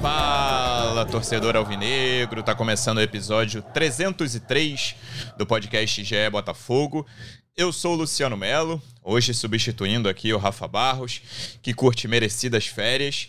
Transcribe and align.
Fala, 0.00 1.04
torcedor 1.04 1.56
alvinegro, 1.56 2.40
tá 2.44 2.54
começando 2.54 2.98
o 2.98 3.02
episódio 3.02 3.62
303 3.74 4.94
do 5.36 5.44
podcast 5.44 6.04
GE 6.04 6.30
Botafogo. 6.30 7.04
Eu 7.56 7.72
sou 7.72 7.94
o 7.94 7.96
Luciano 7.96 8.36
Melo, 8.36 8.80
hoje 9.02 9.34
substituindo 9.34 10.08
aqui 10.08 10.32
o 10.32 10.38
Rafa 10.38 10.68
Barros, 10.68 11.20
que 11.60 11.74
curte 11.74 12.06
merecidas 12.06 12.68
férias, 12.68 13.28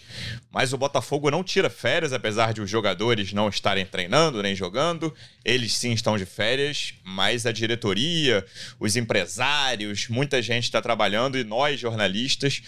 mas 0.51 0.71
o 0.71 0.77
Botafogo 0.77 1.31
não 1.31 1.43
tira 1.43 1.71
férias, 1.71 2.13
apesar 2.13 2.53
de 2.53 2.61
os 2.61 2.69
jogadores 2.69 3.33
não 3.33 3.49
estarem 3.49 3.87
treinando 3.87 4.43
nem 4.43 4.55
jogando. 4.55 5.11
Eles 5.43 5.75
sim 5.75 5.91
estão 5.91 6.19
de 6.19 6.25
férias, 6.27 6.93
mas 7.03 7.47
a 7.47 7.51
diretoria, 7.51 8.45
os 8.79 8.95
empresários, 8.95 10.07
muita 10.07 10.39
gente 10.39 10.65
está 10.65 10.79
trabalhando 10.79 11.35
e 11.35 11.43
nós, 11.43 11.79
jornalistas, 11.79 12.61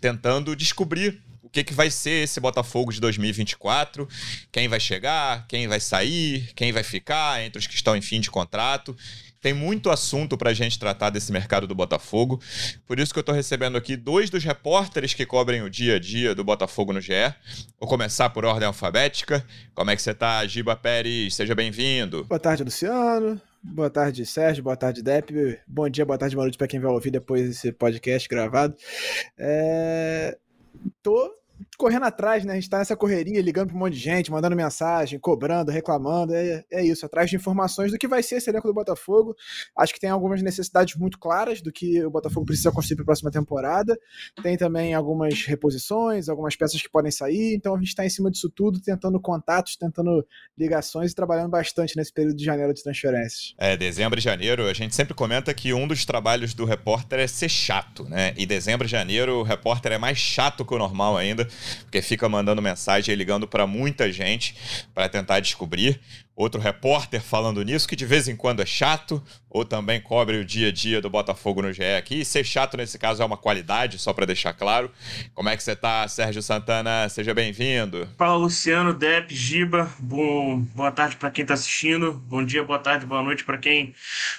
tentando 0.00 0.56
descobrir 0.56 1.22
que, 1.54 1.62
que 1.62 1.72
vai 1.72 1.90
ser 1.90 2.24
esse 2.24 2.40
Botafogo 2.40 2.92
de 2.92 3.00
2024, 3.00 4.08
quem 4.50 4.66
vai 4.66 4.80
chegar, 4.80 5.46
quem 5.46 5.68
vai 5.68 5.78
sair, 5.78 6.52
quem 6.56 6.72
vai 6.72 6.82
ficar 6.82 7.42
entre 7.42 7.60
os 7.60 7.66
que 7.66 7.74
estão 7.74 7.96
em 7.96 8.02
fim 8.02 8.20
de 8.20 8.30
contrato. 8.30 8.96
Tem 9.40 9.52
muito 9.52 9.90
assunto 9.90 10.38
para 10.38 10.50
a 10.50 10.54
gente 10.54 10.78
tratar 10.78 11.10
desse 11.10 11.30
mercado 11.30 11.66
do 11.66 11.74
Botafogo. 11.74 12.40
Por 12.86 12.98
isso 12.98 13.12
que 13.12 13.18
eu 13.18 13.22
estou 13.22 13.34
recebendo 13.34 13.76
aqui 13.76 13.94
dois 13.94 14.30
dos 14.30 14.42
repórteres 14.42 15.12
que 15.12 15.26
cobrem 15.26 15.62
o 15.62 15.68
dia 15.68 15.96
a 15.96 15.98
dia 15.98 16.34
do 16.34 16.42
Botafogo 16.42 16.94
no 16.94 17.00
GE. 17.00 17.12
Vou 17.78 17.88
começar 17.88 18.30
por 18.30 18.44
ordem 18.44 18.66
alfabética. 18.66 19.44
Como 19.74 19.90
é 19.90 19.96
que 19.96 20.02
você 20.02 20.12
está, 20.12 20.44
Giba 20.46 20.74
Pérez? 20.74 21.34
Seja 21.34 21.54
bem-vindo. 21.54 22.24
Boa 22.24 22.40
tarde, 22.40 22.64
Luciano. 22.64 23.40
Boa 23.62 23.90
tarde, 23.90 24.24
Sérgio. 24.24 24.64
Boa 24.64 24.76
tarde, 24.76 25.02
Dep. 25.02 25.60
Bom 25.66 25.88
dia, 25.90 26.06
boa 26.06 26.18
tarde, 26.18 26.34
boa 26.34 26.46
noite 26.46 26.56
para 26.56 26.66
quem 26.66 26.80
vai 26.80 26.90
ouvir 26.90 27.10
depois 27.10 27.46
desse 27.46 27.70
podcast 27.70 28.26
gravado. 28.28 28.74
É... 29.38 30.38
Tô 31.02 31.43
correndo 31.76 32.04
atrás, 32.04 32.44
né? 32.44 32.52
A 32.52 32.54
gente 32.56 32.68
tá 32.68 32.78
nessa 32.78 32.96
correria, 32.96 33.40
ligando 33.40 33.68
para 33.68 33.76
um 33.76 33.80
monte 33.80 33.94
de 33.94 34.00
gente, 34.00 34.30
mandando 34.30 34.54
mensagem, 34.56 35.18
cobrando, 35.18 35.70
reclamando. 35.70 36.34
É, 36.34 36.64
é 36.70 36.84
isso, 36.84 37.04
atrás 37.06 37.30
de 37.30 37.36
informações 37.36 37.90
do 37.92 37.98
que 37.98 38.08
vai 38.08 38.22
ser 38.22 38.36
esse 38.36 38.50
elenco 38.50 38.66
do 38.66 38.74
Botafogo. 38.74 39.34
Acho 39.76 39.92
que 39.92 40.00
tem 40.00 40.10
algumas 40.10 40.42
necessidades 40.42 40.96
muito 40.96 41.18
claras 41.18 41.60
do 41.60 41.72
que 41.72 42.04
o 42.04 42.10
Botafogo 42.10 42.46
precisa 42.46 42.70
construir 42.70 42.96
para 42.96 43.04
a 43.04 43.06
próxima 43.06 43.30
temporada. 43.30 43.98
Tem 44.42 44.56
também 44.56 44.94
algumas 44.94 45.42
reposições, 45.44 46.28
algumas 46.28 46.56
peças 46.56 46.80
que 46.80 46.90
podem 46.90 47.10
sair. 47.10 47.54
Então 47.54 47.74
a 47.74 47.78
gente 47.78 47.88
está 47.88 48.04
em 48.04 48.10
cima 48.10 48.30
disso 48.30 48.50
tudo, 48.50 48.80
tentando 48.80 49.20
contatos, 49.20 49.76
tentando 49.76 50.26
ligações 50.56 51.12
e 51.12 51.14
trabalhando 51.14 51.50
bastante 51.50 51.96
nesse 51.96 52.12
período 52.12 52.36
de 52.36 52.44
janeiro 52.44 52.72
de 52.72 52.82
transferências. 52.82 53.54
É, 53.58 53.76
dezembro 53.76 54.18
e 54.18 54.22
janeiro, 54.22 54.66
a 54.66 54.72
gente 54.72 54.94
sempre 54.94 55.14
comenta 55.14 55.52
que 55.54 55.72
um 55.72 55.86
dos 55.86 56.04
trabalhos 56.04 56.54
do 56.54 56.64
repórter 56.64 57.20
é 57.20 57.26
ser 57.26 57.48
chato, 57.48 58.04
né? 58.04 58.34
E 58.36 58.46
dezembro 58.46 58.86
e 58.86 58.90
janeiro 58.90 59.40
o 59.40 59.42
repórter 59.42 59.92
é 59.92 59.98
mais 59.98 60.18
chato 60.18 60.64
que 60.64 60.74
o 60.74 60.78
normal 60.78 61.16
ainda 61.16 61.48
porque 61.82 62.02
fica 62.02 62.28
mandando 62.28 62.60
mensagem 62.62 63.12
e 63.12 63.16
ligando 63.16 63.46
para 63.46 63.66
muita 63.66 64.12
gente 64.12 64.54
para 64.94 65.08
tentar 65.08 65.40
descobrir. 65.40 66.00
Outro 66.36 66.60
repórter 66.60 67.22
falando 67.22 67.62
nisso, 67.62 67.86
que 67.86 67.94
de 67.94 68.04
vez 68.04 68.26
em 68.26 68.34
quando 68.34 68.60
é 68.60 68.66
chato, 68.66 69.22
ou 69.48 69.64
também 69.64 70.00
cobre 70.00 70.38
o 70.38 70.44
dia 70.44 70.68
a 70.68 70.72
dia 70.72 71.00
do 71.00 71.08
Botafogo 71.08 71.62
no 71.62 71.72
GE 71.72 71.84
aqui. 71.96 72.22
E 72.22 72.24
ser 72.24 72.42
chato 72.42 72.76
nesse 72.76 72.98
caso 72.98 73.22
é 73.22 73.24
uma 73.24 73.36
qualidade, 73.36 74.00
só 74.00 74.12
para 74.12 74.26
deixar 74.26 74.52
claro. 74.52 74.90
Como 75.32 75.48
é 75.48 75.56
que 75.56 75.62
você 75.62 75.76
tá, 75.76 76.08
Sérgio 76.08 76.42
Santana? 76.42 77.08
Seja 77.08 77.32
bem-vindo. 77.32 78.08
Fala, 78.18 78.36
Luciano, 78.36 78.92
Dep, 78.92 79.32
Giba. 79.32 79.88
Bom, 80.00 80.58
boa 80.74 80.90
tarde 80.90 81.14
para 81.14 81.30
quem 81.30 81.46
tá 81.46 81.54
assistindo. 81.54 82.12
Bom 82.12 82.44
dia, 82.44 82.64
boa 82.64 82.80
tarde, 82.80 83.06
boa 83.06 83.22
noite 83.22 83.44
para 83.44 83.56
quem 83.56 83.94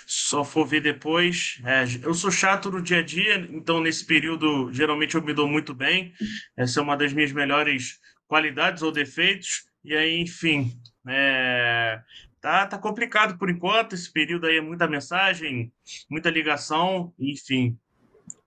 só 0.05 0.43
for 0.43 0.67
ver 0.67 0.81
depois. 0.81 1.61
É, 1.63 1.85
eu 2.03 2.13
sou 2.13 2.29
chato 2.29 2.69
no 2.69 2.81
dia 2.81 2.99
a 2.99 3.03
dia, 3.03 3.47
então 3.49 3.79
nesse 3.79 4.03
período 4.03 4.69
geralmente 4.73 5.15
eu 5.15 5.21
me 5.21 5.33
dou 5.33 5.47
muito 5.47 5.73
bem. 5.73 6.11
Essa 6.57 6.81
é 6.81 6.83
uma 6.83 6.97
das 6.97 7.13
minhas 7.13 7.31
melhores 7.31 7.99
qualidades 8.27 8.83
ou 8.83 8.91
defeitos. 8.91 9.63
E 9.85 9.95
aí, 9.95 10.19
enfim, 10.19 10.73
é, 11.07 12.01
tá, 12.41 12.65
tá 12.65 12.77
complicado 12.77 13.37
por 13.37 13.49
enquanto. 13.49 13.93
Esse 13.93 14.11
período 14.11 14.47
aí 14.47 14.57
é 14.57 14.61
muita 14.61 14.87
mensagem, 14.87 15.71
muita 16.09 16.29
ligação, 16.29 17.13
enfim. 17.19 17.77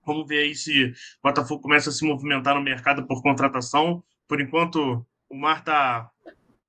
Vamos 0.05 0.27
ver 0.27 0.45
aí 0.45 0.55
se 0.55 0.85
o 0.85 0.93
Botafogo 1.23 1.63
começa 1.63 1.91
a 1.91 1.93
se 1.93 2.05
movimentar 2.05 2.55
no 2.55 2.63
mercado 2.63 3.07
por 3.07 3.23
contratação. 3.23 4.03
Por 4.27 4.41
enquanto, 4.41 5.07
o 5.29 5.37
mar 5.37 5.63
tá, 5.63 6.11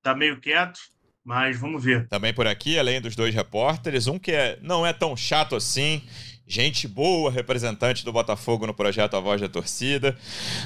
tá 0.02 0.14
meio 0.14 0.40
quieto, 0.40 0.78
mas 1.24 1.58
vamos 1.58 1.82
ver. 1.82 2.08
Também 2.08 2.34
por 2.34 2.46
aqui, 2.46 2.78
além 2.78 3.00
dos 3.00 3.16
dois 3.16 3.34
repórteres, 3.34 4.06
um 4.06 4.18
que 4.18 4.32
é, 4.32 4.58
não 4.60 4.86
é 4.86 4.92
tão 4.92 5.16
chato 5.16 5.56
assim, 5.56 6.02
gente 6.50 6.88
boa, 6.88 7.30
representante 7.30 8.04
do 8.04 8.12
Botafogo 8.12 8.66
no 8.66 8.74
projeto 8.74 9.14
A 9.14 9.20
Voz 9.20 9.40
da 9.40 9.48
Torcida, 9.48 10.18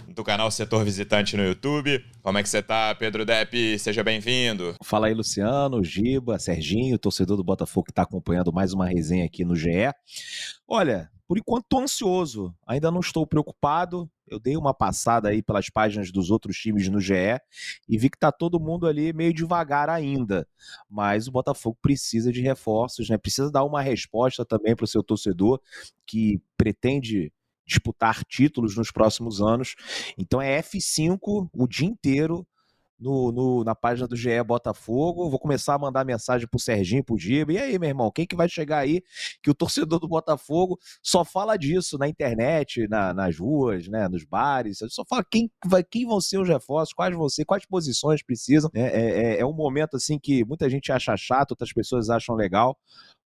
do 0.09 0.25
canal 0.25 0.50
Setor 0.50 0.83
Visitante 0.83 1.37
no 1.37 1.45
YouTube. 1.45 2.03
Como 2.22 2.39
é 2.39 2.43
que 2.43 2.49
você 2.49 2.62
tá, 2.62 2.95
Pedro 2.95 3.27
Depp? 3.27 3.78
Seja 3.78 4.03
bem-vindo. 4.03 4.75
Fala 4.83 5.09
aí, 5.09 5.15
Luciano, 5.15 5.84
Giba, 5.84 6.39
Serginho, 6.39 6.99
torcedor 6.99 7.37
do 7.37 7.44
Botafogo 7.44 7.84
que 7.84 7.93
está 7.93 8.00
acompanhando 8.00 8.50
mais 8.50 8.73
uma 8.73 8.89
resenha 8.89 9.27
aqui 9.27 9.44
no 9.44 9.55
GE. 9.55 9.93
Olha, 10.67 11.11
por 11.28 11.37
enquanto 11.37 11.65
estou 11.65 11.83
ansioso, 11.83 12.55
ainda 12.67 12.91
não 12.91 13.00
estou 13.00 13.27
preocupado. 13.27 14.11
Eu 14.27 14.39
dei 14.39 14.57
uma 14.57 14.73
passada 14.73 15.29
aí 15.29 15.43
pelas 15.43 15.69
páginas 15.69 16.11
dos 16.11 16.31
outros 16.31 16.57
times 16.57 16.89
no 16.89 17.01
GE 17.01 17.39
e 17.89 17.99
vi 17.99 18.09
que 18.09 18.19
tá 18.19 18.33
todo 18.33 18.61
mundo 18.61 18.87
ali 18.87 19.12
meio 19.12 19.33
devagar 19.33 19.89
ainda. 19.89 20.47
Mas 20.89 21.29
o 21.29 21.33
Botafogo 21.33 21.79
precisa 21.81 22.33
de 22.33 22.41
reforços, 22.41 23.09
né? 23.09 23.19
Precisa 23.19 23.51
dar 23.51 23.65
uma 23.65 23.83
resposta 23.83 24.45
também 24.45 24.75
para 24.75 24.85
o 24.85 24.89
seu 24.89 25.03
torcedor 25.03 25.61
que 26.07 26.41
pretende 26.57 27.33
disputar 27.67 28.25
títulos 28.25 28.77
nos 28.77 28.91
próximos 28.91 29.41
anos. 29.41 29.75
Então 30.19 30.41
é 30.41 30.61
F5 30.61 31.49
o 31.53 31.67
dia 31.67 31.87
inteiro 31.87 32.47
no, 33.04 33.31
no, 33.31 33.65
na 33.65 33.75
página 33.75 34.09
do 34.09 34.16
GE 34.16 34.42
Botafogo. 34.42 35.28
Vou 35.28 35.38
começar 35.38 35.75
a 35.75 35.78
mandar 35.78 36.04
mensagem 36.06 36.48
pro 36.48 36.59
Serginho, 36.59 37.04
pro 37.04 37.19
Giba. 37.19 37.53
E 37.53 37.59
aí, 37.59 37.78
meu 37.78 37.91
irmão, 37.91 38.10
quem 38.10 38.26
que 38.26 38.34
vai 38.34 38.48
chegar 38.48 38.78
aí? 38.78 39.03
Que 39.42 39.50
o 39.50 39.54
torcedor 39.54 40.00
do 40.00 40.09
Botafogo 40.09 40.78
só 41.03 41.22
fala 41.22 41.59
disso 41.59 41.98
na 41.98 42.09
internet, 42.09 42.88
na, 42.88 43.12
nas 43.12 43.38
ruas, 43.38 43.87
né, 43.88 44.09
nos 44.09 44.25
bares. 44.25 44.78
Só 44.88 45.04
fala 45.04 45.22
quem, 45.31 45.50
vai, 45.66 45.84
quem 45.84 46.06
vão 46.06 46.19
ser 46.20 46.38
os 46.38 46.48
reforços, 46.48 46.94
quais 46.94 47.14
vão 47.14 47.28
ser, 47.28 47.44
quais 47.44 47.66
posições 47.66 48.22
precisam. 48.22 48.70
É, 48.75 48.81
é, 48.81 49.41
é 49.41 49.47
um 49.47 49.53
momento 49.53 49.97
assim 49.97 50.19
que 50.19 50.43
muita 50.44 50.70
gente 50.70 50.91
acha 50.91 51.14
chato, 51.16 51.50
outras 51.50 51.72
pessoas 51.72 52.09
acham 52.09 52.34
legal 52.34 52.78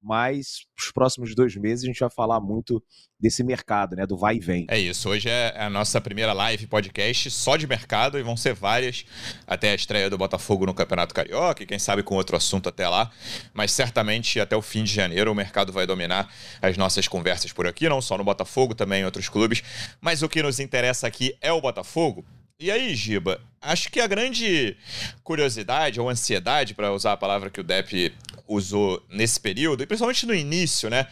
mas 0.02 0.66
os 0.78 0.92
próximos 0.92 1.34
dois 1.36 1.56
meses 1.56 1.84
a 1.84 1.88
gente 1.88 2.00
vai 2.00 2.10
falar 2.10 2.40
muito 2.40 2.84
desse 3.20 3.44
mercado, 3.44 3.96
né? 3.96 4.06
Do 4.06 4.18
vai 4.18 4.36
e 4.36 4.40
vem. 4.40 4.66
É 4.70 4.78
isso. 4.78 5.10
Hoje 5.10 5.28
é 5.30 5.56
a 5.58 5.70
nossa 5.70 6.00
primeira 6.00 6.34
live 6.34 6.68
podcast 6.68 7.32
só 7.32 7.58
de 7.58 7.66
mercado 7.66 8.20
e 8.20 8.24
vão 8.24 8.38
ser 8.38 8.54
várias 8.54 9.06
até 9.46 9.72
a 9.72 9.76
estreia 9.76 10.10
do 10.10 10.18
Botafogo 10.18 10.66
no 10.66 10.74
Campeonato 10.74 11.14
Carioca 11.14 11.64
e 11.64 11.66
quem 11.66 11.80
sabe 11.80 12.04
com 12.04 12.16
outro 12.16 12.38
assunto 12.38 12.70
até 12.70 12.88
lá. 12.88 13.12
Mas 13.54 13.72
certamente 13.72 14.40
até 14.40 14.56
o 14.56 14.62
fim 14.62 14.84
de 14.84 14.94
janeiro 14.94 15.32
o 15.32 15.36
mercado 15.36 15.74
vai 15.74 15.88
dominar 15.88 16.32
as 16.62 16.78
nossas 16.78 17.08
conversas 17.08 17.52
por 17.52 17.66
aqui, 17.66 17.90
não 17.90 18.02
só 18.02 18.18
no 18.18 18.24
Botafogo, 18.24 18.76
também 18.76 19.02
em 19.02 19.06
outros 19.06 19.28
clubes. 19.30 19.64
Mas 20.00 20.22
o 20.22 20.30
que 20.30 20.44
nos 20.44 20.60
interessa 20.60 21.08
aqui 21.08 21.36
é 21.42 21.52
o 21.52 21.62
Botafogo. 21.62 22.24
E 22.60 22.72
aí, 22.72 22.96
Giba, 22.96 23.40
acho 23.62 23.92
que 23.92 24.00
a 24.00 24.08
grande 24.08 24.76
curiosidade 25.24 26.00
ou 26.00 26.10
ansiedade, 26.10 26.74
para 26.74 26.92
usar 26.92 27.14
a 27.14 27.18
palavra 27.18 27.52
que 27.52 27.62
o 27.62 27.64
Depp 27.64 28.12
usou 28.48 29.00
nesse 29.10 29.40
período, 29.40 29.84
e 29.84 29.86
principalmente 29.86 30.26
no 30.26 30.34
início, 30.34 30.90
né, 30.90 31.06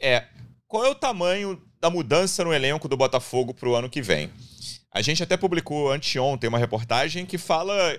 é 0.00 0.24
qual 0.66 0.86
é 0.86 0.88
o 0.88 0.94
tamanho 0.94 1.60
da 1.78 1.90
mudança 1.90 2.42
no 2.42 2.54
elenco 2.54 2.88
do 2.88 2.96
Botafogo 2.96 3.52
para 3.52 3.68
o 3.68 3.74
ano 3.74 3.90
que 3.90 4.00
vem. 4.00 4.30
A 4.90 5.02
gente 5.02 5.22
até 5.22 5.36
publicou 5.36 5.92
anteontem 5.92 6.48
uma 6.48 6.58
reportagem 6.58 7.26
que 7.26 7.36
fala 7.36 7.98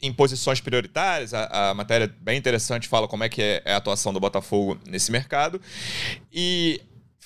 em 0.00 0.10
posições 0.10 0.60
prioritárias. 0.60 1.34
A, 1.34 1.70
a, 1.70 1.74
matéria 1.74 2.12
bem 2.20 2.38
interessante 2.38 2.88
fala 2.88 3.06
como 3.06 3.22
é 3.22 3.28
que 3.28 3.42
é, 3.42 3.62
é, 3.66 3.74
a 3.74 3.76
atuação 3.76 4.12
do 4.14 4.20
Botafogo 4.20 4.80
nesse 4.86 5.12
mercado. 5.12 5.60
E 6.32 6.80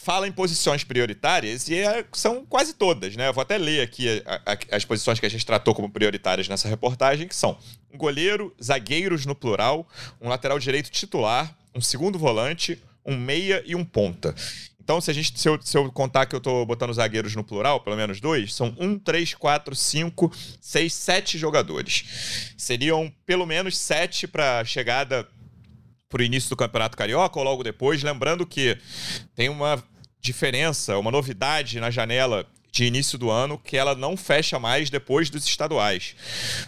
fala 0.05 0.29
em 0.29 0.33
posições 0.33 0.85
prioritárias 0.85 1.67
e 1.67 1.77
é, 1.77 2.05
são 2.13 2.45
quase 2.45 2.75
todas, 2.75 3.17
né? 3.17 3.29
Eu 3.29 3.33
vou 3.33 3.41
até 3.41 3.57
ler 3.57 3.81
aqui 3.81 4.23
a, 4.27 4.53
a, 4.53 4.77
as 4.77 4.85
posições 4.85 5.19
que 5.19 5.25
a 5.25 5.31
gente 5.31 5.47
tratou 5.47 5.75
como 5.75 5.91
prioritárias 5.91 6.47
nessa 6.47 6.69
reportagem, 6.69 7.27
que 7.27 7.35
são 7.35 7.59
um 7.91 7.97
goleiro, 7.97 8.55
zagueiros 8.63 9.25
no 9.25 9.35
plural, 9.35 9.89
um 10.21 10.29
lateral 10.29 10.59
direito 10.59 10.91
titular, 10.91 11.57
um 11.75 11.81
segundo 11.81 12.19
volante, 12.19 12.79
um 13.05 13.17
meia 13.17 13.63
e 13.65 13.75
um 13.75 13.83
ponta. 13.83 14.35
Então, 14.79 15.01
se, 15.01 15.11
a 15.11 15.15
gente, 15.15 15.41
se, 15.41 15.49
eu, 15.49 15.59
se 15.63 15.75
eu 15.75 15.91
contar 15.91 16.27
que 16.27 16.35
eu 16.35 16.39
estou 16.39 16.67
botando 16.67 16.93
zagueiros 16.93 17.35
no 17.35 17.43
plural, 17.43 17.81
pelo 17.81 17.97
menos 17.97 18.21
dois, 18.21 18.55
são 18.55 18.77
um, 18.79 18.99
três, 18.99 19.33
quatro, 19.33 19.75
cinco, 19.75 20.31
seis, 20.61 20.93
sete 20.93 21.39
jogadores. 21.39 22.53
Seriam 22.59 23.11
pelo 23.25 23.47
menos 23.47 23.79
sete 23.79 24.29
para 24.29 24.63
chegada 24.67 25.27
para 26.11 26.21
o 26.21 26.25
início 26.25 26.51
do 26.51 26.57
Campeonato 26.57 26.99
Carioca 26.99 27.39
ou 27.39 27.45
logo 27.45 27.65
depois. 27.65 28.03
Lembrando 28.03 28.47
que 28.47 28.77
tem 29.35 29.49
uma 29.49 29.83
diferença, 30.25 30.97
uma 30.99 31.11
novidade 31.11 31.79
na 31.79 31.91
janela 31.91 32.47
de 32.73 32.85
início 32.87 33.17
do 33.17 33.31
ano 33.31 33.57
que 33.57 33.77
ela 33.77 33.95
não 33.95 34.17
fecha 34.17 34.59
mais 34.59 34.91
depois 34.91 35.31
dos 35.31 35.45
estaduais. 35.45 36.17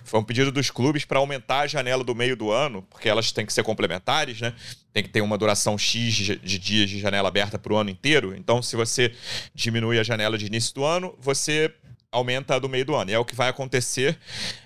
Foi 0.05 0.20
um 0.20 0.23
pedido 0.23 0.53
dos 0.53 0.70
clubes 0.70 1.05
para 1.05 1.19
aumentar 1.19 1.61
a 1.61 1.67
janela 1.67 2.05
do 2.05 2.14
meio 2.14 2.37
do 2.37 2.53
ano, 2.53 2.87
porque 2.91 3.08
elas 3.08 3.32
têm 3.32 3.44
que 3.44 3.53
ser 3.53 3.64
complementares, 3.64 4.41
né? 4.41 4.53
Tem 4.93 5.03
que 5.03 5.08
ter 5.08 5.20
uma 5.23 5.37
duração 5.37 5.76
X 5.76 6.14
de 6.14 6.58
dias 6.58 6.91
de 6.91 7.00
janela 7.00 7.29
aberta 7.29 7.58
para 7.58 7.73
o 7.73 7.76
ano 7.76 7.91
inteiro. 7.91 8.37
Então, 8.37 8.62
se 8.62 8.76
você 8.76 9.12
diminui 9.55 9.99
a 9.99 10.05
janela 10.05 10.38
de 10.38 10.47
início 10.47 10.75
do 10.75 10.85
ano, 10.85 11.12
você 11.19 11.75
aumenta 12.17 12.59
do 12.59 12.69
meio 12.69 12.85
do 12.85 12.95
ano. 12.95 13.11
E 13.11 13.15
é 13.15 13.19
o 13.19 13.25
que 13.25 13.35
vai 13.35 13.49
acontecer. 13.49 14.19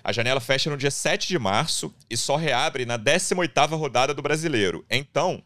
A 0.03 0.11
janela 0.11 0.39
fecha 0.39 0.69
no 0.69 0.77
dia 0.77 0.89
7 0.89 1.27
de 1.27 1.37
março 1.37 1.93
e 2.09 2.15
só 2.15 2.35
reabre 2.35 2.85
na 2.85 2.97
18ª 2.97 3.77
rodada 3.77 4.13
do 4.13 4.21
Brasileiro. 4.21 4.85
Então, 4.89 5.43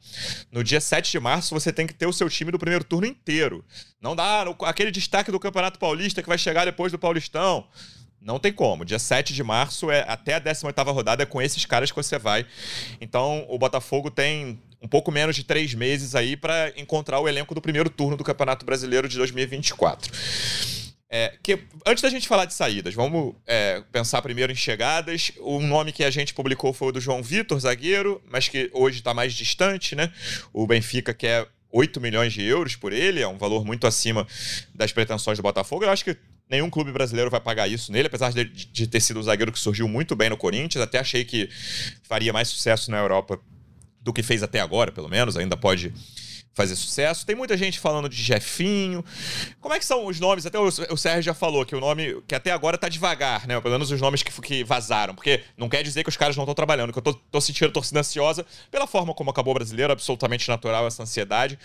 no 0.51 0.63
dia 0.63 0.79
7 0.79 1.11
de 1.11 1.19
março, 1.19 1.53
você 1.53 1.73
tem 1.73 1.87
que 1.87 1.93
ter 1.93 2.05
o 2.05 2.13
seu 2.13 2.29
time 2.29 2.51
do 2.51 2.59
primeiro 2.59 2.83
turno 2.83 3.07
inteiro. 3.07 3.65
Não 3.99 4.15
dá 4.15 4.45
aquele 4.61 4.91
destaque 4.91 5.31
do 5.31 5.39
Campeonato 5.39 5.79
Paulista 5.79 6.21
que 6.21 6.29
vai 6.29 6.37
chegar 6.37 6.65
depois 6.65 6.91
do 6.91 6.99
Paulistão. 6.99 7.67
Não 8.21 8.39
tem 8.39 8.53
como. 8.53 8.85
Dia 8.85 8.99
7 8.99 9.33
de 9.33 9.43
março 9.43 9.91
é 9.91 10.05
até 10.07 10.35
a 10.35 10.41
18ª 10.41 10.93
rodada 10.93 11.23
é 11.23 11.25
com 11.25 11.41
esses 11.41 11.65
caras 11.65 11.91
que 11.91 11.97
você 11.97 12.17
vai. 12.17 12.45
Então, 13.01 13.45
o 13.49 13.57
Botafogo 13.57 14.09
tem 14.09 14.59
um 14.81 14.87
pouco 14.87 15.11
menos 15.11 15.35
de 15.35 15.43
três 15.43 15.73
meses 15.73 16.13
aí 16.13 16.37
para 16.37 16.71
encontrar 16.77 17.19
o 17.19 17.27
elenco 17.27 17.55
do 17.55 17.61
primeiro 17.61 17.89
turno 17.89 18.15
do 18.15 18.23
Campeonato 18.23 18.65
Brasileiro 18.65 19.09
de 19.09 19.17
2024. 19.17 20.11
É, 21.17 21.31
que, 21.41 21.57
antes 21.85 22.01
da 22.01 22.09
gente 22.09 22.27
falar 22.27 22.43
de 22.43 22.53
saídas, 22.53 22.93
vamos 22.93 23.35
é, 23.47 23.81
pensar 23.89 24.21
primeiro 24.21 24.51
em 24.51 24.55
chegadas. 24.55 25.31
O 25.39 25.61
nome 25.61 25.93
que 25.93 26.03
a 26.03 26.09
gente 26.11 26.33
publicou 26.33 26.73
foi 26.73 26.89
o 26.89 26.91
do 26.91 26.99
João 26.99 27.23
Vitor, 27.23 27.57
zagueiro, 27.57 28.21
mas 28.29 28.49
que 28.49 28.69
hoje 28.73 28.97
está 28.97 29.13
mais 29.13 29.33
distante, 29.33 29.95
né? 29.95 30.11
O 30.51 30.67
Benfica 30.67 31.13
quer 31.13 31.47
8 31.71 32.01
milhões 32.01 32.33
de 32.33 32.43
euros 32.43 32.75
por 32.75 32.91
ele, 32.91 33.21
é 33.21 33.27
um 33.29 33.37
valor 33.37 33.63
muito 33.63 33.87
acima 33.87 34.27
das 34.73 34.91
pretensões 34.91 35.37
do 35.37 35.41
Botafogo. 35.41 35.85
Eu 35.85 35.89
acho 35.89 36.03
que 36.03 36.17
nenhum 36.49 36.69
clube 36.69 36.91
brasileiro 36.91 37.31
vai 37.31 37.39
pagar 37.39 37.69
isso 37.69 37.93
nele, 37.93 38.07
apesar 38.07 38.33
de, 38.33 38.43
de 38.43 38.85
ter 38.85 38.99
sido 38.99 39.17
um 39.17 39.23
zagueiro 39.23 39.53
que 39.53 39.59
surgiu 39.59 39.87
muito 39.87 40.17
bem 40.17 40.29
no 40.29 40.35
Corinthians. 40.35 40.83
Até 40.83 40.99
achei 40.99 41.23
que 41.23 41.49
faria 42.03 42.33
mais 42.33 42.49
sucesso 42.49 42.91
na 42.91 42.97
Europa 42.97 43.39
do 44.01 44.11
que 44.11 44.21
fez 44.21 44.43
até 44.43 44.59
agora, 44.59 44.91
pelo 44.91 45.07
menos. 45.07 45.37
Ainda 45.37 45.55
pode 45.55 45.93
fazer 46.55 46.75
sucesso. 46.75 47.25
Tem 47.25 47.35
muita 47.35 47.57
gente 47.57 47.79
falando 47.79 48.07
de 48.07 48.15
Jefinho. 48.15 49.03
Como 49.59 49.73
é 49.73 49.77
que 49.77 49.85
são 49.85 50.05
os 50.05 50.19
nomes? 50.19 50.45
Até 50.45 50.57
o, 50.57 50.65
o 50.65 50.97
Sérgio 50.97 51.23
já 51.23 51.33
falou 51.33 51.65
que 51.65 51.75
o 51.75 51.81
nome 51.81 52.21
que 52.25 52.33
até 52.33 52.51
agora 52.51 52.77
tá 52.77 52.87
devagar, 52.87 53.45
né? 53.45 53.59
Pelo 53.59 53.73
menos 53.73 53.91
os 53.91 53.99
nomes 53.99 54.23
que, 54.23 54.31
que 54.41 54.63
vazaram. 54.63 55.13
Porque 55.13 55.43
não 55.57 55.67
quer 55.67 55.83
dizer 55.83 56.03
que 56.03 56.09
os 56.09 56.15
caras 56.15 56.35
não 56.37 56.43
estão 56.43 56.55
trabalhando, 56.55 56.93
que 56.93 56.97
eu 56.97 57.03
tô, 57.03 57.13
tô 57.13 57.41
sentindo 57.41 57.71
torcida 57.71 57.99
ansiosa 57.99 58.45
pela 58.71 58.87
forma 58.87 59.13
como 59.13 59.29
acabou 59.29 59.51
o 59.51 59.55
brasileiro, 59.55 59.91
absolutamente 59.91 60.47
natural 60.47 60.87
essa 60.87 61.03
ansiedade. 61.03 61.59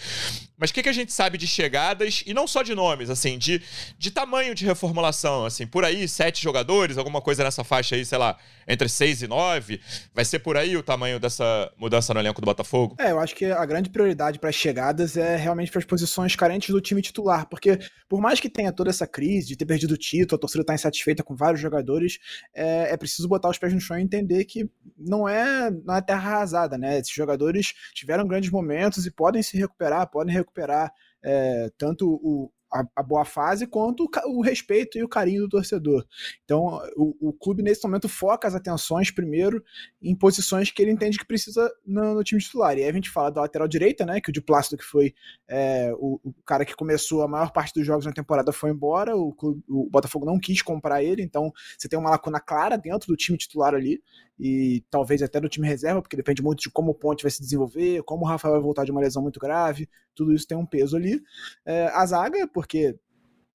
Mas 0.58 0.70
o 0.70 0.74
que, 0.74 0.82
que 0.82 0.88
a 0.88 0.92
gente 0.92 1.12
sabe 1.12 1.38
de 1.38 1.46
chegadas, 1.46 2.24
e 2.26 2.34
não 2.34 2.48
só 2.48 2.62
de 2.62 2.74
nomes, 2.74 3.10
assim, 3.10 3.38
de, 3.38 3.62
de 3.96 4.10
tamanho 4.10 4.54
de 4.54 4.66
reformulação, 4.66 5.44
assim, 5.44 5.66
por 5.66 5.84
aí, 5.84 6.08
sete 6.08 6.42
jogadores, 6.42 6.98
alguma 6.98 7.20
coisa 7.22 7.44
nessa 7.44 7.62
faixa 7.62 7.94
aí, 7.94 8.04
sei 8.04 8.18
lá, 8.18 8.36
entre 8.66 8.88
seis 8.88 9.22
e 9.22 9.28
nove. 9.28 9.80
Vai 10.12 10.24
ser 10.24 10.40
por 10.40 10.56
aí 10.56 10.76
o 10.76 10.82
tamanho 10.82 11.20
dessa 11.20 11.70
mudança 11.78 12.12
no 12.12 12.18
elenco 12.18 12.40
do 12.40 12.44
Botafogo? 12.44 12.96
É, 12.98 13.12
eu 13.12 13.20
acho 13.20 13.36
que 13.36 13.44
a 13.44 13.64
grande 13.64 13.88
prioridade 13.88 14.38
para 14.38 14.50
chegar 14.50 14.79
é 15.16 15.36
realmente 15.36 15.70
para 15.70 15.78
as 15.78 15.84
posições 15.84 16.34
carentes 16.34 16.70
do 16.70 16.80
time 16.80 17.02
titular, 17.02 17.48
porque 17.48 17.78
por 18.08 18.20
mais 18.20 18.40
que 18.40 18.48
tenha 18.48 18.72
toda 18.72 18.90
essa 18.90 19.06
crise 19.06 19.48
de 19.48 19.56
ter 19.56 19.66
perdido 19.66 19.92
o 19.92 19.96
título, 19.96 20.36
a 20.36 20.40
torcida 20.40 20.62
está 20.62 20.74
insatisfeita 20.74 21.22
com 21.22 21.36
vários 21.36 21.60
jogadores, 21.60 22.18
é, 22.54 22.92
é, 22.92 22.96
preciso 22.96 23.28
botar 23.28 23.48
os 23.48 23.58
pés 23.58 23.72
no 23.72 23.80
chão 23.80 23.98
e 23.98 24.02
entender 24.02 24.44
que 24.44 24.70
não 24.96 25.28
é, 25.28 25.70
não 25.70 25.94
é 25.94 26.00
terra 26.00 26.30
arrasada, 26.30 26.78
né? 26.78 26.98
Esses 26.98 27.12
jogadores 27.12 27.74
tiveram 27.94 28.26
grandes 28.26 28.50
momentos 28.50 29.06
e 29.06 29.10
podem 29.10 29.42
se 29.42 29.56
recuperar, 29.56 30.10
podem 30.10 30.34
recuperar 30.34 30.92
é, 31.22 31.70
tanto 31.76 32.08
o, 32.22 32.50
a, 32.72 32.84
a, 32.96 33.02
boa 33.02 33.24
fase 33.24 33.66
quanto 33.66 34.04
o, 34.04 34.38
o, 34.38 34.40
respeito 34.40 34.96
e 34.96 35.02
o 35.02 35.08
carinho 35.08 35.42
do 35.42 35.48
torcedor. 35.48 36.06
Então, 36.44 36.80
o, 36.96 37.28
o, 37.28 37.32
clube 37.32 37.62
nesse 37.62 37.82
momento 37.84 38.08
foca 38.08 38.46
as 38.46 38.54
atenções 38.54 39.10
primeiro 39.10 39.62
em 40.00 40.14
posições 40.14 40.70
que 40.70 40.80
ele 40.80 40.92
entende 40.92 41.18
que 41.18 41.26
precisa 41.26 41.70
no, 41.84 42.14
no 42.14 42.24
time 42.24 42.40
titular. 42.40 42.76
E 42.76 42.82
aí 42.82 42.88
a 42.88 42.92
gente 42.92 43.10
fala 43.10 43.30
da 43.30 43.40
lateral 43.40 43.66
direita, 43.66 44.06
né? 44.06 44.20
Que 44.20 44.30
o 44.30 44.32
de 44.32 44.40
Plácido, 44.40 44.76
que 44.76 44.84
foi 44.84 45.14
é, 45.48 45.92
o, 45.98 46.20
o, 46.22 46.34
cara 46.44 46.64
que 46.64 46.74
começou 46.74 47.22
a 47.22 47.28
maior 47.28 47.52
parte 47.52 47.74
dos 47.74 47.86
jogos 47.86 48.06
na 48.06 48.12
temporada, 48.12 48.52
foi 48.52 48.70
embora. 48.70 49.16
O, 49.16 49.32
clube, 49.32 49.62
o 49.68 49.88
Botafogo 49.90 50.26
não 50.26 50.38
quis 50.38 50.62
comprar 50.62 51.02
ele, 51.02 51.22
então 51.22 51.52
você 51.76 51.88
tem 51.88 51.98
uma 51.98 52.10
lacuna 52.10 52.40
clara 52.40 52.76
dentro 52.76 53.08
do 53.08 53.16
time 53.16 53.36
titular 53.36 53.74
ali 53.74 54.00
e 54.40 54.82
talvez 54.90 55.22
até 55.22 55.38
do 55.38 55.50
time 55.50 55.68
reserva, 55.68 56.00
porque 56.00 56.16
depende 56.16 56.42
muito 56.42 56.60
de 56.60 56.70
como 56.70 56.92
o 56.92 56.94
Ponte 56.94 57.22
vai 57.22 57.30
se 57.30 57.42
desenvolver, 57.42 58.02
como 58.04 58.24
o 58.24 58.26
Rafael 58.26 58.54
vai 58.54 58.62
voltar 58.62 58.84
de 58.86 58.90
uma 58.90 59.00
lesão 59.02 59.22
muito 59.22 59.38
grave, 59.38 59.86
tudo 60.14 60.32
isso 60.32 60.46
tem 60.46 60.56
um 60.56 60.64
peso 60.64 60.96
ali. 60.96 61.22
É, 61.66 61.88
a 61.88 62.06
zaga, 62.06 62.48
porque 62.48 62.96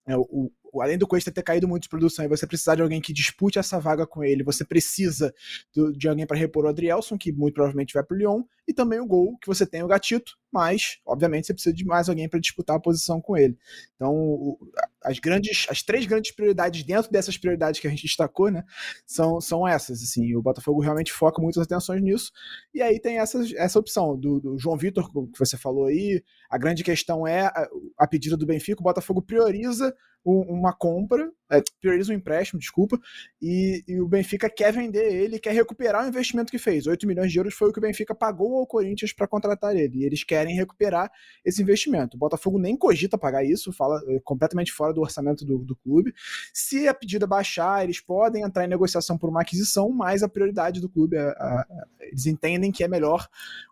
é, 0.05 0.15
o, 0.15 0.51
além 0.81 0.97
do 0.97 1.07
Cuesta 1.07 1.31
ter 1.31 1.43
caído 1.43 1.67
muito 1.67 1.83
de 1.83 1.89
produção 1.89 2.25
e 2.25 2.27
você 2.27 2.45
precisar 2.47 2.75
de 2.75 2.81
alguém 2.81 3.01
que 3.01 3.13
dispute 3.13 3.59
essa 3.59 3.79
vaga 3.79 4.05
com 4.05 4.23
ele, 4.23 4.43
você 4.43 4.65
precisa 4.65 5.33
do, 5.73 5.91
de 5.91 6.07
alguém 6.07 6.25
para 6.25 6.37
repor 6.37 6.65
o 6.65 6.67
Adrielson, 6.67 7.17
que 7.17 7.31
muito 7.31 7.53
provavelmente 7.53 7.93
vai 7.93 8.03
para 8.03 8.15
o 8.15 8.17
Lyon, 8.17 8.43
e 8.67 8.73
também 8.73 8.99
o 8.99 9.05
gol, 9.05 9.37
que 9.37 9.47
você 9.47 9.65
tem 9.65 9.83
o 9.83 9.87
Gatito, 9.87 10.33
mas, 10.51 10.99
obviamente, 11.05 11.45
você 11.45 11.53
precisa 11.53 11.75
de 11.75 11.85
mais 11.85 12.09
alguém 12.09 12.27
para 12.27 12.39
disputar 12.39 12.77
a 12.77 12.79
posição 12.79 13.21
com 13.21 13.37
ele. 13.37 13.57
Então, 13.95 14.57
as 15.03 15.19
grandes, 15.19 15.67
as 15.69 15.83
três 15.83 16.05
grandes 16.05 16.31
prioridades 16.31 16.83
dentro 16.83 17.11
dessas 17.11 17.37
prioridades 17.37 17.79
que 17.79 17.87
a 17.87 17.89
gente 17.89 18.03
destacou, 18.03 18.49
né, 18.49 18.63
são, 19.05 19.39
são 19.39 19.67
essas, 19.67 20.01
assim, 20.01 20.35
o 20.35 20.41
Botafogo 20.41 20.81
realmente 20.81 21.11
foca 21.11 21.41
muitas 21.41 21.61
atenções 21.61 22.01
nisso, 22.01 22.31
e 22.73 22.81
aí 22.81 22.99
tem 22.99 23.19
essa, 23.19 23.39
essa 23.55 23.77
opção 23.77 24.17
do, 24.17 24.39
do 24.39 24.57
João 24.57 24.77
Vitor, 24.77 25.11
que 25.31 25.39
você 25.39 25.57
falou 25.57 25.85
aí, 25.85 26.23
a 26.49 26.57
grande 26.57 26.83
questão 26.83 27.27
é 27.27 27.41
a, 27.41 27.67
a 27.99 28.07
pedida 28.07 28.35
do 28.35 28.45
Benfica, 28.45 28.81
o 28.81 28.83
Botafogo 28.83 29.21
prioriza 29.21 29.93
uma 30.25 30.73
compra, 30.73 31.31
é, 31.51 31.61
prioriza 31.79 32.11
um 32.11 32.15
empréstimo, 32.15 32.59
desculpa, 32.59 32.99
e, 33.39 33.83
e, 33.87 34.01
o 34.01 34.07
Benfica 34.07 34.49
quer 34.49 34.73
vender 34.73 35.13
ele, 35.13 35.37
quer 35.37 35.53
recuperar 35.53 36.03
o 36.03 36.07
investimento 36.07 36.51
que 36.51 36.57
fez. 36.57 36.87
8 36.87 37.05
milhões 37.05 37.31
de 37.31 37.37
euros 37.37 37.53
foi 37.53 37.69
o 37.69 37.71
que 37.71 37.77
o 37.77 37.81
Benfica 37.81 38.15
pagou 38.15 38.57
ao 38.57 38.65
Corinthians 38.65 39.13
para 39.13 39.27
contratar 39.27 39.75
ele, 39.75 39.99
e 39.99 40.03
eles 40.03 40.23
querem 40.23 40.55
recuperar 40.55 41.11
esse 41.45 41.61
investimento. 41.61 42.17
O 42.17 42.19
Botafogo 42.19 42.57
nem 42.57 42.75
cogita 42.75 43.19
pagar 43.19 43.45
isso, 43.45 43.71
fala 43.71 44.01
é, 44.07 44.19
completamente 44.23 44.71
fora 44.71 44.91
do 44.91 45.01
orçamento 45.01 45.45
do, 45.45 45.59
do 45.59 45.75
clube. 45.75 46.11
Se 46.51 46.87
a 46.87 46.93
pedida 46.93 47.27
baixar, 47.27 47.83
eles 47.83 48.01
podem 48.01 48.41
entrar 48.41 48.65
em 48.65 48.69
negociação 48.69 49.17
por 49.17 49.29
uma 49.29 49.41
aquisição, 49.41 49.91
mas 49.91 50.23
a 50.23 50.27
prioridade 50.27 50.81
do 50.81 50.89
clube, 50.89 51.17
a, 51.17 51.65
eles 51.99 52.25
entendem 52.25 52.71
que 52.71 52.83
é 52.83 52.87
melhor 52.87 53.27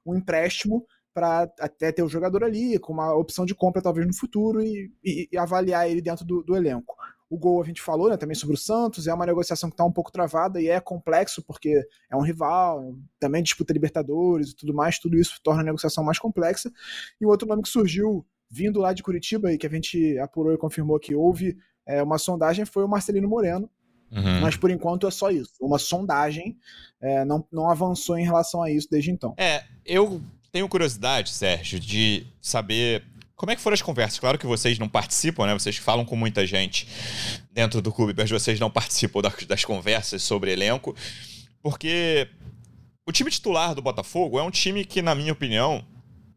um 0.06 0.16
empréstimo 0.16 0.86
para 1.14 1.44
até 1.60 1.92
ter 1.92 2.04
o 2.04 2.10
jogador 2.10 2.44
ali, 2.44 2.80
com 2.80 2.92
uma 2.92 3.14
opção 3.14 3.46
de 3.46 3.54
compra 3.54 3.82
talvez 3.82 4.06
no 4.08 4.14
futuro 4.14 4.62
e, 4.62 4.92
e, 5.04 5.30
e 5.32 5.38
avaliar 5.38 5.90
ele 5.90 6.02
dentro 6.02 6.26
do, 6.26 6.44
do, 6.44 6.56
elenco. 6.56 6.96
O 7.30 7.38
gol 7.38 7.62
a 7.62 7.66
gente 7.66 7.82
falou 7.82 8.10
né, 8.10 8.18
também 8.18 8.36
sobre 8.36 8.56
o 8.56 8.60
Santos, 8.60 9.08
é 9.08 9.14
uma 9.14 9.26
negociação 9.26 9.70
que 9.70 9.74
está 9.74 9.86
um 9.86 9.92
pouco 9.92 10.12
travada 10.12 10.62
e 10.62 10.68
é 10.68 10.80
complexo 10.80 11.44
porque 11.44 11.82
é 12.10 12.16
um 12.16 12.22
rival, 12.22 12.96
também 13.20 13.44
disputa 13.44 13.74
Libertadores 13.74 14.50
e 14.50 14.56
tudo 14.56 14.74
mais, 14.74 15.00
tudo 15.00 15.18
isso 15.18 15.40
torna 15.44 15.62
a 15.62 15.66
negociação 15.66 16.04
mais 16.04 16.20
complexa. 16.20 16.72
E 17.20 17.26
o 17.26 17.30
outro 17.30 17.48
nome 17.48 17.62
que 17.62 17.70
surgiu 17.70 18.26
vindo 18.50 18.80
lá 18.80 18.94
de 18.94 19.04
Curitiba 19.04 19.52
e 19.52 19.58
que 19.58 19.66
a 19.66 19.70
gente 19.70 20.18
apurou 20.20 20.54
e 20.54 20.58
confirmou 20.58 21.00
que 21.00 21.16
houve 21.16 21.58
é, 21.88 22.02
uma 22.04 22.18
sondagem 22.18 22.66
foi 22.66 22.84
o 22.84 22.88
Marcelino 22.88 23.28
Moreno, 23.28 23.70
Uhum. 24.16 24.42
Mas 24.42 24.56
por 24.56 24.70
enquanto 24.70 25.08
é 25.08 25.12
só 25.12 25.32
isso. 25.32 25.54
Uma 25.60 25.80
sondagem 25.80 26.56
é, 27.02 27.26
não, 27.26 27.46
não 27.52 27.70
avançou 27.70 28.18
em 28.18 28.24
relação 28.24 28.62
a 28.62 28.70
isso 28.70 28.88
desde 28.90 29.12
então. 29.12 29.34
É, 29.38 29.64
eu 29.84 30.22
tenho 30.54 30.70
curiosidade, 30.70 31.32
Sérgio, 31.32 31.80
de 31.80 32.28
saber 32.40 33.04
como 33.36 33.52
é 33.52 33.56
que 33.56 33.62
foram 33.62 33.74
as 33.74 33.82
conversas? 33.82 34.20
Claro 34.20 34.38
que 34.38 34.46
vocês 34.46 34.78
não 34.78 34.88
participam, 34.88 35.48
né? 35.48 35.54
Vocês 35.54 35.78
falam 35.78 36.06
com 36.06 36.16
muita 36.16 36.46
gente 36.46 36.88
dentro 37.52 37.82
do 37.82 37.92
clube, 37.92 38.14
mas 38.16 38.30
vocês 38.30 38.60
não 38.60 38.70
participam 38.70 39.20
das 39.48 39.66
conversas 39.66 40.22
sobre 40.22 40.52
elenco, 40.52 40.96
porque 41.62 42.30
o 43.04 43.12
time 43.12 43.32
titular 43.32 43.74
do 43.74 43.82
Botafogo 43.82 44.40
é 44.40 44.44
um 44.44 44.52
time 44.52 44.86
que, 44.86 45.02
na 45.02 45.16
minha 45.16 45.34
opinião, 45.34 45.84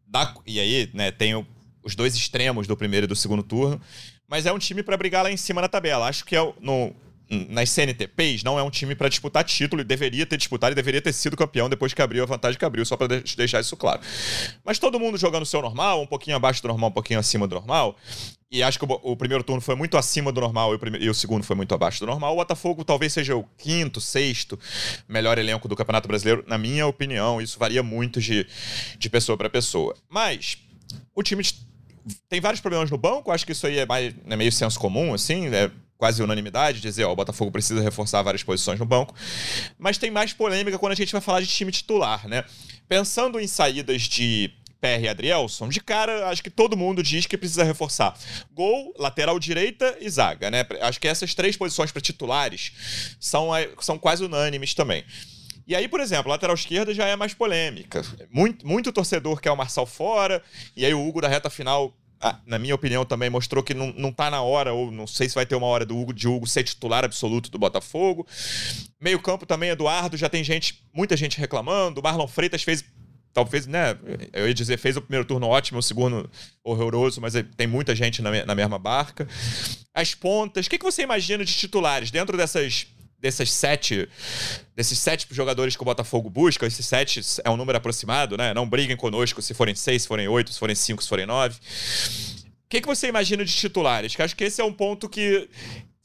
dá, 0.06 0.34
e 0.46 0.58
aí, 0.58 0.90
né, 0.94 1.12
tem 1.12 1.46
os 1.84 1.94
dois 1.94 2.16
extremos 2.16 2.66
do 2.66 2.76
primeiro 2.76 3.04
e 3.04 3.06
do 3.06 3.14
segundo 3.14 3.42
turno, 3.42 3.78
mas 4.26 4.46
é 4.46 4.52
um 4.52 4.58
time 4.58 4.82
para 4.82 4.96
brigar 4.96 5.22
lá 5.22 5.30
em 5.30 5.36
cima 5.36 5.60
na 5.60 5.68
tabela. 5.68 6.08
Acho 6.08 6.24
que 6.24 6.34
é 6.34 6.54
no, 6.60 6.92
nas 7.28 7.70
CNTPs 7.70 8.44
não 8.44 8.58
é 8.58 8.62
um 8.62 8.70
time 8.70 8.94
para 8.94 9.08
disputar 9.08 9.42
título 9.42 9.82
e 9.82 9.84
deveria 9.84 10.24
ter 10.24 10.36
disputado 10.36 10.72
e 10.72 10.74
deveria 10.74 11.02
ter 11.02 11.12
sido 11.12 11.36
campeão 11.36 11.68
depois 11.68 11.92
que 11.92 12.00
abriu 12.00 12.22
a 12.22 12.26
vantagem 12.26 12.58
que 12.58 12.64
abriu, 12.64 12.84
só 12.84 12.96
para 12.96 13.20
deixar 13.20 13.60
isso 13.60 13.76
claro. 13.76 14.00
Mas 14.64 14.78
todo 14.78 15.00
mundo 15.00 15.18
jogando 15.18 15.42
o 15.42 15.46
seu 15.46 15.60
normal, 15.60 16.02
um 16.02 16.06
pouquinho 16.06 16.36
abaixo 16.36 16.62
do 16.62 16.68
normal, 16.68 16.90
um 16.90 16.92
pouquinho 16.92 17.18
acima 17.18 17.46
do 17.48 17.56
normal. 17.56 17.96
E 18.48 18.62
acho 18.62 18.78
que 18.78 18.84
o, 18.84 19.00
o 19.02 19.16
primeiro 19.16 19.42
turno 19.42 19.60
foi 19.60 19.74
muito 19.74 19.96
acima 19.96 20.30
do 20.30 20.40
normal 20.40 20.72
e 20.72 20.76
o, 20.76 20.96
e 21.02 21.10
o, 21.10 21.14
segundo 21.14 21.42
foi 21.42 21.56
muito 21.56 21.74
abaixo 21.74 21.98
do 21.98 22.06
normal. 22.06 22.32
O 22.32 22.36
Botafogo 22.36 22.84
talvez 22.84 23.12
seja 23.12 23.34
o 23.34 23.44
quinto, 23.58 24.00
sexto 24.00 24.58
melhor 25.08 25.36
elenco 25.36 25.66
do 25.66 25.74
Campeonato 25.74 26.06
Brasileiro, 26.06 26.44
na 26.46 26.56
minha 26.56 26.86
opinião. 26.86 27.40
Isso 27.40 27.58
varia 27.58 27.82
muito 27.82 28.20
de, 28.20 28.46
de 28.98 29.10
pessoa 29.10 29.36
para 29.36 29.50
pessoa. 29.50 29.96
Mas 30.08 30.58
o 31.12 31.24
time 31.24 31.42
tem 32.28 32.40
vários 32.40 32.60
problemas 32.60 32.88
no 32.88 32.96
banco, 32.96 33.32
acho 33.32 33.44
que 33.44 33.52
isso 33.52 33.66
aí 33.66 33.78
é, 33.78 33.86
mais, 33.86 34.14
é 34.24 34.36
meio 34.36 34.52
senso 34.52 34.78
comum, 34.78 35.12
assim. 35.12 35.48
É, 35.48 35.70
quase 35.98 36.22
unanimidade, 36.22 36.80
dizer, 36.80 37.04
ó, 37.04 37.12
o 37.12 37.16
Botafogo 37.16 37.50
precisa 37.50 37.80
reforçar 37.82 38.22
várias 38.22 38.42
posições 38.42 38.78
no 38.78 38.86
banco. 38.86 39.14
Mas 39.78 39.98
tem 39.98 40.10
mais 40.10 40.32
polêmica 40.32 40.78
quando 40.78 40.92
a 40.92 40.96
gente 40.96 41.12
vai 41.12 41.20
falar 41.20 41.40
de 41.40 41.46
time 41.46 41.72
titular, 41.72 42.28
né? 42.28 42.44
Pensando 42.88 43.40
em 43.40 43.46
saídas 43.46 44.02
de 44.02 44.52
PR 44.80 45.02
e 45.02 45.08
Adrielson, 45.08 45.68
de 45.68 45.80
cara, 45.80 46.28
acho 46.28 46.42
que 46.42 46.50
todo 46.50 46.76
mundo 46.76 47.02
diz 47.02 47.26
que 47.26 47.36
precisa 47.36 47.64
reforçar. 47.64 48.16
Gol, 48.52 48.94
lateral 48.98 49.38
direita 49.38 49.96
e 50.00 50.08
zaga, 50.08 50.50
né? 50.50 50.66
Acho 50.82 51.00
que 51.00 51.08
essas 51.08 51.34
três 51.34 51.56
posições 51.56 51.90
para 51.90 52.02
titulares 52.02 53.16
são, 53.18 53.48
são 53.80 53.98
quase 53.98 54.24
unânimes 54.24 54.74
também. 54.74 55.04
E 55.66 55.74
aí, 55.74 55.88
por 55.88 55.98
exemplo, 55.98 56.30
lateral 56.30 56.54
esquerda 56.54 56.94
já 56.94 57.06
é 57.06 57.16
mais 57.16 57.34
polêmica. 57.34 58.02
Muito, 58.30 58.64
muito 58.66 58.92
torcedor 58.92 59.40
quer 59.40 59.50
o 59.50 59.56
Marçal 59.56 59.84
fora, 59.84 60.40
e 60.76 60.84
aí 60.84 60.94
o 60.94 61.04
Hugo 61.04 61.20
da 61.20 61.26
reta 61.26 61.50
final 61.50 61.92
na 62.46 62.58
minha 62.58 62.74
opinião, 62.74 63.04
também 63.04 63.28
mostrou 63.28 63.62
que 63.62 63.74
não, 63.74 63.92
não 63.96 64.12
tá 64.12 64.30
na 64.30 64.40
hora, 64.40 64.72
ou 64.72 64.90
não 64.90 65.06
sei 65.06 65.28
se 65.28 65.34
vai 65.34 65.44
ter 65.44 65.54
uma 65.54 65.66
hora 65.66 65.84
do 65.84 65.96
Hugo, 65.96 66.12
de 66.12 66.26
Hugo 66.26 66.46
ser 66.46 66.64
titular 66.64 67.04
absoluto 67.04 67.50
do 67.50 67.58
Botafogo. 67.58 68.26
Meio 69.00 69.20
campo 69.20 69.44
também, 69.44 69.70
Eduardo, 69.70 70.16
já 70.16 70.28
tem 70.28 70.42
gente, 70.42 70.82
muita 70.92 71.16
gente 71.16 71.38
reclamando. 71.38 72.00
O 72.00 72.02
Marlon 72.02 72.26
Freitas 72.26 72.62
fez, 72.62 72.84
talvez, 73.32 73.66
né, 73.66 73.96
eu 74.32 74.48
ia 74.48 74.54
dizer, 74.54 74.78
fez 74.78 74.96
o 74.96 75.02
primeiro 75.02 75.26
turno 75.26 75.46
ótimo, 75.46 75.78
o 75.78 75.82
segundo 75.82 76.28
horroroso, 76.64 77.20
mas 77.20 77.34
tem 77.56 77.66
muita 77.66 77.94
gente 77.94 78.22
na, 78.22 78.44
na 78.44 78.54
mesma 78.54 78.78
barca. 78.78 79.28
As 79.94 80.14
pontas, 80.14 80.66
o 80.66 80.70
que, 80.70 80.78
que 80.78 80.84
você 80.84 81.02
imagina 81.02 81.44
de 81.44 81.54
titulares 81.54 82.10
dentro 82.10 82.36
dessas 82.36 82.86
dessas 83.18 83.50
sete, 83.52 84.08
desses 84.74 84.98
sete 84.98 85.26
jogadores 85.30 85.76
que 85.76 85.82
o 85.82 85.84
Botafogo 85.84 86.28
busca, 86.30 86.66
esses 86.66 86.86
sete 86.86 87.20
é 87.44 87.50
um 87.50 87.56
número 87.56 87.78
aproximado, 87.78 88.36
né? 88.36 88.52
Não 88.52 88.68
briguem 88.68 88.96
conosco 88.96 89.40
se 89.42 89.54
forem 89.54 89.74
seis, 89.74 90.02
se 90.02 90.08
forem 90.08 90.28
oito, 90.28 90.52
se 90.52 90.58
forem 90.58 90.74
cinco, 90.74 91.02
se 91.02 91.08
forem 91.08 91.26
nove. 91.26 91.56
O 91.56 92.68
que, 92.68 92.80
que 92.80 92.86
você 92.86 93.08
imagina 93.08 93.44
de 93.44 93.54
titulares? 93.54 94.14
Que 94.14 94.22
acho 94.22 94.36
que 94.36 94.44
esse 94.44 94.60
é 94.60 94.64
um 94.64 94.72
ponto 94.72 95.08
que 95.08 95.48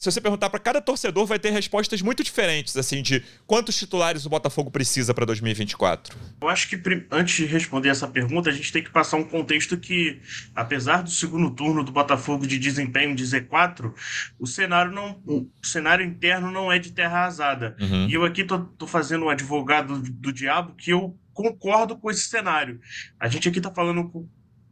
se 0.01 0.09
você 0.09 0.19
perguntar 0.19 0.49
para 0.49 0.59
cada 0.59 0.81
torcedor, 0.81 1.27
vai 1.27 1.37
ter 1.37 1.51
respostas 1.51 2.01
muito 2.01 2.23
diferentes, 2.23 2.75
assim, 2.75 3.03
de 3.03 3.23
quantos 3.45 3.77
titulares 3.77 4.25
o 4.25 4.29
Botafogo 4.29 4.71
precisa 4.71 5.13
para 5.13 5.27
2024. 5.27 6.17
Eu 6.41 6.49
acho 6.49 6.67
que 6.67 6.81
antes 7.11 7.35
de 7.35 7.45
responder 7.45 7.89
essa 7.89 8.07
pergunta, 8.07 8.49
a 8.49 8.51
gente 8.51 8.73
tem 8.73 8.83
que 8.83 8.89
passar 8.89 9.17
um 9.17 9.23
contexto 9.23 9.77
que, 9.77 10.19
apesar 10.55 11.03
do 11.03 11.11
segundo 11.11 11.51
turno 11.51 11.83
do 11.83 11.91
Botafogo 11.91 12.47
de 12.47 12.57
desempenho 12.57 13.13
de 13.15 13.23
Z4, 13.23 13.93
o 14.39 14.47
cenário 14.47 14.91
não, 14.91 15.21
o 15.23 15.47
cenário 15.61 16.03
interno 16.03 16.49
não 16.49 16.71
é 16.71 16.79
de 16.79 16.93
terra 16.93 17.19
arrasada. 17.19 17.75
Uhum. 17.79 18.07
E 18.09 18.13
eu 18.15 18.25
aqui 18.25 18.43
tô, 18.43 18.57
tô 18.57 18.87
fazendo 18.87 19.25
um 19.25 19.29
advogado 19.29 20.01
do, 20.01 20.11
do 20.11 20.33
diabo 20.33 20.73
que 20.73 20.89
eu 20.89 21.15
concordo 21.31 21.95
com 21.95 22.09
esse 22.09 22.21
cenário. 22.21 22.81
A 23.19 23.27
gente 23.27 23.47
aqui 23.47 23.61
tá 23.61 23.69
falando 23.69 24.09
com 24.09 24.27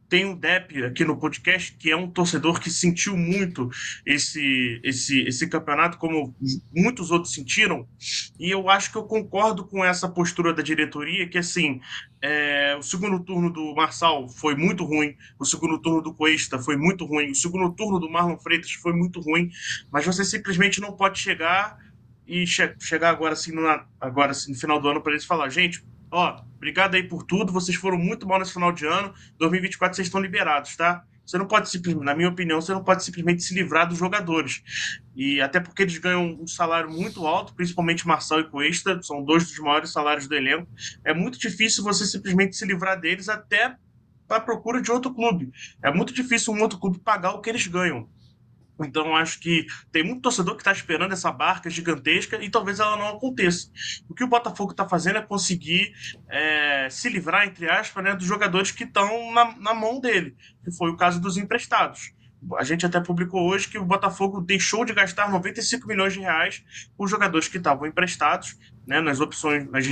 tem 0.10 0.25
o 0.25 0.36
Depp 0.36 0.84
aqui 0.84 1.06
no 1.06 1.16
podcast, 1.16 1.74
que 1.78 1.92
é 1.92 1.96
um 1.96 2.10
torcedor 2.10 2.60
que 2.60 2.70
sentiu 2.70 3.16
muito 3.16 3.70
esse, 4.06 4.82
esse, 4.84 5.22
esse 5.22 5.48
campeonato, 5.48 6.00
como 6.00 6.36
muitos 6.75 7.12
outros 7.12 7.34
sentiram. 7.34 7.88
E 8.39 8.50
eu 8.50 8.70
acho 8.70 8.92
que 8.92 8.98
eu 8.98 9.04
concordo 9.04 9.63
com 9.63 9.86
essa 9.86 10.10
postura 10.10 10.51
da 10.51 10.63
diretoria, 10.63 11.30
que 11.30 11.38
assim, 11.38 11.80
é, 12.22 12.75
o 12.75 12.82
segundo 12.82 13.20
turno 13.20 13.54
do 13.54 13.75
Marçal 13.75 14.28
foi 14.28 14.56
muito 14.56 14.84
ruim, 14.84 15.16
o 15.38 15.46
segundo 15.46 15.80
turno 15.80 16.01
do 16.01 16.13
Cuesta 16.13 16.58
foi 16.58 16.75
muito 16.75 17.06
ruim, 17.06 17.30
o 17.30 17.36
segundo 17.36 17.72
turno 17.75 18.00
do 18.00 18.10
Marlon 18.10 18.38
Freitas 18.38 18.72
foi 18.72 18.94
muito 18.94 19.22
ruim, 19.22 19.51
mas 19.92 20.06
você 20.06 20.25
simplesmente 20.25 20.82
não 20.82 20.94
pode 20.94 21.20
chegar 21.20 21.78
e 22.28 22.46
che 22.46 22.75
chegar 22.80 23.10
agora 23.10 23.34
assim, 23.34 23.51
no, 23.51 23.62
agora 24.01 24.32
assim, 24.32 24.51
no 24.51 24.58
final 24.58 24.82
do 24.82 24.89
ano 24.89 25.01
para 25.01 25.13
eles 25.13 25.25
falar, 25.25 25.50
gente, 25.50 25.84
ó, 26.12 26.42
obrigado 26.56 26.96
aí 26.96 27.04
por 27.04 27.24
tudo, 27.24 27.51
vocês 27.54 27.78
foram 27.78 27.98
muito 27.98 28.28
mal 28.28 28.39
nesse 28.39 28.54
final 28.54 28.72
de 28.72 28.86
ano, 28.86 29.13
2024 29.38 29.96
vocês 29.96 30.08
estão 30.08 30.22
liberados, 30.22 30.75
tá? 30.75 31.04
Você 31.30 31.38
não 31.38 31.46
pode 31.46 31.70
simplesmente, 31.70 32.04
na 32.04 32.16
minha 32.16 32.28
opinião, 32.28 32.60
você 32.60 32.74
não 32.74 32.84
pode 32.84 33.04
simplesmente 33.04 33.44
se 33.44 33.54
livrar 33.54 33.88
dos 33.88 34.00
jogadores. 34.00 34.63
E 35.16 35.39
até 35.39 35.60
porque 35.60 35.84
eles 35.84 35.96
ganham 36.00 36.25
um 36.42 36.48
salário 36.48 36.89
muito 36.89 37.28
alto, 37.28 37.54
principalmente 37.54 38.08
Marçal 38.08 38.39
e 38.39 38.50
Cuesta, 38.50 39.00
são 39.04 39.24
dois 39.24 39.46
dos 39.46 39.60
maiores 39.60 39.92
salários 39.92 40.28
do 40.28 40.34
elenco. 40.34 40.68
É 41.06 41.13
muito 41.13 41.38
difícil 41.38 41.84
você 41.84 42.04
simplesmente 42.08 42.56
se 42.56 42.66
livrar 42.66 43.00
deles 43.00 43.30
até 43.30 43.75
para 44.28 44.42
procura 44.42 44.82
de 44.82 44.92
outro 44.92 45.13
clube. 45.13 45.51
É 45.84 45.94
muito 45.94 46.13
difícil 46.13 46.51
um 46.51 46.62
outro 46.62 46.80
clube 46.80 46.98
pagar 46.98 47.32
o 47.32 47.42
que 47.42 47.50
eles 47.51 47.68
ganham. 47.68 48.10
Então, 48.86 49.15
acho 49.15 49.39
que 49.39 49.65
tem 49.91 50.03
muito 50.03 50.21
torcedor 50.21 50.55
que 50.55 50.62
está 50.62 50.71
esperando 50.71 51.12
essa 51.12 51.31
barca 51.31 51.69
gigantesca 51.69 52.41
e 52.43 52.50
talvez 52.50 52.79
ela 52.79 52.98
não 52.98 53.09
aconteça. 53.09 53.69
O 54.07 54.13
que 54.13 54.24
o 54.24 54.27
Botafogo 54.27 54.71
está 54.71 54.88
fazendo 54.88 55.17
é 55.17 55.21
conseguir 55.21 55.93
é, 56.29 56.89
se 56.89 57.09
livrar, 57.09 57.45
entre 57.45 57.69
aspas, 57.69 58.03
né, 58.03 58.15
dos 58.15 58.25
jogadores 58.25 58.71
que 58.71 58.83
estão 58.83 59.31
na, 59.33 59.57
na 59.57 59.74
mão 59.74 60.00
dele, 60.00 60.36
que 60.63 60.71
foi 60.71 60.89
o 60.89 60.98
caso 60.98 61.19
dos 61.19 61.38
emprestados. 61.38 62.13
A 62.58 62.63
gente 62.63 62.86
até 62.86 63.00
publicou 63.00 63.50
hoje 63.50 63.67
que 63.67 63.77
o 63.77 63.86
Botafogo 63.86 64.39
deixou 64.39 64.86
de 64.86 64.93
gastar 64.93 65.29
95 65.29 65.88
milhões 65.88 66.13
de 66.13 66.19
reais 66.19 66.63
com 66.98 67.05
jogadores 67.05 67.48
que 67.48 67.58
estavam 67.58 67.86
emprestados 67.86 68.58
né, 68.88 69.01
nas 69.01 69.19
opções, 69.19 69.69
nas 69.69 69.86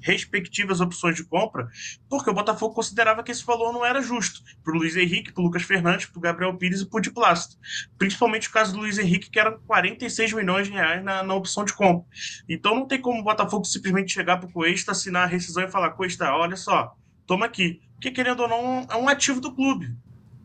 respectivas 0.00 0.80
opções 0.80 1.16
de 1.16 1.24
compra, 1.24 1.68
porque 2.08 2.30
o 2.30 2.34
Botafogo 2.34 2.74
considerava 2.74 3.22
que 3.22 3.32
esse 3.32 3.44
valor 3.44 3.72
não 3.72 3.84
era 3.84 4.00
justo 4.00 4.42
para 4.62 4.72
o 4.72 4.76
Luiz 4.76 4.96
Henrique, 4.96 5.32
para 5.32 5.40
o 5.40 5.44
Lucas 5.44 5.62
Fernandes, 5.62 6.06
para 6.06 6.18
o 6.18 6.22
Gabriel 6.22 6.56
Pires 6.56 6.82
e 6.82 6.86
para 6.88 6.98
o 6.98 7.00
Di 7.00 7.10
Plácido. 7.10 7.56
Principalmente 7.98 8.48
o 8.48 8.52
caso 8.52 8.72
do 8.72 8.78
Luiz 8.78 8.98
Henrique, 8.98 9.28
que 9.28 9.40
era 9.40 9.52
46 9.66 10.34
milhões 10.34 10.68
de 10.68 10.74
reais 10.74 11.02
na, 11.02 11.22
na 11.22 11.34
opção 11.34 11.64
de 11.64 11.72
compra. 11.72 12.06
Então 12.48 12.76
não 12.76 12.86
tem 12.86 13.00
como 13.00 13.20
o 13.20 13.24
Botafogo 13.24 13.64
simplesmente 13.64 14.12
chegar 14.12 14.36
para 14.36 14.48
o 14.48 14.52
Cuesta, 14.52 14.92
assinar 14.92 15.24
a 15.24 15.26
rescisão 15.26 15.64
e 15.64 15.70
falar: 15.70 15.90
Cuesta, 15.90 16.32
olha 16.32 16.56
só, 16.56 16.94
toma 17.26 17.46
aqui. 17.46 17.80
Porque, 17.94 18.10
querendo 18.10 18.40
ou 18.40 18.48
não, 18.48 18.86
é 18.90 18.96
um 18.96 19.08
ativo 19.08 19.40
do 19.40 19.54
clube. 19.54 19.96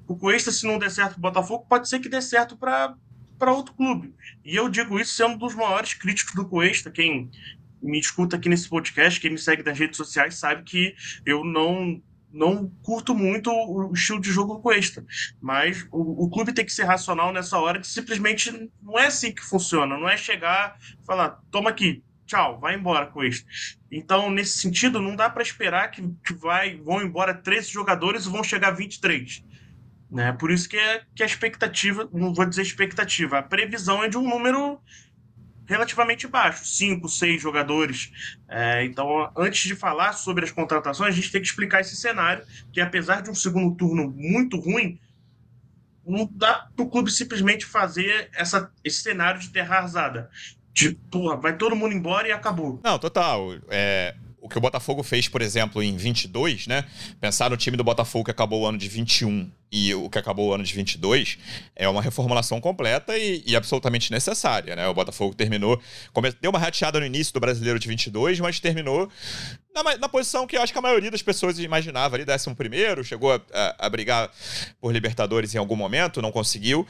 O 0.07 0.15
Cuesta, 0.15 0.51
se 0.51 0.65
não 0.65 0.79
der 0.79 0.89
certo 0.89 1.11
para 1.11 1.19
o 1.19 1.21
Botafogo, 1.21 1.65
pode 1.67 1.89
ser 1.89 1.99
que 1.99 2.09
dê 2.09 2.21
certo 2.21 2.55
para 2.55 2.95
outro 3.51 3.73
clube. 3.73 4.13
E 4.43 4.55
eu 4.55 4.69
digo 4.69 4.99
isso 4.99 5.13
sendo 5.13 5.33
um 5.33 5.37
dos 5.37 5.53
maiores 5.53 5.93
críticos 5.93 6.33
do 6.33 6.47
Cuesta. 6.47 6.89
Quem 6.89 7.29
me 7.81 7.99
escuta 7.99 8.37
aqui 8.37 8.47
nesse 8.47 8.69
podcast, 8.69 9.19
quem 9.19 9.31
me 9.31 9.37
segue 9.37 9.63
nas 9.63 9.77
redes 9.77 9.97
sociais 9.97 10.35
sabe 10.35 10.63
que 10.63 10.95
eu 11.25 11.43
não 11.43 12.01
não 12.29 12.69
curto 12.83 13.15
muito 13.15 13.49
o 13.49 13.93
estilo 13.93 14.19
de 14.19 14.31
jogo 14.31 14.55
do 14.55 14.59
Cuesta. 14.59 15.03
Mas 15.41 15.87
o, 15.91 16.25
o, 16.25 16.29
clube 16.29 16.53
tem 16.53 16.65
que 16.65 16.73
ser 16.73 16.83
racional 16.83 17.31
nessa 17.31 17.57
hora 17.57 17.79
que 17.79 17.87
simplesmente 17.87 18.69
não 18.81 18.99
é 18.99 19.07
assim 19.07 19.31
que 19.31 19.43
funciona. 19.43 19.97
Não 19.97 20.07
é 20.07 20.17
chegar 20.17 20.77
e 21.01 21.05
falar, 21.05 21.41
toma 21.49 21.69
aqui, 21.69 22.03
tchau, 22.25 22.59
vai 22.59 22.75
embora 22.75 23.07
Cuesta. 23.07 23.47
Então, 23.91 24.29
nesse 24.29 24.59
sentido, 24.59 25.01
não 25.01 25.15
dá 25.15 25.29
para 25.29 25.41
esperar 25.41 25.89
que, 25.89 26.01
que 26.23 26.33
vai, 26.33 26.77
vão 26.77 27.01
embora 27.01 27.33
13 27.33 27.71
jogadores 27.71 28.25
e 28.25 28.29
vão 28.29 28.43
chegar 28.43 28.71
23. 28.71 29.43
Né? 30.09 30.31
Por 30.31 30.51
isso 30.51 30.69
que, 30.69 30.77
é, 30.77 31.01
que 31.13 31.21
a 31.21 31.25
expectativa, 31.25 32.09
não 32.13 32.33
vou 32.33 32.45
dizer 32.45 32.61
expectativa, 32.61 33.39
a 33.39 33.43
previsão 33.43 34.03
é 34.03 34.07
de 34.07 34.17
um 34.17 34.27
número 34.27 34.79
relativamente 35.65 36.25
baixo, 36.27 36.65
cinco, 36.65 37.09
seis 37.09 37.41
jogadores. 37.41 38.11
É, 38.47 38.85
então, 38.85 39.29
antes 39.35 39.67
de 39.67 39.75
falar 39.75 40.13
sobre 40.13 40.45
as 40.45 40.51
contratações, 40.51 41.13
a 41.13 41.15
gente 41.15 41.31
tem 41.31 41.41
que 41.41 41.47
explicar 41.47 41.81
esse 41.81 41.95
cenário, 41.95 42.43
que 42.71 42.79
apesar 42.79 43.21
de 43.21 43.29
um 43.29 43.35
segundo 43.35 43.75
turno 43.75 44.09
muito 44.15 44.57
ruim, 44.57 44.97
não 46.05 46.27
dá 46.31 46.69
para 46.73 46.85
o 46.85 46.89
clube 46.89 47.11
simplesmente 47.11 47.65
fazer 47.65 48.29
essa, 48.33 48.71
esse 48.81 49.01
cenário 49.01 49.41
de 49.41 49.49
terra 49.49 49.77
arrasada. 49.77 50.29
Tipo, 50.73 51.35
vai 51.37 51.57
todo 51.57 51.75
mundo 51.75 51.93
embora 51.93 52.29
e 52.29 52.31
acabou. 52.31 52.79
Não, 52.81 52.97
total. 52.97 53.55
É, 53.67 54.15
o 54.39 54.47
que 54.47 54.57
o 54.57 54.61
Botafogo 54.61 55.03
fez, 55.03 55.27
por 55.27 55.41
exemplo, 55.41 55.83
em 55.83 55.97
22, 55.97 56.67
né? 56.67 56.85
Pensar 57.19 57.49
no 57.49 57.57
time 57.57 57.75
do 57.75 57.83
Botafogo 57.83 58.23
que 58.23 58.31
acabou 58.31 58.61
o 58.61 58.65
ano 58.65 58.77
de 58.77 58.87
21 58.87 59.51
e 59.71 59.93
o 59.93 60.09
que 60.09 60.17
acabou 60.17 60.49
o 60.49 60.53
ano 60.53 60.63
de 60.63 60.73
22 60.73 61.37
é 61.75 61.87
uma 61.89 62.01
reformulação 62.01 62.61
completa 62.61 63.17
e, 63.17 63.43
e 63.45 63.55
absolutamente 63.55 64.11
necessária, 64.11 64.75
né? 64.75 64.87
O 64.87 64.93
Botafogo 64.93 65.35
terminou, 65.35 65.81
deu 66.41 66.51
uma 66.51 66.59
rateada 66.59 66.99
no 66.99 67.05
início 67.05 67.33
do 67.33 67.39
Brasileiro 67.39 67.77
de 67.77 67.87
22, 67.87 68.39
mas 68.39 68.59
terminou 68.59 69.09
na, 69.83 69.97
na, 69.97 70.09
posição 70.09 70.47
que 70.47 70.57
eu 70.57 70.61
acho 70.61 70.71
que 70.71 70.79
a 70.79 70.81
maioria 70.81 71.11
das 71.11 71.21
pessoas 71.21 71.59
imaginava 71.59 72.15
ali, 72.15 72.25
décimo 72.25 72.55
primeiro, 72.55 73.03
chegou 73.03 73.33
a, 73.33 73.41
a, 73.53 73.85
a, 73.85 73.89
brigar 73.89 74.31
por 74.79 74.91
Libertadores 74.91 75.53
em 75.53 75.57
algum 75.57 75.75
momento, 75.75 76.21
não 76.21 76.31
conseguiu. 76.31 76.87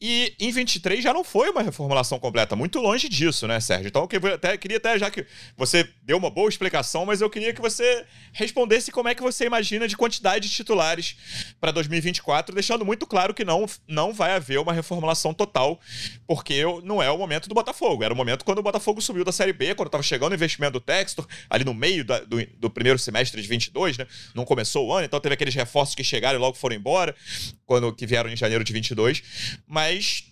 E 0.00 0.34
em 0.38 0.50
23 0.50 1.02
já 1.02 1.12
não 1.12 1.22
foi 1.22 1.50
uma 1.50 1.62
reformulação 1.62 2.18
completa, 2.18 2.56
muito 2.56 2.80
longe 2.80 3.08
disso, 3.08 3.46
né, 3.46 3.60
Sérgio? 3.60 3.88
Então 3.88 4.08
eu 4.10 4.34
até, 4.34 4.56
queria 4.56 4.78
até, 4.78 4.98
já 4.98 5.10
que 5.10 5.26
você 5.56 5.88
deu 6.02 6.16
uma 6.16 6.30
boa 6.30 6.48
explicação, 6.48 7.06
mas 7.06 7.20
eu 7.20 7.30
queria 7.30 7.52
que 7.52 7.60
você 7.60 8.04
respondesse 8.32 8.90
como 8.90 9.08
é 9.08 9.14
que 9.14 9.22
você 9.22 9.46
imagina 9.46 9.86
de 9.86 9.96
quantidade 9.96 10.48
de 10.48 10.54
titulares 10.54 11.16
para 11.60 11.70
2024, 12.06 12.54
deixando 12.54 12.84
muito 12.84 13.06
claro 13.06 13.34
que 13.34 13.44
não, 13.44 13.66
não 13.86 14.12
vai 14.12 14.32
haver 14.32 14.58
uma 14.58 14.72
reformulação 14.72 15.34
total, 15.34 15.80
porque 16.26 16.62
não 16.82 17.02
é 17.02 17.10
o 17.10 17.18
momento 17.18 17.48
do 17.48 17.54
Botafogo. 17.54 18.04
Era 18.04 18.14
o 18.14 18.16
momento 18.16 18.44
quando 18.44 18.58
o 18.58 18.62
Botafogo 18.62 19.00
subiu 19.00 19.24
da 19.24 19.32
Série 19.32 19.52
B, 19.52 19.74
quando 19.74 19.88
estava 19.88 20.02
chegando 20.02 20.32
o 20.32 20.34
investimento 20.34 20.74
do 20.74 20.80
Textor, 20.80 21.26
ali 21.50 21.64
no 21.64 21.74
meio 21.74 22.04
da 22.04 22.20
do, 22.20 22.44
do, 22.58 22.70
primeiro 22.70 22.98
semestre 22.98 23.40
de 23.40 23.48
22, 23.48 23.98
né? 23.98 24.06
Não 24.34 24.44
começou 24.44 24.86
o 24.86 24.92
ano, 24.92 25.04
então 25.04 25.20
teve 25.20 25.34
aqueles 25.34 25.54
reforços 25.54 25.94
que 25.94 26.04
chegaram 26.04 26.38
e 26.38 26.40
logo 26.40 26.56
foram 26.56 26.76
embora, 26.76 27.14
quando 27.64 27.92
que 27.92 28.06
vieram 28.06 28.30
em 28.30 28.36
janeiro 28.36 28.64
de 28.64 28.72
22. 28.72 29.22
Mas 29.66 30.24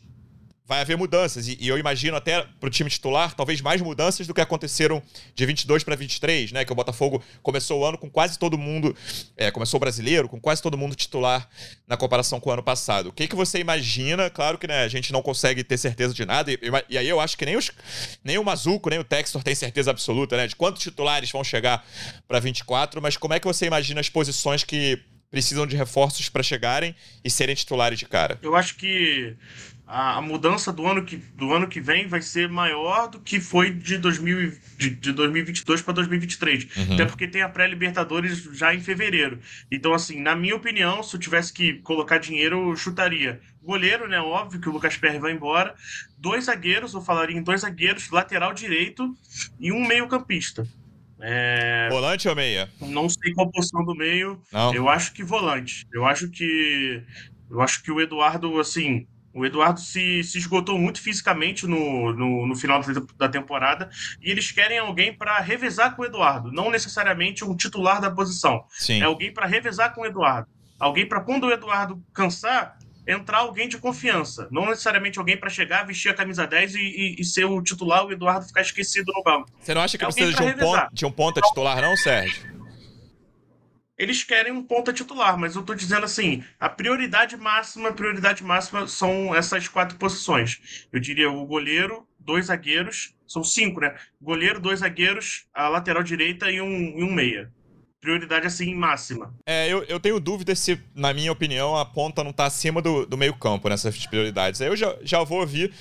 vai 0.66 0.80
haver 0.80 0.96
mudanças. 0.96 1.46
E, 1.46 1.58
e 1.60 1.68
eu 1.68 1.78
imagino 1.78 2.16
até 2.16 2.42
para 2.42 2.66
o 2.66 2.70
time 2.70 2.88
titular, 2.88 3.34
talvez 3.34 3.60
mais 3.60 3.80
mudanças 3.80 4.26
do 4.26 4.32
que 4.32 4.40
aconteceram 4.40 5.02
de 5.34 5.46
22 5.46 5.84
para 5.84 5.94
23, 5.94 6.52
né? 6.52 6.64
Que 6.64 6.72
o 6.72 6.74
Botafogo 6.74 7.22
começou 7.42 7.80
o 7.80 7.84
ano 7.84 7.98
com 7.98 8.10
quase 8.10 8.38
todo 8.38 8.56
mundo, 8.56 8.96
é, 9.36 9.50
começou 9.50 9.76
o 9.78 9.80
brasileiro, 9.80 10.28
com 10.28 10.40
quase 10.40 10.62
todo 10.62 10.78
mundo 10.78 10.94
titular 10.94 11.48
na 11.86 11.96
comparação 11.96 12.40
com 12.40 12.50
o 12.50 12.52
ano 12.52 12.62
passado. 12.62 13.10
O 13.10 13.12
que, 13.12 13.28
que 13.28 13.36
você 13.36 13.58
imagina? 13.58 14.30
Claro 14.30 14.56
que 14.56 14.66
né, 14.66 14.84
a 14.84 14.88
gente 14.88 15.12
não 15.12 15.22
consegue 15.22 15.62
ter 15.62 15.76
certeza 15.76 16.14
de 16.14 16.24
nada, 16.24 16.50
e, 16.50 16.58
e 16.88 16.98
aí 16.98 17.08
eu 17.08 17.20
acho 17.20 17.36
que 17.36 17.44
nem, 17.44 17.56
os, 17.56 17.70
nem 18.22 18.38
o 18.38 18.44
Mazuco, 18.44 18.88
nem 18.88 18.98
o 18.98 19.04
Textor 19.04 19.42
tem 19.42 19.54
certeza 19.54 19.90
absoluta, 19.90 20.36
né? 20.36 20.46
De 20.46 20.56
quantos 20.56 20.82
titulares 20.82 21.30
vão 21.30 21.44
chegar 21.44 21.86
para 22.26 22.40
24, 22.40 23.02
mas 23.02 23.16
como 23.16 23.34
é 23.34 23.40
que 23.40 23.46
você 23.46 23.66
imagina 23.66 24.00
as 24.00 24.08
posições 24.08 24.64
que 24.64 24.98
precisam 25.30 25.66
de 25.66 25.76
reforços 25.76 26.28
para 26.28 26.44
chegarem 26.44 26.94
e 27.24 27.28
serem 27.28 27.56
titulares 27.56 27.98
de 27.98 28.06
cara? 28.06 28.38
Eu 28.40 28.54
acho 28.54 28.76
que 28.76 29.36
a, 29.86 30.20
mudança 30.20 30.72
do 30.72 30.86
ano, 30.86 31.04
que, 31.04 31.16
do 31.16 31.52
ano 31.52 31.68
que 31.68 31.80
vem 31.80 32.06
vai 32.06 32.22
ser 32.22 32.48
maior 32.48 33.08
do 33.08 33.20
que 33.20 33.38
foi 33.38 33.70
de, 33.70 33.98
2000, 33.98 34.52
de, 34.78 34.90
de 34.90 35.12
2022 35.12 35.82
para 35.82 35.94
2023. 35.94 36.68
Uhum. 36.76 36.94
Até 36.94 37.04
porque 37.04 37.28
tem 37.28 37.42
a 37.42 37.48
pré-Libertadores 37.48 38.42
já 38.52 38.74
em 38.74 38.80
fevereiro. 38.80 39.38
Então, 39.70 39.92
assim, 39.92 40.20
na 40.20 40.34
minha 40.34 40.56
opinião, 40.56 41.02
se 41.02 41.14
eu 41.14 41.20
tivesse 41.20 41.52
que 41.52 41.74
colocar 41.80 42.18
dinheiro, 42.18 42.70
eu 42.70 42.76
chutaria. 42.76 43.40
Goleiro, 43.62 44.08
né? 44.08 44.18
Óbvio 44.20 44.60
que 44.60 44.68
o 44.68 44.72
Lucas 44.72 44.96
Perry 44.96 45.18
vai 45.18 45.32
embora. 45.32 45.74
Dois 46.18 46.44
zagueiros, 46.44 46.94
eu 46.94 47.02
falaria 47.02 47.36
em 47.36 47.42
dois 47.42 47.60
zagueiros, 47.60 48.10
lateral 48.10 48.52
direito 48.54 49.14
e 49.60 49.70
um 49.70 49.86
meio-campista. 49.86 50.66
É... 51.20 51.88
Volante 51.90 52.28
ou 52.28 52.34
meia? 52.34 52.68
Não 52.80 53.08
sei 53.08 53.32
qual 53.32 53.50
posição 53.50 53.84
do 53.84 53.94
meio. 53.94 54.40
Não. 54.52 54.74
Eu 54.74 54.88
acho 54.88 55.12
que 55.12 55.22
volante. 55.22 55.86
Eu 55.92 56.04
acho 56.04 56.28
que. 56.30 57.02
Eu 57.50 57.60
acho 57.60 57.82
que 57.82 57.90
o 57.90 58.00
Eduardo, 58.00 58.58
assim, 58.58 59.06
o 59.34 59.44
Eduardo 59.44 59.80
se, 59.80 60.22
se 60.22 60.38
esgotou 60.38 60.78
muito 60.78 61.02
fisicamente 61.02 61.66
no, 61.66 62.12
no, 62.12 62.46
no, 62.46 62.54
final 62.54 62.80
da 63.18 63.28
temporada 63.28 63.90
e 64.22 64.30
eles 64.30 64.52
querem 64.52 64.78
alguém 64.78 65.12
para 65.12 65.38
revezar 65.40 65.96
com 65.96 66.02
o 66.02 66.04
Eduardo, 66.04 66.52
não 66.52 66.70
necessariamente 66.70 67.44
um 67.44 67.56
titular 67.56 68.00
da 68.00 68.10
posição. 68.10 68.64
Sim. 68.70 69.02
É 69.02 69.04
alguém 69.04 69.34
para 69.34 69.46
revezar 69.46 69.92
com 69.92 70.02
o 70.02 70.06
Eduardo. 70.06 70.46
Alguém 70.78 71.06
para 71.06 71.20
quando 71.20 71.44
o 71.44 71.52
Eduardo 71.52 72.00
cansar, 72.12 72.78
entrar 73.06 73.38
alguém 73.38 73.68
de 73.68 73.76
confiança. 73.78 74.46
Não 74.50 74.66
necessariamente 74.66 75.18
alguém 75.18 75.36
para 75.36 75.50
chegar, 75.50 75.84
vestir 75.84 76.10
a 76.10 76.14
camisa 76.14 76.46
10 76.46 76.74
e, 76.74 76.78
e, 76.78 77.16
e, 77.18 77.24
ser 77.24 77.44
o 77.44 77.60
titular, 77.60 78.06
o 78.06 78.12
Eduardo 78.12 78.46
ficar 78.46 78.62
esquecido 78.62 79.12
no 79.12 79.22
banco. 79.22 79.48
Você 79.60 79.74
não 79.74 79.82
acha 79.82 79.98
que 79.98 80.04
é 80.04 80.06
precisa 80.06 80.32
de 80.32 80.42
um, 80.42 80.56
ponto, 80.56 80.88
de 80.92 81.06
um 81.06 81.10
ponta 81.10 81.40
titular, 81.40 81.82
não, 81.82 81.96
Sérgio? 81.96 82.53
Eles 83.96 84.22
querem 84.24 84.52
um 84.52 84.62
ponta 84.62 84.92
titular, 84.92 85.38
mas 85.38 85.56
eu 85.56 85.62
tô 85.62 85.74
dizendo 85.74 86.04
assim, 86.04 86.42
a 86.58 86.68
prioridade 86.68 87.36
máxima, 87.36 87.90
a 87.90 87.92
prioridade 87.92 88.42
máxima 88.42 88.86
são 88.86 89.34
essas 89.34 89.68
quatro 89.68 89.96
posições. 89.98 90.86
Eu 90.92 91.00
diria 91.00 91.30
o 91.30 91.46
goleiro, 91.46 92.06
dois 92.18 92.46
zagueiros, 92.46 93.14
são 93.26 93.42
cinco, 93.42 93.80
né? 93.80 93.94
Goleiro, 94.20 94.60
dois 94.60 94.80
zagueiros, 94.80 95.46
a 95.54 95.68
lateral 95.68 96.02
direita 96.02 96.50
e 96.50 96.60
um, 96.60 96.98
e 96.98 97.02
um 97.02 97.12
meia 97.12 97.52
prioridade 98.04 98.46
assim 98.46 98.74
máxima. 98.74 99.34
É, 99.46 99.66
eu, 99.66 99.82
eu 99.84 99.98
tenho 99.98 100.20
dúvida 100.20 100.54
se, 100.54 100.78
na 100.94 101.14
minha 101.14 101.32
opinião, 101.32 101.74
a 101.74 101.86
ponta 101.86 102.22
não 102.22 102.32
está 102.32 102.44
acima 102.44 102.82
do, 102.82 103.06
do 103.06 103.16
meio-campo 103.16 103.66
nessas 103.66 104.06
prioridades. 104.06 104.60
Eu 104.60 104.76
já, 104.76 104.94
já 105.02 105.24
vou 105.24 105.40
ouvir 105.40 105.72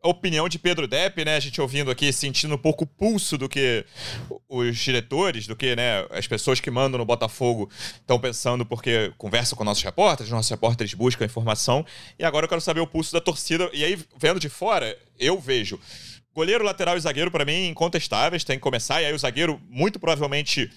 a 0.00 0.08
opinião 0.08 0.48
de 0.48 0.60
Pedro 0.60 0.86
Depp, 0.86 1.24
né? 1.24 1.34
A 1.34 1.40
gente 1.40 1.60
ouvindo 1.60 1.90
aqui, 1.90 2.12
sentindo 2.12 2.54
um 2.54 2.58
pouco 2.58 2.84
o 2.84 2.86
pulso 2.86 3.36
do 3.36 3.48
que 3.48 3.84
os 4.48 4.78
diretores, 4.78 5.48
do 5.48 5.56
que 5.56 5.74
né, 5.74 6.06
as 6.10 6.28
pessoas 6.28 6.60
que 6.60 6.70
mandam 6.70 6.98
no 6.98 7.04
Botafogo 7.04 7.68
estão 7.96 8.20
pensando, 8.20 8.64
porque 8.64 9.12
conversam 9.18 9.58
com 9.58 9.64
nossos 9.64 9.82
repórteres, 9.82 10.30
nossos 10.30 10.50
repórteres 10.50 10.94
buscam 10.94 11.24
informação. 11.24 11.84
E 12.16 12.24
agora 12.24 12.44
eu 12.44 12.48
quero 12.48 12.60
saber 12.60 12.80
o 12.80 12.86
pulso 12.86 13.12
da 13.12 13.20
torcida. 13.20 13.68
E 13.72 13.84
aí, 13.84 13.98
vendo 14.16 14.38
de 14.38 14.48
fora, 14.48 14.96
eu 15.18 15.40
vejo. 15.40 15.80
Goleiro, 16.32 16.62
lateral 16.62 16.96
e 16.96 17.00
zagueiro, 17.00 17.30
para 17.30 17.46
mim, 17.46 17.68
incontestáveis, 17.68 18.44
tem 18.44 18.56
que 18.56 18.62
começar. 18.62 19.00
E 19.00 19.06
aí 19.06 19.12
o 19.14 19.18
zagueiro, 19.18 19.58
muito 19.68 19.98
provavelmente 19.98 20.70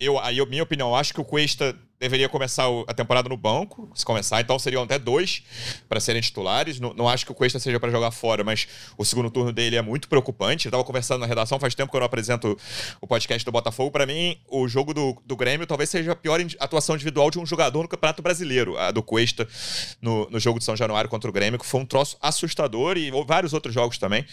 eu, 0.00 0.18
aí, 0.18 0.44
minha 0.46 0.62
opinião, 0.62 0.88
eu 0.88 0.94
acho 0.96 1.12
que 1.12 1.20
o 1.20 1.24
Cuesta 1.24 1.76
deveria 2.00 2.26
começar 2.30 2.64
a 2.86 2.94
temporada 2.94 3.28
no 3.28 3.36
banco, 3.36 3.92
se 3.94 4.02
começar, 4.06 4.40
então 4.40 4.58
seriam 4.58 4.82
até 4.82 4.98
dois 4.98 5.42
para 5.86 6.00
serem 6.00 6.22
titulares. 6.22 6.80
Não, 6.80 6.94
não, 6.94 7.06
acho 7.06 7.26
que 7.26 7.32
o 7.32 7.34
Cuesta 7.34 7.58
seja 7.58 7.78
para 7.78 7.90
jogar 7.90 8.10
fora, 8.10 8.42
mas 8.42 8.66
o 8.96 9.04
segundo 9.04 9.30
turno 9.30 9.52
dele 9.52 9.76
é 9.76 9.82
muito 9.82 10.08
preocupante. 10.08 10.64
Eu 10.64 10.70
estava 10.70 10.82
conversando 10.82 11.20
na 11.20 11.26
redação, 11.26 11.60
faz 11.60 11.74
tempo 11.74 11.90
que 11.90 11.96
eu 11.96 12.00
não 12.00 12.06
apresento 12.06 12.56
o 12.98 13.06
podcast 13.06 13.44
do 13.44 13.52
Botafogo. 13.52 13.90
Para 13.90 14.06
mim, 14.06 14.38
o 14.48 14.66
jogo 14.66 14.94
do, 14.94 15.20
do 15.26 15.36
Grêmio 15.36 15.66
talvez 15.66 15.90
seja 15.90 16.12
a 16.12 16.16
pior 16.16 16.40
atuação 16.58 16.94
individual 16.94 17.30
de 17.30 17.38
um 17.38 17.44
jogador 17.44 17.82
no 17.82 17.88
Campeonato 17.88 18.22
Brasileiro, 18.22 18.78
a 18.78 18.90
do 18.90 19.02
Cuesta 19.02 19.46
no, 20.00 20.30
no 20.30 20.40
jogo 20.40 20.58
de 20.58 20.64
São 20.64 20.74
Januário 20.74 21.10
contra 21.10 21.28
o 21.28 21.32
Grêmio, 21.32 21.58
que 21.58 21.66
foi 21.66 21.80
um 21.80 21.84
troço 21.84 22.16
assustador 22.22 22.96
e 22.96 23.10
vários 23.26 23.52
outros 23.52 23.74
jogos 23.74 23.98
também. 23.98 24.24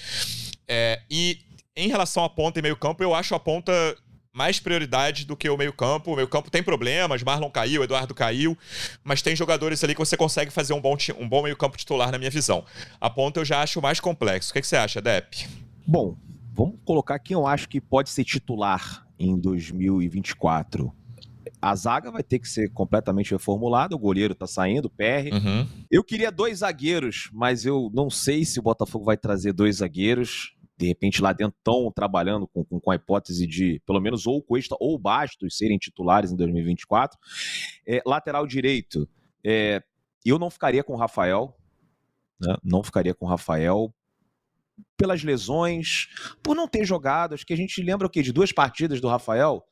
É, 0.65 1.01
e 1.11 1.39
em 1.75 1.89
relação 1.89 2.23
à 2.23 2.29
ponta 2.29 2.57
e 2.57 2.61
meio 2.61 2.77
campo, 2.77 3.03
eu 3.03 3.13
acho 3.13 3.35
a 3.35 3.39
ponta 3.39 3.71
mais 4.37 4.59
prioridade 4.59 5.25
do 5.25 5.35
que 5.35 5.49
o 5.49 5.57
meio-campo. 5.57 6.13
O 6.13 6.15
meio-campo 6.15 6.51
tem 6.51 6.61
problemas, 6.61 7.23
Marlon 7.23 7.49
caiu, 7.49 7.83
Eduardo 7.83 8.13
caiu, 8.13 8.55
mas 9.03 9.23
tem 9.23 9.35
jogadores 9.35 9.83
ali 9.83 9.95
que 9.95 9.99
você 9.99 10.15
consegue 10.15 10.51
fazer 10.51 10.73
um 10.73 10.79
bom, 10.79 10.95
um 11.19 11.27
bom 11.27 11.41
meio-campo 11.41 11.75
titular, 11.75 12.11
na 12.11 12.19
minha 12.19 12.29
visão. 12.29 12.63
A 13.01 13.09
ponta 13.09 13.39
eu 13.39 13.45
já 13.45 13.63
acho 13.63 13.81
mais 13.81 13.99
complexo. 13.99 14.51
O 14.51 14.53
que, 14.53 14.61
que 14.61 14.67
você 14.67 14.77
acha, 14.77 15.01
Depp? 15.01 15.47
Bom, 15.87 16.15
vamos 16.53 16.75
colocar 16.85 17.17
quem 17.17 17.33
eu 17.33 17.47
acho 17.47 17.67
que 17.67 17.81
pode 17.81 18.11
ser 18.11 18.23
titular 18.23 19.07
em 19.17 19.35
2024. 19.35 20.93
A 21.59 21.75
zaga 21.75 22.11
vai 22.11 22.21
ter 22.21 22.37
que 22.37 22.47
ser 22.47 22.71
completamente 22.71 23.31
reformulada, 23.31 23.95
o 23.95 23.99
goleiro 23.99 24.35
tá 24.35 24.45
saindo, 24.45 24.85
o 24.85 24.89
PR. 24.89 25.33
Uhum. 25.33 25.67
Eu 25.89 26.03
queria 26.03 26.31
dois 26.31 26.59
zagueiros, 26.59 27.29
mas 27.33 27.65
eu 27.65 27.89
não 27.91 28.11
sei 28.11 28.45
se 28.45 28.59
o 28.59 28.63
Botafogo 28.63 29.05
vai 29.05 29.17
trazer 29.17 29.51
dois 29.53 29.77
zagueiros 29.77 30.55
de 30.77 30.87
repente 30.87 31.21
lá 31.21 31.33
dentro 31.33 31.57
estão 31.57 31.91
trabalhando 31.91 32.47
com, 32.47 32.63
com, 32.63 32.79
com, 32.79 32.91
a 32.91 32.95
hipótese 32.95 33.47
de 33.47 33.81
pelo 33.85 33.99
menos 33.99 34.27
ou 34.27 34.41
Cuesta 34.41 34.75
ou 34.79 34.97
Bastos 34.99 35.57
serem 35.57 35.77
titulares 35.77 36.31
em 36.31 36.35
2024. 36.35 37.17
É, 37.85 38.01
lateral 38.05 38.45
direito, 38.45 39.09
é, 39.43 39.81
eu 40.23 40.37
não 40.37 40.49
ficaria 40.49 40.83
com 40.83 40.93
o 40.93 40.97
Rafael, 40.97 41.57
né? 42.39 42.55
não 42.63 42.83
ficaria 42.83 43.13
com 43.13 43.25
o 43.25 43.29
Rafael 43.29 43.93
pelas 44.95 45.23
lesões, 45.23 46.09
por 46.43 46.55
não 46.55 46.67
ter 46.67 46.85
jogado, 46.85 47.33
acho 47.33 47.45
que 47.45 47.53
a 47.53 47.57
gente 47.57 47.81
lembra 47.81 48.05
o 48.05 48.09
quê? 48.09 48.21
De 48.21 48.31
duas 48.31 48.51
partidas 48.51 49.01
do 49.01 49.07
Rafael 49.07 49.65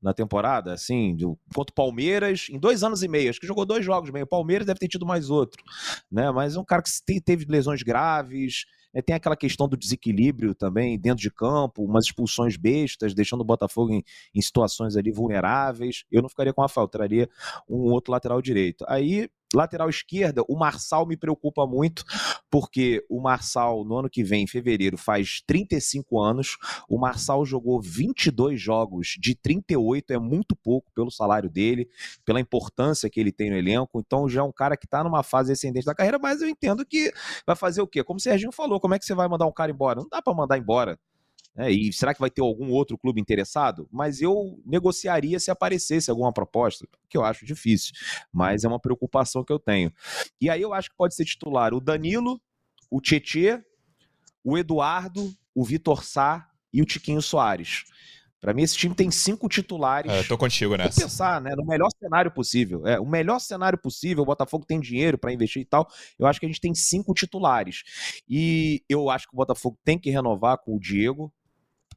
na 0.00 0.14
temporada, 0.14 0.72
assim, 0.72 1.16
do, 1.16 1.38
contra 1.54 1.72
o 1.72 1.74
Palmeiras, 1.74 2.46
em 2.50 2.58
dois 2.58 2.82
anos 2.82 3.02
e 3.02 3.08
meio, 3.08 3.30
acho 3.30 3.40
que 3.40 3.46
jogou 3.46 3.66
dois 3.66 3.84
jogos 3.84 4.10
bem, 4.10 4.22
o 4.22 4.26
Palmeiras 4.26 4.66
deve 4.66 4.78
ter 4.78 4.88
tido 4.88 5.04
mais 5.04 5.30
outro, 5.30 5.62
né, 6.10 6.30
mas 6.30 6.56
é 6.56 6.60
um 6.60 6.64
cara 6.64 6.82
que 6.82 7.20
teve 7.20 7.44
lesões 7.48 7.82
graves, 7.82 8.64
é, 8.94 9.02
tem 9.02 9.14
aquela 9.14 9.36
questão 9.36 9.68
do 9.68 9.76
desequilíbrio 9.76 10.54
também 10.54 10.98
dentro 10.98 11.20
de 11.20 11.30
campo, 11.30 11.84
umas 11.84 12.06
expulsões 12.06 12.56
bestas, 12.56 13.14
deixando 13.14 13.42
o 13.42 13.44
Botafogo 13.44 13.92
em, 13.92 14.02
em 14.34 14.40
situações 14.40 14.96
ali 14.96 15.12
vulneráveis. 15.12 16.04
Eu 16.10 16.22
não 16.22 16.28
ficaria 16.28 16.52
com 16.52 16.62
a 16.62 16.68
falta, 16.68 16.98
traria 16.98 17.28
um 17.68 17.92
outro 17.92 18.10
lateral 18.10 18.40
direito. 18.40 18.84
Aí 18.88 19.28
Lateral 19.54 19.88
esquerda, 19.88 20.42
o 20.48 20.58
Marçal 20.58 21.06
me 21.06 21.16
preocupa 21.16 21.66
muito, 21.66 22.04
porque 22.50 23.04
o 23.08 23.20
Marçal, 23.20 23.84
no 23.84 23.98
ano 23.98 24.10
que 24.10 24.22
vem, 24.22 24.44
em 24.44 24.46
fevereiro, 24.46 24.98
faz 24.98 25.42
35 25.46 26.20
anos. 26.20 26.56
O 26.88 26.98
Marçal 26.98 27.44
jogou 27.46 27.80
22 27.80 28.60
jogos 28.60 29.16
de 29.18 29.34
38, 29.34 30.12
é 30.12 30.18
muito 30.18 30.54
pouco 30.54 30.92
pelo 30.92 31.10
salário 31.10 31.48
dele, 31.48 31.88
pela 32.24 32.40
importância 32.40 33.08
que 33.08 33.18
ele 33.18 33.32
tem 33.32 33.50
no 33.50 33.56
elenco. 33.56 34.00
Então 34.00 34.28
já 34.28 34.40
é 34.40 34.44
um 34.44 34.52
cara 34.52 34.76
que 34.76 34.86
está 34.86 35.02
numa 35.02 35.22
fase 35.22 35.52
ascendente 35.52 35.86
da 35.86 35.94
carreira, 35.94 36.18
mas 36.18 36.42
eu 36.42 36.48
entendo 36.48 36.84
que 36.84 37.12
vai 37.46 37.56
fazer 37.56 37.80
o 37.80 37.86
quê? 37.86 38.04
Como 38.04 38.18
o 38.18 38.20
Serginho 38.20 38.52
falou, 38.52 38.80
como 38.80 38.94
é 38.94 38.98
que 38.98 39.04
você 39.04 39.14
vai 39.14 39.28
mandar 39.28 39.46
um 39.46 39.52
cara 39.52 39.70
embora? 39.70 40.00
Não 40.00 40.08
dá 40.08 40.20
para 40.20 40.34
mandar 40.34 40.58
embora. 40.58 40.98
É, 41.58 41.72
e 41.72 41.92
será 41.92 42.14
que 42.14 42.20
vai 42.20 42.30
ter 42.30 42.40
algum 42.40 42.70
outro 42.70 42.96
clube 42.96 43.20
interessado? 43.20 43.88
Mas 43.90 44.22
eu 44.22 44.62
negociaria 44.64 45.40
se 45.40 45.50
aparecesse 45.50 46.08
alguma 46.08 46.32
proposta, 46.32 46.86
que 47.08 47.18
eu 47.18 47.24
acho 47.24 47.44
difícil, 47.44 47.92
mas 48.32 48.62
é 48.62 48.68
uma 48.68 48.78
preocupação 48.78 49.42
que 49.42 49.52
eu 49.52 49.58
tenho. 49.58 49.92
E 50.40 50.48
aí 50.48 50.62
eu 50.62 50.72
acho 50.72 50.88
que 50.88 50.96
pode 50.96 51.16
ser 51.16 51.24
titular 51.24 51.74
o 51.74 51.80
Danilo, 51.80 52.40
o 52.88 53.00
Tietê, 53.00 53.60
o 54.44 54.56
Eduardo, 54.56 55.34
o 55.52 55.64
Vitor 55.64 56.04
Sá 56.04 56.48
e 56.72 56.80
o 56.80 56.86
Tiquinho 56.86 57.20
Soares. 57.20 57.84
Para 58.40 58.54
mim, 58.54 58.62
esse 58.62 58.76
time 58.76 58.94
tem 58.94 59.10
cinco 59.10 59.48
titulares. 59.48 60.12
É, 60.12 60.22
tô 60.22 60.38
contigo 60.38 60.76
nessa. 60.76 61.00
Vou 61.00 61.08
pensar, 61.08 61.40
né? 61.40 61.56
No 61.56 61.66
melhor 61.66 61.88
cenário 61.98 62.30
possível. 62.30 62.86
É, 62.86 63.00
o 63.00 63.04
melhor 63.04 63.40
cenário 63.40 63.76
possível, 63.76 64.22
o 64.22 64.26
Botafogo 64.26 64.64
tem 64.64 64.78
dinheiro 64.78 65.18
para 65.18 65.32
investir 65.32 65.62
e 65.62 65.64
tal. 65.64 65.88
Eu 66.16 66.24
acho 66.24 66.38
que 66.38 66.46
a 66.46 66.48
gente 66.48 66.60
tem 66.60 66.72
cinco 66.72 67.12
titulares. 67.14 67.82
E 68.28 68.84
eu 68.88 69.10
acho 69.10 69.26
que 69.26 69.34
o 69.34 69.36
Botafogo 69.36 69.76
tem 69.84 69.98
que 69.98 70.08
renovar 70.08 70.58
com 70.58 70.76
o 70.76 70.78
Diego 70.78 71.32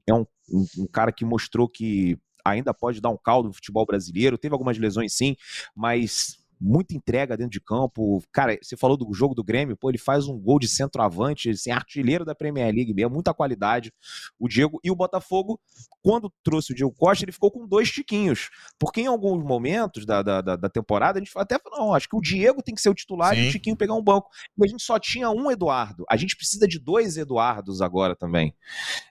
é 0.08 0.14
um, 0.14 0.26
um, 0.52 0.66
um 0.80 0.88
cara 0.88 1.12
que 1.12 1.26
mostrou 1.26 1.68
que 1.70 2.18
ainda 2.44 2.74
pode 2.74 3.00
dar 3.00 3.10
um 3.10 3.18
caldo 3.18 3.48
no 3.50 3.54
futebol 3.54 3.86
brasileiro. 3.86 4.38
Teve 4.38 4.54
algumas 4.54 4.78
lesões 4.78 5.14
sim, 5.14 5.36
mas 5.76 6.38
muita 6.62 6.96
entrega 6.96 7.36
dentro 7.36 7.52
de 7.52 7.60
campo. 7.60 8.24
Cara, 8.32 8.58
você 8.62 8.78
falou 8.78 8.96
do 8.96 9.12
jogo 9.14 9.34
do 9.34 9.44
Grêmio, 9.44 9.76
pô, 9.76 9.90
ele 9.90 9.98
faz 9.98 10.28
um 10.28 10.40
gol 10.40 10.60
de 10.60 10.68
centroavante, 10.68 11.50
assim, 11.50 11.72
artilheiro 11.72 12.24
da 12.24 12.36
Premier 12.36 12.74
League 12.74 12.94
mesmo, 12.94 13.16
muita 13.16 13.34
qualidade. 13.34 13.92
O 14.40 14.48
Diego 14.48 14.80
e 14.84 14.92
o 14.92 14.96
Botafogo, 14.96 15.60
quando 16.02 16.32
trouxe 16.44 16.72
o 16.72 16.76
Diego 16.76 16.94
Costa, 16.94 17.26
ele 17.26 17.32
ficou 17.32 17.52
com 17.52 17.68
dois 17.68 17.90
tiquinhos. 17.90 18.50
Porque 18.80 19.02
em 19.02 19.08
alguns 19.08 19.44
momentos 19.44 20.06
da, 20.06 20.22
da, 20.22 20.42
da 20.42 20.70
temporada, 20.70 21.20
a 21.20 21.24
gente 21.24 21.32
até 21.36 21.58
falou, 21.58 21.80
não, 21.80 21.94
acho 21.94 22.08
que 22.08 22.16
o 22.16 22.22
Diego 22.22 22.62
tem 22.62 22.76
que 22.76 22.82
ser 22.82 22.90
o 22.90 22.94
titular 22.94 23.34
Sim. 23.34 23.42
e 23.42 23.50
o 23.50 23.52
Tiquinho 23.52 23.76
pegar 23.76 23.96
um 23.96 24.04
banco. 24.04 24.30
E 24.58 24.64
a 24.64 24.68
gente 24.68 24.84
só 24.84 25.00
tinha 25.00 25.32
um 25.32 25.50
Eduardo. 25.50 26.06
A 26.10 26.16
gente 26.16 26.36
precisa 26.36 26.68
de 26.68 26.78
dois 26.78 27.18
Eduardos 27.18 27.82
agora 27.82 28.16
também. 28.16 28.54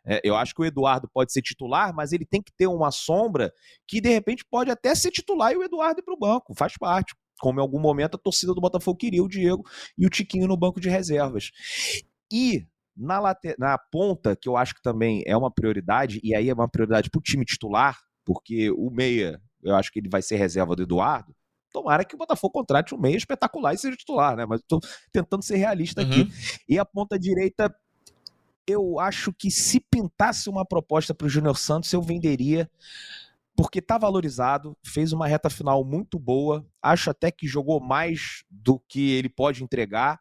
É, 0.06 0.20
eu 0.22 0.36
acho 0.36 0.54
que 0.54 0.62
o 0.62 0.64
Eduardo 0.64 1.08
pode 1.12 1.32
ser 1.32 1.42
titular, 1.42 1.92
mas 1.94 2.12
ele 2.12 2.24
tem 2.24 2.40
que 2.40 2.52
ter 2.52 2.66
uma 2.66 2.90
sombra 2.90 3.52
que, 3.86 4.00
de 4.00 4.08
repente, 4.08 4.44
pode 4.48 4.70
até 4.70 4.94
ser 4.94 5.10
titular 5.10 5.52
e 5.52 5.56
o 5.56 5.62
Eduardo 5.62 6.00
ir 6.00 6.04
para 6.04 6.14
o 6.14 6.18
banco. 6.18 6.54
Faz 6.54 6.76
parte 6.78 7.14
como 7.40 7.58
em 7.58 7.62
algum 7.62 7.80
momento 7.80 8.14
a 8.14 8.18
torcida 8.18 8.54
do 8.54 8.60
Botafogo 8.60 8.98
queria 8.98 9.24
o 9.24 9.28
Diego 9.28 9.64
e 9.96 10.06
o 10.06 10.10
Tiquinho 10.10 10.46
no 10.46 10.56
banco 10.56 10.80
de 10.80 10.88
reservas. 10.88 11.50
E 12.30 12.66
na, 12.96 13.18
late... 13.18 13.56
na 13.58 13.78
ponta, 13.78 14.36
que 14.36 14.48
eu 14.48 14.56
acho 14.56 14.74
que 14.74 14.82
também 14.82 15.22
é 15.26 15.36
uma 15.36 15.50
prioridade, 15.50 16.20
e 16.22 16.34
aí 16.34 16.50
é 16.50 16.54
uma 16.54 16.68
prioridade 16.68 17.10
para 17.10 17.18
o 17.18 17.22
time 17.22 17.44
titular, 17.44 17.98
porque 18.24 18.70
o 18.70 18.90
meia, 18.90 19.40
eu 19.62 19.74
acho 19.74 19.90
que 19.90 19.98
ele 19.98 20.08
vai 20.08 20.22
ser 20.22 20.36
reserva 20.36 20.76
do 20.76 20.82
Eduardo. 20.82 21.34
Tomara 21.72 22.04
que 22.04 22.14
o 22.14 22.18
Botafogo 22.18 22.52
contrate 22.52 22.94
um 22.94 22.98
meia 22.98 23.16
espetacular 23.16 23.74
e 23.74 23.78
seja 23.78 23.96
titular, 23.96 24.36
né? 24.36 24.44
Mas 24.44 24.60
estou 24.60 24.80
tentando 25.12 25.42
ser 25.42 25.56
realista 25.56 26.02
uhum. 26.02 26.08
aqui. 26.08 26.28
E 26.68 26.78
a 26.78 26.84
ponta 26.84 27.18
direita, 27.18 27.72
eu 28.66 28.98
acho 28.98 29.32
que 29.32 29.50
se 29.50 29.80
pintasse 29.80 30.50
uma 30.50 30.66
proposta 30.66 31.14
para 31.14 31.26
o 31.26 31.30
Júnior 31.30 31.56
Santos, 31.56 31.92
eu 31.92 32.02
venderia 32.02 32.68
porque 33.60 33.78
está 33.78 33.98
valorizado, 33.98 34.74
fez 34.82 35.12
uma 35.12 35.26
reta 35.26 35.50
final 35.50 35.84
muito 35.84 36.18
boa, 36.18 36.66
acho 36.80 37.10
até 37.10 37.30
que 37.30 37.46
jogou 37.46 37.78
mais 37.78 38.42
do 38.48 38.80
que 38.88 39.10
ele 39.10 39.28
pode 39.28 39.62
entregar. 39.62 40.18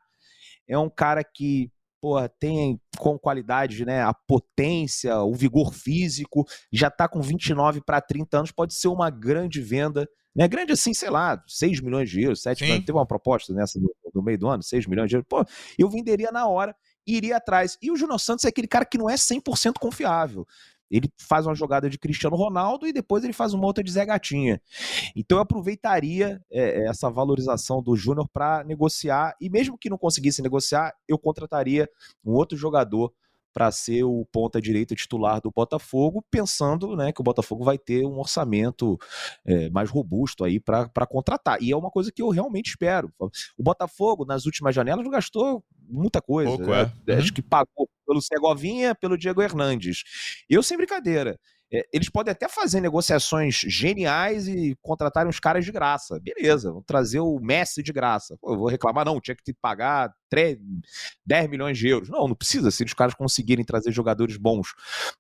É 0.68 0.78
um 0.78 0.90
cara 0.90 1.24
que 1.24 1.72
porra, 2.02 2.28
tem 2.28 2.82
com 2.98 3.18
qualidade, 3.18 3.86
né, 3.86 4.02
a 4.04 4.14
potência, 4.14 5.22
o 5.22 5.34
vigor 5.34 5.74
físico, 5.74 6.46
já 6.70 6.90
está 6.90 7.08
com 7.08 7.22
29 7.22 7.82
para 7.82 8.02
30 8.02 8.40
anos, 8.40 8.52
pode 8.52 8.74
ser 8.74 8.90
uma 8.90 9.10
grande 9.10 9.62
venda, 9.62 10.06
né? 10.36 10.46
Grande 10.46 10.74
assim, 10.74 10.94
sei 10.94 11.10
lá, 11.10 11.42
6 11.48 11.80
milhões 11.80 12.10
de 12.10 12.22
euros, 12.22 12.42
7 12.42 12.64
milhões. 12.64 12.86
Teve 12.86 12.98
uma 12.98 13.06
proposta 13.06 13.54
nessa 13.54 13.80
no, 13.80 14.22
meio 14.22 14.38
do 14.38 14.50
ano, 14.50 14.64
6 14.64 14.86
milhões 14.86 15.10
de 15.10 15.16
euros. 15.16 15.28
Pô, 15.30 15.46
eu 15.78 15.90
venderia 15.90 16.32
na 16.32 16.46
hora 16.46 16.76
iria 17.06 17.38
atrás. 17.38 17.78
E 17.82 17.92
o 17.92 17.96
Júnior 17.96 18.20
Santos 18.20 18.46
é 18.46 18.50
aquele 18.50 18.68
cara 18.68 18.86
que 18.86 18.98
não 18.98 19.10
é 19.10 19.16
100% 19.16 19.74
confiável. 19.80 20.46
Ele 20.90 21.12
faz 21.18 21.46
uma 21.46 21.56
jogada 21.56 21.90
de 21.90 21.98
Cristiano 21.98 22.36
Ronaldo 22.36 22.88
e 22.88 22.94
depois 22.94 23.24
ele 23.24 23.34
faz 23.34 23.54
uma 23.54 23.66
outra 23.66 23.84
de 23.84 23.92
Zé 23.92 24.06
Gatinha. 24.06 24.62
Então 25.16 25.38
eu 25.38 25.42
aproveitaria 25.42 26.42
é, 26.52 26.82
é 26.82 26.88
essa 26.88 27.10
valorização 27.10 27.82
do 27.82 27.96
Júnior 27.96 28.28
para 28.32 28.64
negociar, 28.64 29.36
e 29.40 29.50
mesmo 29.50 29.78
que 29.78 29.90
não 29.90 29.98
conseguisse 29.98 30.42
negociar, 30.42 30.94
eu 31.08 31.18
contrataria 31.18 31.90
um 32.24 32.34
outro 32.34 32.58
jogador 32.58 33.14
para 33.54 33.72
ser 33.72 34.04
o 34.04 34.26
ponta 34.32 34.62
direita 34.62 34.96
titular 34.96 35.42
do 35.42 35.52
Botafogo, 35.52 36.24
pensando 36.30 36.96
né, 36.96 37.12
que 37.12 37.22
o 37.22 37.24
Botafogo 37.24 37.64
vai 37.64 37.78
ter 37.78 38.06
um 38.06 38.20
orçamento 38.20 38.98
é, 39.46 39.70
mais 39.70 39.90
robusto 39.90 40.44
aí 40.44 40.60
para 40.60 41.08
contratar. 41.08 41.62
E 41.62 41.72
é 41.72 41.78
uma 41.78 41.90
coisa 41.90 42.12
que 42.12 42.22
eu 42.22 42.30
realmente 42.30 42.70
espero. 42.70 43.12
O 43.58 43.64
Botafogo, 43.64 44.26
nas 44.26 44.46
últimas 44.46 44.74
janelas, 44.74 45.04
não 45.04 45.12
gastou 45.12 45.64
muita 45.88 46.22
coisa. 46.22 46.50
Pouco, 46.50 46.72
né? 46.72 46.92
é. 47.08 47.14
Acho 47.16 47.28
uhum. 47.28 47.34
que 47.34 47.42
pagou 47.42 47.90
pelo 48.06 48.22
Segovinha, 48.22 48.96
pelo 48.96 49.18
Diego 49.18 49.42
Hernandes. 49.42 50.04
Eu, 50.50 50.64
sem 50.64 50.78
brincadeira, 50.78 51.40
é, 51.72 51.88
eles 51.94 52.10
podem 52.10 52.32
até 52.32 52.48
fazer 52.48 52.82
negociações 52.82 53.56
geniais 53.68 54.48
e 54.48 54.76
contratarem 54.82 55.30
os 55.30 55.40
caras 55.40 55.64
de 55.64 55.72
graça. 55.72 56.20
Beleza, 56.20 56.72
vão 56.72 56.82
trazer 56.82 57.20
o 57.20 57.40
Messi 57.40 57.84
de 57.84 57.94
graça. 57.94 58.38
Pô, 58.42 58.54
eu 58.54 58.58
vou 58.58 58.68
reclamar, 58.68 59.06
não, 59.06 59.22
tinha 59.22 59.36
que 59.36 59.54
pagar 59.54 60.12
3, 60.30 60.58
10 61.26 61.50
milhões 61.50 61.78
de 61.78 61.88
euros. 61.88 62.10
Não, 62.10 62.28
não 62.28 62.36
precisa. 62.36 62.72
Se 62.72 62.84
os 62.84 62.94
caras 62.94 63.14
conseguirem 63.14 63.64
trazer 63.64 63.92
jogadores 63.92 64.38
bons 64.38 64.74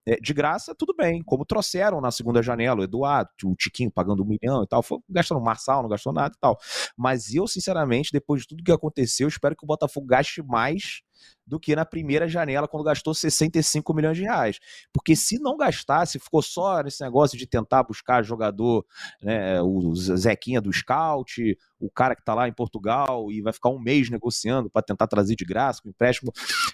é, 0.08 0.16
de 0.16 0.34
graça, 0.34 0.74
tudo 0.76 0.94
bem. 0.96 1.22
Como 1.24 1.46
trouxeram 1.46 2.02
na 2.02 2.12
segunda 2.12 2.42
janela, 2.42 2.82
o 2.82 2.84
Eduardo, 2.84 3.30
o 3.46 3.56
Tiquinho 3.56 3.92
pagando 3.92 4.24
um 4.24 4.28
milhão 4.28 4.64
e 4.64 4.68
tal. 4.68 4.82
Foi 4.82 5.00
gastando 5.10 5.42
Marçal, 5.42 5.84
não 5.84 5.90
gastou 5.90 6.14
nada 6.14 6.34
e 6.36 6.40
tal. 6.40 6.58
Mas 6.98 7.34
eu, 7.34 7.48
sinceramente, 7.48 8.10
depois 8.12 8.42
de 8.42 8.48
tudo 8.48 8.64
que 8.64 8.72
aconteceu, 8.72 9.28
espero 9.28 9.56
que 9.56 9.64
o 9.64 9.68
Botafogo 9.68 10.08
gaste 10.08 10.42
mais 10.42 11.02
do 11.50 11.60
que 11.60 11.76
na 11.76 11.84
primeira 11.84 12.28
janela, 12.28 12.68
quando 12.68 12.84
gastou 12.84 13.14
65 13.14 13.94
milhões 13.94 14.16
de 14.16 14.24
reais. 14.24 14.60
Porque 14.94 15.16
se 15.16 15.40
não 15.40 15.58
gastasse, 15.58 16.20
ficou 16.20 16.42
só 16.42 16.84
nesse 16.84 17.04
negócio 17.04 17.38
de 17.38 17.48
tentar 17.48 17.84
buscar 17.84 18.24
jogador, 18.24 18.86
né, 19.22 19.60
o 19.62 19.96
Zequinha 19.96 20.62
do 20.62 20.72
Scout, 20.72 21.58
o 21.80 21.90
cara 21.90 22.14
que 22.14 22.22
está 22.22 22.34
lá 22.34 22.48
em 22.48 22.54
Portugal 22.54 23.32
e 23.32 23.42
vai 23.42 23.54
ficar 23.54 23.70
um 23.70 23.80
mês 23.80 24.10
negociando 24.10 24.70
para 24.70 24.82
tentar 24.82 25.08
trazer 25.08 25.36
de 25.36 25.46
graça, 25.46 25.82
com 25.82 25.90
empréstimo. 25.90 26.32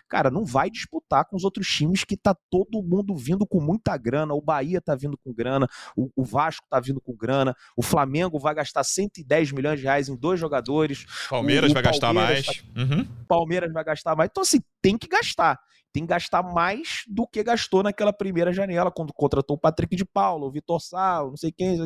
Cara, 0.10 0.30
não 0.30 0.44
vai 0.44 0.70
disputar 0.70 1.26
com 1.26 1.36
os 1.36 1.44
outros 1.44 1.68
times 1.68 2.04
que 2.04 2.18
tá 2.18 2.36
todo 2.50 2.84
mundo 2.84 3.16
vindo 3.16 3.46
com 3.46 3.62
muita 3.62 3.96
grana. 3.98 4.34
O 4.34 4.42
Bahia 4.42 4.82
tá 4.82 4.96
vindo 4.96 5.18
com 5.18 5.34
grana, 5.34 5.68
o, 5.96 6.10
o 6.16 6.24
Vasco 6.24 6.66
tá 6.70 6.80
vindo 6.80 7.00
com 7.00 7.16
grana, 7.16 7.56
o 7.78 7.84
Flamengo 7.84 8.40
vai 8.40 8.56
gastar 8.56 8.84
110 8.84 9.52
milhões 9.52 9.80
de 9.80 9.86
reais 9.86 10.10
em 10.10 10.16
dois 10.16 10.40
jogadores. 10.40 11.06
Palmeiras 11.30 11.70
o, 11.70 11.72
o 11.72 11.74
vai 11.74 11.84
gastar 11.84 12.14
mais. 12.14 12.46
Tá... 12.46 12.54
Uhum. 12.76 13.08
Palmeiras 13.28 13.72
vai 13.72 13.84
gastar 13.84 14.16
mais. 14.16 14.30
Então, 14.30 14.42
assim, 14.42 14.60
tem 14.82 14.97
que 14.97 15.08
gastar 15.08 15.60
tem 15.95 16.04
que 16.04 16.10
gastar 16.10 16.43
mais 16.43 17.04
do 17.08 17.25
que 17.25 17.41
gastou 17.41 17.82
naquela 17.82 18.12
primeira 18.12 18.51
janela, 18.51 18.91
quando 18.91 19.13
contratou 19.13 19.56
o 19.56 19.58
Patrick 19.60 19.95
de 19.95 20.04
Paulo, 20.04 20.45
o 20.45 20.51
Vitor 20.51 20.82
Sal, 20.82 21.30
não 21.30 21.38
sei 21.38 21.54
quem, 21.54 21.78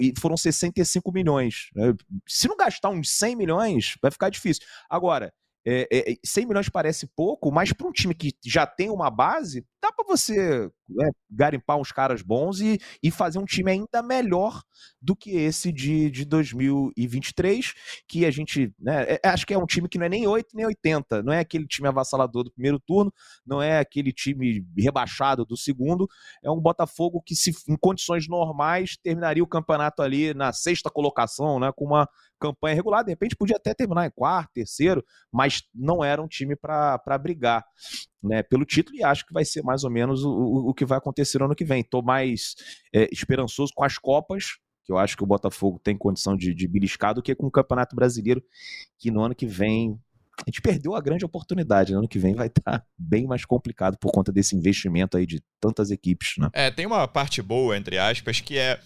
e 0.00 0.12
foram 0.20 0.36
65 0.36 1.10
milhões. 1.10 1.68
Né? 1.74 1.92
Se 2.28 2.46
não 2.46 2.56
gastar 2.56 2.90
uns 2.90 3.10
100 3.10 3.34
milhões, 3.34 3.96
vai 4.00 4.12
ficar 4.12 4.30
difícil. 4.30 4.62
Agora, 4.88 5.34
é, 5.70 6.12
é, 6.12 6.16
100 6.24 6.46
milhões 6.46 6.68
parece 6.70 7.06
pouco, 7.06 7.52
mas 7.52 7.74
para 7.74 7.86
um 7.86 7.92
time 7.92 8.14
que 8.14 8.32
já 8.42 8.66
tem 8.66 8.88
uma 8.88 9.10
base, 9.10 9.66
dá 9.82 9.92
para 9.92 10.06
você 10.06 10.70
né, 10.88 11.10
garimpar 11.30 11.76
uns 11.76 11.92
caras 11.92 12.22
bons 12.22 12.60
e, 12.60 12.80
e 13.02 13.10
fazer 13.10 13.38
um 13.38 13.44
time 13.44 13.70
ainda 13.70 14.02
melhor 14.02 14.62
do 15.00 15.14
que 15.14 15.32
esse 15.32 15.70
de, 15.70 16.10
de 16.10 16.24
2023, 16.24 17.74
que 18.06 18.24
a 18.24 18.30
gente, 18.30 18.72
né, 18.78 19.18
é, 19.22 19.28
acho 19.28 19.46
que 19.46 19.52
é 19.52 19.58
um 19.58 19.66
time 19.66 19.88
que 19.90 19.98
não 19.98 20.06
é 20.06 20.08
nem 20.08 20.26
8 20.26 20.48
nem 20.54 20.64
80, 20.64 21.22
não 21.22 21.34
é 21.34 21.40
aquele 21.40 21.66
time 21.66 21.86
avassalador 21.86 22.44
do 22.44 22.52
primeiro 22.52 22.80
turno, 22.80 23.12
não 23.46 23.60
é 23.60 23.78
aquele 23.78 24.10
time 24.10 24.64
rebaixado 24.76 25.44
do 25.44 25.56
segundo, 25.56 26.08
é 26.42 26.50
um 26.50 26.58
Botafogo 26.58 27.22
que 27.24 27.34
se 27.36 27.52
em 27.68 27.76
condições 27.76 28.26
normais 28.26 28.96
terminaria 29.02 29.42
o 29.42 29.46
campeonato 29.46 30.02
ali 30.02 30.32
na 30.32 30.52
sexta 30.52 30.90
colocação, 30.90 31.60
né, 31.60 31.70
com 31.76 31.84
uma 31.84 32.08
campanha 32.38 32.74
regular, 32.74 33.04
de 33.04 33.10
repente 33.10 33.36
podia 33.36 33.56
até 33.56 33.74
terminar 33.74 34.06
em 34.06 34.10
quarto, 34.10 34.52
terceiro, 34.52 35.04
mas 35.32 35.62
não 35.74 36.02
era 36.02 36.22
um 36.22 36.28
time 36.28 36.56
para 36.56 37.18
brigar 37.20 37.64
né, 38.22 38.42
pelo 38.42 38.64
título 38.64 38.96
e 38.96 39.04
acho 39.04 39.26
que 39.26 39.32
vai 39.32 39.44
ser 39.44 39.62
mais 39.62 39.84
ou 39.84 39.90
menos 39.90 40.24
o, 40.24 40.30
o, 40.68 40.74
que 40.74 40.84
vai 40.84 40.98
acontecer 40.98 41.38
no 41.38 41.46
ano 41.46 41.54
que 41.54 41.64
vem. 41.64 41.80
Estou 41.80 42.02
mais 42.02 42.54
é, 42.94 43.08
esperançoso 43.12 43.72
com 43.74 43.84
as 43.84 43.98
Copas, 43.98 44.58
que 44.84 44.92
eu 44.92 44.98
acho 44.98 45.16
que 45.16 45.22
o 45.22 45.26
Botafogo 45.26 45.78
tem 45.82 45.96
condição 45.96 46.36
de, 46.36 46.54
de 46.54 46.66
beliscar, 46.66 47.14
do 47.14 47.22
que 47.22 47.34
com 47.34 47.46
o 47.46 47.50
Campeonato 47.50 47.94
Brasileiro, 47.94 48.42
que 48.98 49.10
no 49.10 49.22
ano 49.22 49.34
que 49.34 49.46
vem 49.46 50.00
a 50.46 50.50
gente 50.50 50.60
perdeu 50.60 50.94
a 50.94 51.00
grande 51.00 51.24
oportunidade. 51.24 51.92
No 51.92 52.00
ano 52.00 52.08
que 52.08 52.18
vem 52.18 52.34
vai 52.34 52.46
estar 52.46 52.80
tá 52.80 52.84
bem 52.96 53.26
mais 53.26 53.44
complicado 53.44 53.96
por 53.98 54.12
conta 54.12 54.32
desse 54.32 54.56
investimento 54.56 55.16
aí 55.16 55.26
de 55.26 55.42
tantas 55.60 55.90
equipes, 55.90 56.34
né? 56.38 56.48
É, 56.52 56.70
tem 56.70 56.86
uma 56.86 57.06
parte 57.08 57.42
boa, 57.42 57.76
entre 57.76 57.98
aspas, 57.98 58.40
que 58.40 58.56
é 58.56 58.80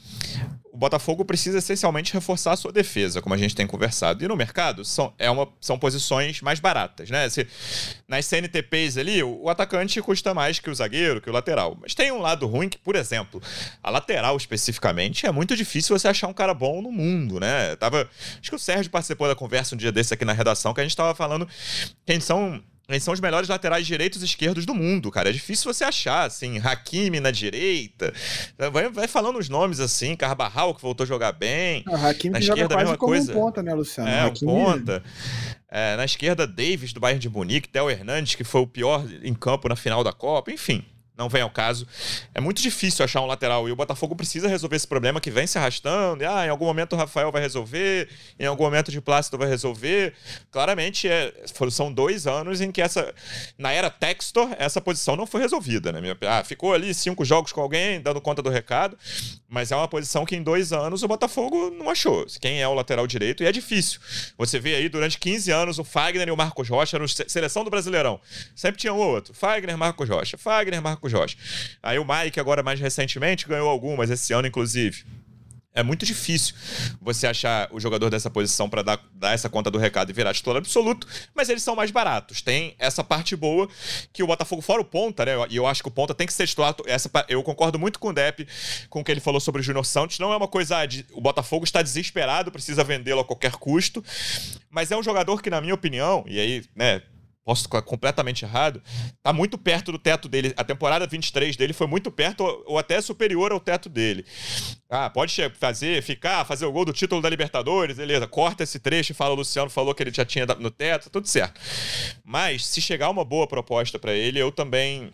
o 0.73 0.79
Botafogo 0.79 1.23
precisa 1.23 1.59
essencialmente 1.59 2.15
reforçar 2.15 2.53
a 2.53 2.57
sua 2.57 2.73
defesa, 2.73 3.21
como 3.21 3.35
a 3.35 3.39
gente 3.39 3.55
tem 3.55 3.67
conversado. 3.67 4.25
E 4.25 4.27
no 4.27 4.35
mercado 4.35 4.87
são, 4.87 5.13
é 5.19 5.31
uma, 5.31 5.47
são 5.61 5.79
posições 5.79 6.41
mais 6.41 6.61
baratas, 6.61 7.11
né? 7.11 7.29
Se, 7.29 7.47
nas 8.09 8.25
CNTPs 8.25 8.97
ali, 8.97 9.23
o, 9.23 9.43
o, 9.43 9.51
atacante 9.51 10.01
custa 10.01 10.33
mais 10.33 10.59
que 10.59 10.71
o 10.71 10.75
zagueiro, 10.75 11.21
que 11.21 11.29
o 11.29 11.33
lateral. 11.33 11.77
Mas 11.79 11.95
tem 11.95 12.11
um 12.11 12.21
lado 12.23 12.47
ruim 12.47 12.71
que, 12.71 12.79
por 12.79 12.97
exemplo, 12.97 13.41
a 13.83 13.91
lateral 13.91 14.35
especificamente, 14.35 15.27
é 15.27 15.31
muito 15.31 15.55
difícil 15.55 15.97
você 15.97 16.09
achar 16.09 16.27
um 16.27 16.33
cara 16.33 16.55
bom 16.55 16.81
no 16.81 16.91
mundo, 16.91 17.39
né? 17.39 17.77
Tava, 17.77 18.09
acho 18.41 18.49
que 18.49 18.57
o 18.57 18.59
Sérgio 18.59 18.91
participou 18.91 19.29
da 19.29 19.35
conversa 19.35 19.75
um 19.75 19.79
dia 19.79 19.93
desse 19.93 20.15
aqui 20.15 20.25
na 20.25 20.33
redação, 20.33 20.73
que 20.73 20.81
a 20.81 20.85
gente 20.85 20.93
estava 20.93 21.15
falando 21.15 21.42
quem 22.05 22.21
são 22.21 22.63
eles 22.89 23.05
são 23.05 23.15
os 23.15 23.21
melhores 23.21 23.49
laterais 23.49 23.87
direitos 23.87 24.23
e 24.23 24.25
esquerdos 24.25 24.67
do 24.67 24.75
mundo, 24.75 25.11
cara. 25.11 25.31
É 25.31 25.33
difícil 25.33 25.73
você 25.73 25.85
achar, 25.85 26.27
assim, 26.27 26.59
Hakimi 26.59 27.21
na 27.21 27.31
direita. 27.31 28.13
Vai, 28.71 28.91
vai 28.91 29.09
falando 29.09 29.39
os 29.39 29.49
nomes 29.49 29.81
assim, 29.81 30.15
Carbarral, 30.15 30.75
que 30.75 30.83
voltou 30.83 31.05
a 31.05 31.07
jogar 31.07 31.33
bem. 31.33 31.85
Hakimi 31.87 32.33
na 32.33 32.39
esquerda, 32.39 32.75
joga 32.75 32.75
quase 32.75 32.99
como 32.99 33.13
coisa. 33.13 33.33
um 33.33 33.35
ponta, 33.35 33.63
né, 33.63 33.73
Luciano? 33.73 34.11
É, 34.11 34.27
um 34.27 34.33
ponta. 34.35 35.03
É, 35.71 35.97
na 35.97 36.05
esquerda, 36.05 36.47
Davis, 36.47 36.93
do 36.93 37.01
Bayern 37.01 37.21
de 37.21 37.31
Munique, 37.31 37.69
Theo 37.69 37.89
Hernandes, 37.89 38.35
que 38.35 38.45
foi 38.45 38.61
o 38.61 38.67
pior 38.67 39.03
em 39.23 39.33
campo 39.33 39.69
na 39.69 39.77
final 39.77 40.05
da 40.05 40.13
Copa. 40.13 40.53
Enfim, 40.53 40.85
não 41.17 41.29
vem 41.29 41.43
ao 41.43 41.51
caso. 41.51 41.87
É 42.35 42.41
muito 42.41 42.63
difícil 42.63 43.05
achar 43.05 43.21
um 43.21 43.27
lateral 43.27 43.69
e 43.69 43.73
o 43.73 43.77
Botafogo 43.77 44.17
precisa 44.17 44.49
resolver 44.49 44.77
esse 44.77 44.87
problema 44.87 45.21
que 45.21 45.31
vem 45.31 45.47
se 45.47 45.59
arrastando. 45.59 46.23
E, 46.23 46.27
ah, 46.27 46.47
em 46.47 46.49
algum 46.49 46.65
momento 46.65 46.95
o 46.95 46.97
Rafael 46.97 47.31
vai 47.31 47.43
resolver, 47.43 48.09
em 48.39 48.47
algum 48.47 48.65
momento 48.65 48.91
de 48.91 49.01
Plácido 49.01 49.39
vai 49.39 49.49
resolver. 49.49 50.15
Claramente, 50.51 51.09
é, 51.09 51.33
são 51.71 51.93
dois 51.93 52.27
anos 52.27 52.61
em 52.61 52.73
que 52.73 52.81
essa. 52.81 53.15
Na 53.59 53.73
era 53.73 53.91
Textor, 53.91 54.51
essa 54.59 54.81
posição 54.81 55.17
não 55.17 55.27
foi 55.27 55.41
resolvida, 55.41 55.93
né? 55.93 56.01
Ah, 56.23 56.43
ficou 56.45 56.73
ali 56.73 56.93
cinco 56.95 57.25
jogos 57.25 57.53
com 57.53 57.61
alguém, 57.61 58.01
dando 58.01 58.21
conta 58.21 58.43
do 58.43 58.51
recado, 58.51 58.97
mas 59.49 59.71
é 59.71 59.77
uma 59.77 59.89
posição 59.89 60.25
que 60.25 60.35
em 60.35 60.43
dois 60.43 60.73
anos 60.73 61.03
o 61.03 61.09
Botafogo 61.09 61.71
não 61.71 61.91
achou. 61.91 62.27
Quem 62.41 62.61
é 62.61 62.69
o 62.69 62.75
lateral 62.75 63.07
direito? 63.07 63.43
E 63.43 63.47
é 63.47 63.53
difícil. 63.53 64.01
Você 64.39 64.59
vê 64.59 64.75
aí 64.75 64.89
durante 64.89 65.19
15 65.19 65.51
anos 65.51 65.79
o 65.79 65.85
Fagner 65.85 66.29
e 66.29 66.31
o 66.31 66.37
Marcos 66.37 66.69
Rocha 66.69 66.97
eram 66.97 67.07
seleção 67.07 67.65
do 67.65 67.71
Brasileirão. 67.71 68.21
Sempre 68.55 68.81
tinha 68.81 68.93
um 68.93 68.99
outro. 68.99 69.35
Fagner, 69.35 69.77
Marcos 69.77 70.09
Rocha. 70.09 70.37
Fagner, 70.39 70.81
Marcos 70.81 71.02
Rocha. 71.11 71.37
Aí 71.83 71.99
o 71.99 72.05
Mike, 72.05 72.39
agora 72.39 72.63
mais 72.63 72.79
recentemente, 72.79 73.47
ganhou 73.47 73.69
algumas, 73.69 74.11
esse 74.11 74.33
ano 74.33 74.47
inclusive. 74.47 75.05
É 75.75 75.83
muito 75.83 76.05
difícil 76.05 76.55
você 77.01 77.27
achar 77.27 77.67
o 77.73 77.81
jogador 77.81 78.11
dessa 78.11 78.29
posição 78.29 78.69
para 78.69 78.83
dar, 78.83 79.01
dar 79.15 79.33
essa 79.33 79.49
conta 79.49 79.71
do 79.71 79.79
recado 79.79 80.11
e 80.11 80.13
virar 80.13 80.35
titular 80.35 80.59
absoluto, 80.59 81.07
mas 81.35 81.49
eles 81.49 81.63
são 81.63 81.75
mais 81.75 81.91
baratos. 81.91 82.43
Tem 82.43 82.75
essa 82.79 83.03
parte 83.03 83.35
boa 83.35 83.67
que 84.13 84.23
o 84.23 84.27
Botafogo, 84.27 84.61
fora 84.61 84.83
o 84.83 84.85
ponta, 84.85 85.25
né? 85.25 85.33
E 85.49 85.57
eu 85.57 85.67
acho 85.67 85.83
que 85.83 85.89
o 85.89 85.93
ponta 85.93 86.15
tem 86.15 86.27
que 86.27 86.33
ser 86.33 86.47
titular. 86.47 86.75
Essa, 86.85 87.11
eu 87.27 87.43
concordo 87.43 87.79
muito 87.79 87.99
com 87.99 88.09
o 88.09 88.13
Depp, 88.13 88.47
com 88.91 89.01
o 89.01 89.05
que 89.05 89.11
ele 89.11 89.21
falou 89.21 89.41
sobre 89.41 89.63
o 89.63 89.65
Júnior 89.65 89.87
Santos. 89.87 90.19
Não 90.19 90.31
é 90.31 90.37
uma 90.37 90.49
coisa 90.49 90.85
de. 90.85 91.07
O 91.13 91.23
Botafogo 91.23 91.65
está 91.65 91.81
desesperado, 91.81 92.53
precisa 92.53 92.85
vendê-lo 92.85 93.21
a 93.21 93.25
qualquer 93.25 93.53
custo, 93.53 94.05
mas 94.71 94.91
é 94.91 94.97
um 94.97 95.03
jogador 95.03 95.41
que, 95.41 95.49
na 95.49 95.61
minha 95.63 95.75
opinião, 95.75 96.23
e 96.27 96.39
aí, 96.39 96.65
né, 96.77 97.01
posso 97.45 97.63
estar 97.63 97.83
completamente 97.83 98.45
errado, 98.45 98.83
tá 99.23 99.33
muito 99.33 99.59
perto 99.59 99.93
do 99.93 99.99
teto 99.99 100.29
dele. 100.29 100.55
A 100.57 100.65
temporada 100.65 101.07
23 101.07 101.57
dele 101.57 101.73
foi 101.73 101.87
muito 101.87 102.11
perto 102.11 102.43
ou 102.67 102.79
até 102.79 103.01
superior 103.01 103.53
ao 103.53 103.61
teto 103.61 103.89
dele. 103.89 104.25
Ah, 104.89 105.11
pode 105.11 105.35
fazer, 105.59 106.03
ficar, 106.03 106.45
fazer 106.45 106.67
o 106.67 106.73
gol 106.73 106.85
do 106.85 106.93
título 106.93 107.21
da 107.21 107.29
Libertadores, 107.29 107.97
beleza. 107.97 108.27
Corta 108.27 108.63
esse 108.63 108.79
trecho 108.79 109.13
e 109.13 109.15
fala, 109.15 109.33
o 109.33 109.37
Luciano 109.37 109.71
falou 109.71 109.95
que 109.95 110.03
ele 110.03 110.13
já 110.13 110.25
tinha 110.25 110.47
no 110.47 110.71
teto, 110.71 111.11
tudo 111.11 111.27
certo. 111.27 111.61
Mas 112.25 112.67
se 112.67 112.81
chegar 112.81 113.11
uma 113.11 113.25
boa 113.25 113.47
proposta 113.47 113.99
para 113.99 114.13
ele, 114.13 114.39
eu 114.39 114.53
também 114.53 115.13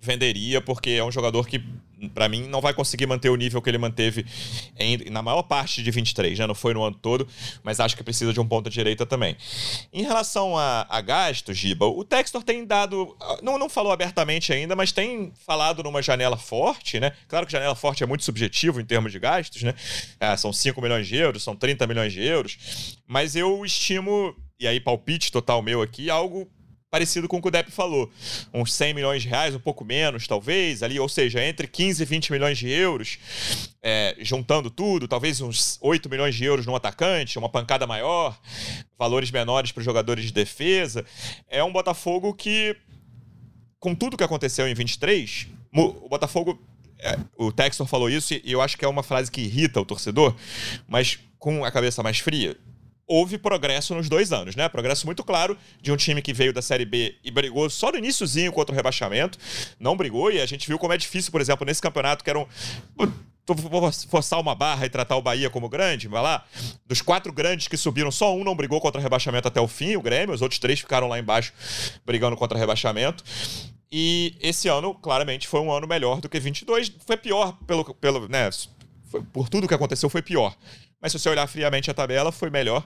venderia, 0.00 0.60
porque 0.60 0.90
é 0.90 1.04
um 1.04 1.10
jogador 1.10 1.46
que 1.46 1.64
para 2.08 2.28
mim, 2.28 2.48
não 2.48 2.60
vai 2.60 2.74
conseguir 2.74 3.06
manter 3.06 3.30
o 3.30 3.36
nível 3.36 3.60
que 3.62 3.70
ele 3.70 3.78
manteve 3.78 4.26
em, 4.78 5.10
na 5.10 5.22
maior 5.22 5.42
parte 5.42 5.82
de 5.82 5.90
23, 5.90 6.38
né? 6.38 6.46
Não 6.46 6.54
foi 6.54 6.74
no 6.74 6.82
ano 6.82 6.96
todo, 6.96 7.26
mas 7.62 7.80
acho 7.80 7.96
que 7.96 8.02
precisa 8.02 8.32
de 8.32 8.40
um 8.40 8.46
ponta 8.46 8.68
direita 8.70 9.06
também. 9.06 9.36
Em 9.92 10.02
relação 10.02 10.56
a, 10.56 10.86
a 10.88 11.00
gastos, 11.00 11.56
Giba, 11.56 11.86
o 11.86 12.04
Textor 12.04 12.42
tem 12.42 12.64
dado. 12.64 13.16
Não, 13.42 13.58
não 13.58 13.68
falou 13.68 13.92
abertamente 13.92 14.52
ainda, 14.52 14.74
mas 14.76 14.92
tem 14.92 15.32
falado 15.46 15.82
numa 15.82 16.02
janela 16.02 16.36
forte, 16.36 16.98
né? 17.00 17.12
Claro 17.28 17.46
que 17.46 17.52
janela 17.52 17.74
forte 17.74 18.02
é 18.02 18.06
muito 18.06 18.24
subjetivo 18.24 18.80
em 18.80 18.84
termos 18.84 19.12
de 19.12 19.18
gastos, 19.18 19.62
né? 19.62 19.74
É, 20.20 20.36
são 20.36 20.52
5 20.52 20.80
milhões 20.80 21.06
de 21.06 21.16
euros, 21.16 21.42
são 21.42 21.56
30 21.56 21.86
milhões 21.86 22.12
de 22.12 22.22
euros, 22.22 22.98
mas 23.06 23.36
eu 23.36 23.64
estimo, 23.64 24.34
e 24.58 24.66
aí 24.66 24.80
palpite 24.80 25.30
total 25.30 25.62
meu 25.62 25.82
aqui, 25.82 26.10
algo 26.10 26.48
parecido 26.94 27.26
com 27.26 27.38
o 27.38 27.42
que 27.42 27.48
o 27.48 27.50
Depp 27.50 27.72
falou. 27.72 28.08
Uns 28.52 28.72
100 28.72 28.94
milhões 28.94 29.20
de 29.20 29.28
reais, 29.28 29.52
um 29.52 29.58
pouco 29.58 29.84
menos, 29.84 30.28
talvez, 30.28 30.80
ali, 30.80 31.00
ou 31.00 31.08
seja, 31.08 31.44
entre 31.44 31.66
15 31.66 32.00
e 32.00 32.06
20 32.06 32.30
milhões 32.30 32.56
de 32.56 32.70
euros, 32.70 33.18
é, 33.82 34.14
juntando 34.20 34.70
tudo, 34.70 35.08
talvez 35.08 35.40
uns 35.40 35.76
8 35.82 36.08
milhões 36.08 36.36
de 36.36 36.44
euros 36.44 36.64
no 36.66 36.76
atacante, 36.76 37.36
uma 37.36 37.48
pancada 37.48 37.84
maior, 37.84 38.38
valores 38.96 39.32
menores 39.32 39.72
para 39.72 39.80
os 39.80 39.84
jogadores 39.84 40.24
de 40.24 40.32
defesa. 40.32 41.04
É 41.48 41.64
um 41.64 41.72
Botafogo 41.72 42.32
que, 42.32 42.76
com 43.80 43.92
tudo 43.92 44.16
que 44.16 44.22
aconteceu 44.22 44.68
em 44.68 44.74
23, 44.74 45.48
o 45.74 46.08
Botafogo. 46.08 46.62
É, 47.00 47.18
o 47.36 47.50
Textor 47.50 47.88
falou 47.88 48.08
isso 48.08 48.34
e 48.34 48.52
eu 48.52 48.62
acho 48.62 48.78
que 48.78 48.84
é 48.84 48.88
uma 48.88 49.02
frase 49.02 49.32
que 49.32 49.40
irrita 49.40 49.80
o 49.80 49.84
torcedor, 49.84 50.32
mas 50.86 51.18
com 51.40 51.64
a 51.64 51.72
cabeça 51.72 52.04
mais 52.04 52.20
fria 52.20 52.56
houve 53.06 53.38
progresso 53.38 53.94
nos 53.94 54.08
dois 54.08 54.32
anos, 54.32 54.56
né? 54.56 54.68
Progresso 54.68 55.06
muito 55.06 55.22
claro 55.22 55.56
de 55.80 55.92
um 55.92 55.96
time 55.96 56.22
que 56.22 56.32
veio 56.32 56.52
da 56.52 56.62
Série 56.62 56.84
B 56.84 57.16
e 57.22 57.30
brigou 57.30 57.68
só 57.68 57.92
no 57.92 57.98
iníciozinho 57.98 58.52
contra 58.52 58.72
o 58.72 58.76
rebaixamento, 58.76 59.38
não 59.78 59.96
brigou 59.96 60.30
e 60.32 60.40
a 60.40 60.46
gente 60.46 60.66
viu 60.66 60.78
como 60.78 60.92
é 60.92 60.96
difícil, 60.96 61.30
por 61.30 61.40
exemplo, 61.40 61.66
nesse 61.66 61.82
campeonato 61.82 62.24
que 62.24 62.30
era 62.30 62.38
um 62.38 62.46
vou 63.46 63.92
forçar 64.08 64.40
uma 64.40 64.54
barra 64.54 64.86
e 64.86 64.88
tratar 64.88 65.16
o 65.16 65.22
Bahia 65.22 65.50
como 65.50 65.68
grande, 65.68 66.08
vai 66.08 66.22
lá. 66.22 66.44
Dos 66.86 67.02
quatro 67.02 67.32
grandes 67.32 67.68
que 67.68 67.76
subiram, 67.76 68.10
só 68.10 68.34
um 68.34 68.42
não 68.42 68.56
brigou 68.56 68.80
contra 68.80 68.98
o 68.98 69.02
rebaixamento 69.02 69.46
até 69.46 69.60
o 69.60 69.68
fim, 69.68 69.96
o 69.96 70.00
Grêmio, 70.00 70.34
os 70.34 70.40
outros 70.40 70.58
três 70.58 70.80
ficaram 70.80 71.08
lá 71.08 71.18
embaixo 71.18 71.52
brigando 72.06 72.36
contra 72.36 72.56
o 72.56 72.60
rebaixamento. 72.60 73.22
E 73.92 74.34
esse 74.40 74.66
ano, 74.66 74.94
claramente, 74.94 75.46
foi 75.46 75.60
um 75.60 75.70
ano 75.70 75.86
melhor 75.86 76.20
do 76.20 76.28
que 76.28 76.40
22. 76.40 76.92
Foi 77.06 77.16
pior 77.16 77.56
pelo, 77.66 77.94
pelo 77.94 78.28
né, 78.28 78.48
por 79.22 79.48
tudo 79.48 79.68
que 79.68 79.74
aconteceu, 79.74 80.08
foi 80.08 80.22
pior 80.22 80.56
mas 81.04 81.12
se 81.12 81.18
você 81.18 81.28
olhar 81.28 81.46
friamente 81.46 81.90
a 81.90 81.94
tabela, 81.94 82.32
foi 82.32 82.48
melhor. 82.48 82.82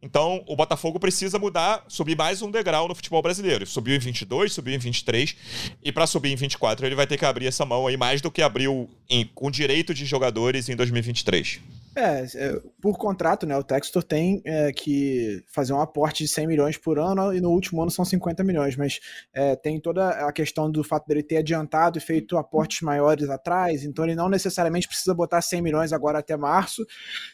Então, 0.00 0.42
o 0.46 0.56
Botafogo 0.56 0.98
precisa 0.98 1.38
mudar, 1.38 1.84
subir 1.88 2.16
mais 2.16 2.40
um 2.40 2.50
degrau 2.50 2.88
no 2.88 2.94
futebol 2.94 3.20
brasileiro. 3.20 3.66
Subiu 3.66 3.94
em 3.94 3.98
22, 3.98 4.50
subiu 4.50 4.74
em 4.74 4.78
23, 4.78 5.36
e 5.84 5.92
para 5.92 6.06
subir 6.06 6.32
em 6.32 6.36
24 6.36 6.86
ele 6.86 6.94
vai 6.94 7.06
ter 7.06 7.18
que 7.18 7.24
abrir 7.26 7.46
essa 7.46 7.66
mão 7.66 7.86
aí 7.86 7.98
mais 7.98 8.22
do 8.22 8.30
que 8.30 8.40
abriu 8.40 8.88
em, 9.10 9.26
com 9.34 9.50
direito 9.50 9.92
de 9.92 10.06
jogadores 10.06 10.70
em 10.70 10.74
2023. 10.74 11.60
É, 11.96 12.24
é, 12.36 12.62
por 12.80 12.96
contrato, 12.96 13.44
né, 13.46 13.56
o 13.56 13.64
Textor 13.64 14.02
tem 14.04 14.40
é, 14.44 14.72
que 14.72 15.42
fazer 15.48 15.72
um 15.72 15.80
aporte 15.80 16.22
de 16.22 16.30
100 16.30 16.46
milhões 16.46 16.76
por 16.76 17.00
ano 17.00 17.34
e 17.34 17.40
no 17.40 17.50
último 17.50 17.82
ano 17.82 17.90
são 17.90 18.04
50 18.04 18.44
milhões, 18.44 18.76
mas 18.76 19.00
é, 19.34 19.56
tem 19.56 19.80
toda 19.80 20.08
a 20.08 20.32
questão 20.32 20.70
do 20.70 20.84
fato 20.84 21.08
dele 21.08 21.22
ter 21.22 21.38
adiantado 21.38 21.98
e 21.98 22.00
feito 22.00 22.38
aportes 22.38 22.82
maiores 22.82 23.28
atrás, 23.28 23.82
então 23.82 24.04
ele 24.04 24.14
não 24.14 24.28
necessariamente 24.28 24.86
precisa 24.86 25.12
botar 25.12 25.42
100 25.42 25.62
milhões 25.62 25.92
agora 25.92 26.20
até 26.20 26.36
março, 26.36 26.86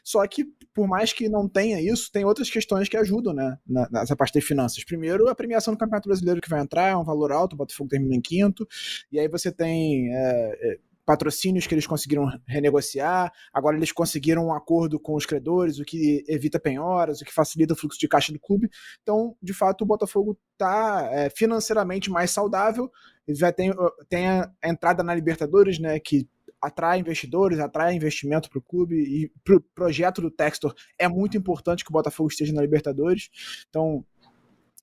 só 0.03 0.27
que 0.27 0.47
por 0.73 0.89
mais 0.89 1.13
que 1.13 1.29
não 1.29 1.47
tenha 1.47 1.79
isso, 1.81 2.11
tem 2.11 2.25
outras 2.25 2.49
questões 2.49 2.89
que 2.89 2.97
ajudam 2.97 3.35
né, 3.35 3.59
nessa 3.91 4.17
parte 4.17 4.39
de 4.39 4.41
finanças. 4.41 4.83
Primeiro, 4.85 5.29
a 5.29 5.35
premiação 5.35 5.75
do 5.75 5.79
Campeonato 5.79 6.09
Brasileiro 6.09 6.41
que 6.41 6.49
vai 6.49 6.61
entrar, 6.61 6.89
é 6.89 6.97
um 6.97 7.05
valor 7.05 7.31
alto, 7.31 7.53
o 7.53 7.57
Botafogo 7.57 7.91
termina 7.91 8.15
em 8.15 8.23
quinto, 8.23 8.67
e 9.13 9.19
aí 9.21 9.29
você 9.29 9.53
tem 9.53 10.15
é, 10.15 10.73
é 10.73 10.79
patrocínios 11.07 11.67
que 11.67 11.75
eles 11.75 11.87
conseguiram 11.87 12.29
renegociar, 12.47 13.33
agora 13.55 13.77
eles 13.77 13.93
conseguiram 13.93 14.47
um 14.47 14.53
acordo 14.53 14.99
com 14.99 15.15
os 15.15 15.25
credores, 15.25 15.79
o 15.79 15.85
que 15.85 16.25
evita 16.29 16.59
penhoras, 16.59 17.21
o 17.21 17.25
que 17.25 17.33
facilita 17.33 17.73
o 17.73 17.77
fluxo 17.77 17.99
de 17.99 18.09
caixa 18.09 18.33
do 18.33 18.41
clube. 18.41 18.69
Então, 19.03 19.37
de 19.41 19.55
fato, 19.55 19.83
o 19.83 19.87
Botafogo 19.87 20.37
está 20.53 21.09
é, 21.13 21.31
financeiramente 21.31 22.11
mais 22.11 22.33
saudável, 22.33 22.91
já 23.29 23.53
tem, 23.53 23.73
tem 24.09 24.27
a 24.27 24.51
entrada 24.65 25.03
na 25.05 25.15
Libertadores, 25.15 25.79
né, 25.79 25.99
que 26.01 26.29
atrai 26.61 26.99
investidores, 26.99 27.61
atrai 27.61 27.95
investimento 27.95 28.51
para 28.51 28.59
o 28.59 28.63
clube 28.63 28.97
e 28.97 29.31
para 29.45 29.57
o 29.57 29.61
projeto 29.61 30.21
do 30.21 30.31
Textor 30.31 30.75
é 30.99 31.07
muito 31.07 31.37
importante 31.37 31.85
que 31.85 31.91
o 31.91 31.93
Botafogo 31.93 32.29
esteja 32.29 32.53
na 32.53 32.63
Libertadores. 32.63 33.29
Então, 33.69 34.05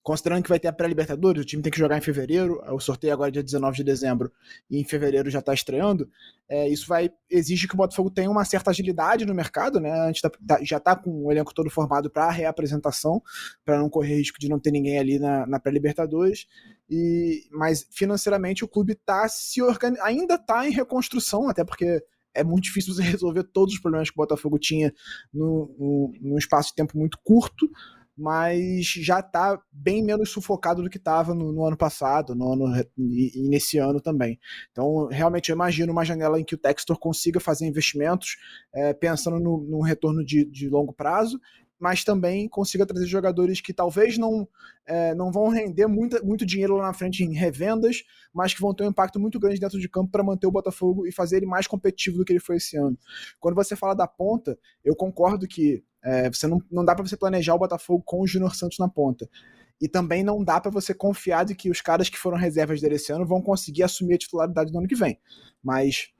considerando 0.03 0.43
que 0.43 0.49
vai 0.49 0.59
ter 0.59 0.67
a 0.67 0.73
pré-Libertadores, 0.73 1.41
o 1.41 1.45
time 1.45 1.63
tem 1.63 1.71
que 1.71 1.79
jogar 1.79 1.97
em 1.97 2.01
fevereiro, 2.01 2.61
o 2.67 2.79
sorteio 2.79 3.13
agora 3.13 3.29
é 3.29 3.31
dia 3.31 3.43
19 3.43 3.77
de 3.77 3.83
dezembro, 3.85 4.31
e 4.69 4.77
em 4.77 4.83
fevereiro 4.83 5.29
já 5.29 5.39
está 5.39 5.53
estreando, 5.53 6.09
é, 6.49 6.67
isso 6.67 6.85
vai 6.87 7.09
exige 7.29 7.67
que 7.67 7.73
o 7.73 7.77
Botafogo 7.77 8.11
tenha 8.11 8.29
uma 8.29 8.43
certa 8.43 8.69
agilidade 8.69 9.25
no 9.25 9.33
mercado, 9.33 9.79
né? 9.79 9.91
A 9.91 10.07
gente 10.07 10.21
tá, 10.21 10.29
tá, 10.29 10.59
já 10.61 10.77
está 10.77 10.93
com 10.95 11.25
o 11.25 11.31
elenco 11.31 11.53
todo 11.53 11.69
formado 11.69 12.09
para 12.11 12.25
a 12.25 12.31
reapresentação, 12.31 13.23
para 13.63 13.79
não 13.79 13.89
correr 13.89 14.17
risco 14.17 14.37
de 14.37 14.49
não 14.49 14.59
ter 14.59 14.71
ninguém 14.71 14.99
ali 14.99 15.17
na, 15.17 15.47
na 15.47 15.59
pré-Libertadores. 15.59 16.47
E, 16.89 17.47
mas 17.51 17.87
financeiramente 17.89 18.65
o 18.65 18.67
clube 18.67 18.95
tá 18.95 19.27
se 19.29 19.61
organi 19.61 19.97
ainda 20.01 20.35
está 20.35 20.67
em 20.67 20.71
reconstrução, 20.71 21.47
até 21.47 21.63
porque 21.63 22.03
é 22.35 22.43
muito 22.43 22.65
difícil 22.65 22.93
você 22.93 23.03
resolver 23.03 23.43
todos 23.43 23.75
os 23.75 23.79
problemas 23.79 24.09
que 24.09 24.15
o 24.15 24.21
Botafogo 24.21 24.59
tinha 24.59 24.93
num 25.33 26.37
espaço 26.37 26.69
de 26.69 26.75
tempo 26.75 26.97
muito 26.97 27.17
curto 27.23 27.69
mas 28.15 28.85
já 28.85 29.19
está 29.19 29.59
bem 29.71 30.03
menos 30.03 30.29
sufocado 30.29 30.83
do 30.83 30.89
que 30.89 30.97
estava 30.97 31.33
no, 31.33 31.51
no, 31.51 31.65
ano 31.65 31.75
passado 31.75 32.35
no 32.35 32.53
ano, 32.53 32.85
e, 32.97 33.31
e, 33.35 33.49
nesse 33.49 33.77
ano 33.77 33.99
também. 33.99 34.39
Então, 34.71 35.07
realmente, 35.07 35.49
eu 35.49 35.55
imagino 35.55 35.91
uma 35.91 36.05
janela 36.05 36.39
em 36.39 36.43
que 36.43 36.55
o 36.55 36.57
Textor 36.57 36.97
consiga 36.97 37.39
fazer 37.39 37.65
investimentos 37.65 38.37
é, 38.73 38.93
pensando 38.93 39.39
no, 39.39 39.57
no 39.63 39.81
retorno 39.81 40.23
de, 40.23 40.45
de 40.45 40.69
longo 40.69 40.93
prazo 40.93 41.39
mas 41.79 42.03
também 42.03 42.47
consiga 42.47 42.85
trazer 42.85 43.05
jogadores 43.07 43.59
que 43.59 43.73
talvez 43.73 44.17
não, 44.17 44.47
é, 44.85 45.13
não 45.15 45.31
vão 45.31 45.49
render 45.49 45.87
muito, 45.87 46.25
muito 46.25 46.45
dinheiro 46.45 46.77
lá 46.77 46.87
na 46.87 46.93
frente 46.93 47.23
em 47.23 47.33
revendas, 47.33 48.03
mas 48.33 48.53
que 48.53 48.61
vão 48.61 48.73
ter 48.73 48.83
um 48.83 48.89
impacto 48.89 49.19
muito 49.19 49.39
grande 49.39 49.59
dentro 49.59 49.79
de 49.79 49.89
campo 49.89 50.11
para 50.11 50.23
manter 50.23 50.47
o 50.47 50.51
Botafogo 50.51 51.05
e 51.05 51.11
fazer 51.11 51.37
ele 51.37 51.45
mais 51.45 51.67
competitivo 51.67 52.17
do 52.17 52.25
que 52.25 52.31
ele 52.31 52.39
foi 52.39 52.57
esse 52.57 52.77
ano. 52.77 52.97
Quando 53.39 53.55
você 53.55 53.75
fala 53.75 53.93
da 53.93 54.07
ponta, 54.07 54.57
eu 54.83 54.95
concordo 54.95 55.47
que 55.47 55.83
é, 56.03 56.29
você 56.29 56.47
não, 56.47 56.61
não 56.71 56.83
dá 56.83 56.93
para 56.95 57.05
você 57.05 57.15
planejar 57.17 57.55
o 57.55 57.59
Botafogo 57.59 58.03
com 58.05 58.21
o 58.21 58.27
Júnior 58.27 58.55
Santos 58.55 58.77
na 58.77 58.89
ponta. 58.89 59.29
E 59.81 59.87
também 59.87 60.23
não 60.23 60.43
dá 60.43 60.61
para 60.61 60.71
você 60.71 60.93
confiar 60.93 61.43
de 61.43 61.55
que 61.55 61.69
os 61.69 61.81
caras 61.81 62.07
que 62.09 62.17
foram 62.17 62.37
reservas 62.37 62.79
dele 62.79 62.95
esse 62.95 63.11
ano 63.11 63.25
vão 63.25 63.41
conseguir 63.41 63.83
assumir 63.83 64.15
a 64.15 64.17
titularidade 64.17 64.71
no 64.71 64.79
ano 64.79 64.87
que 64.87 64.95
vem. 64.95 65.19
Mas 65.61 66.13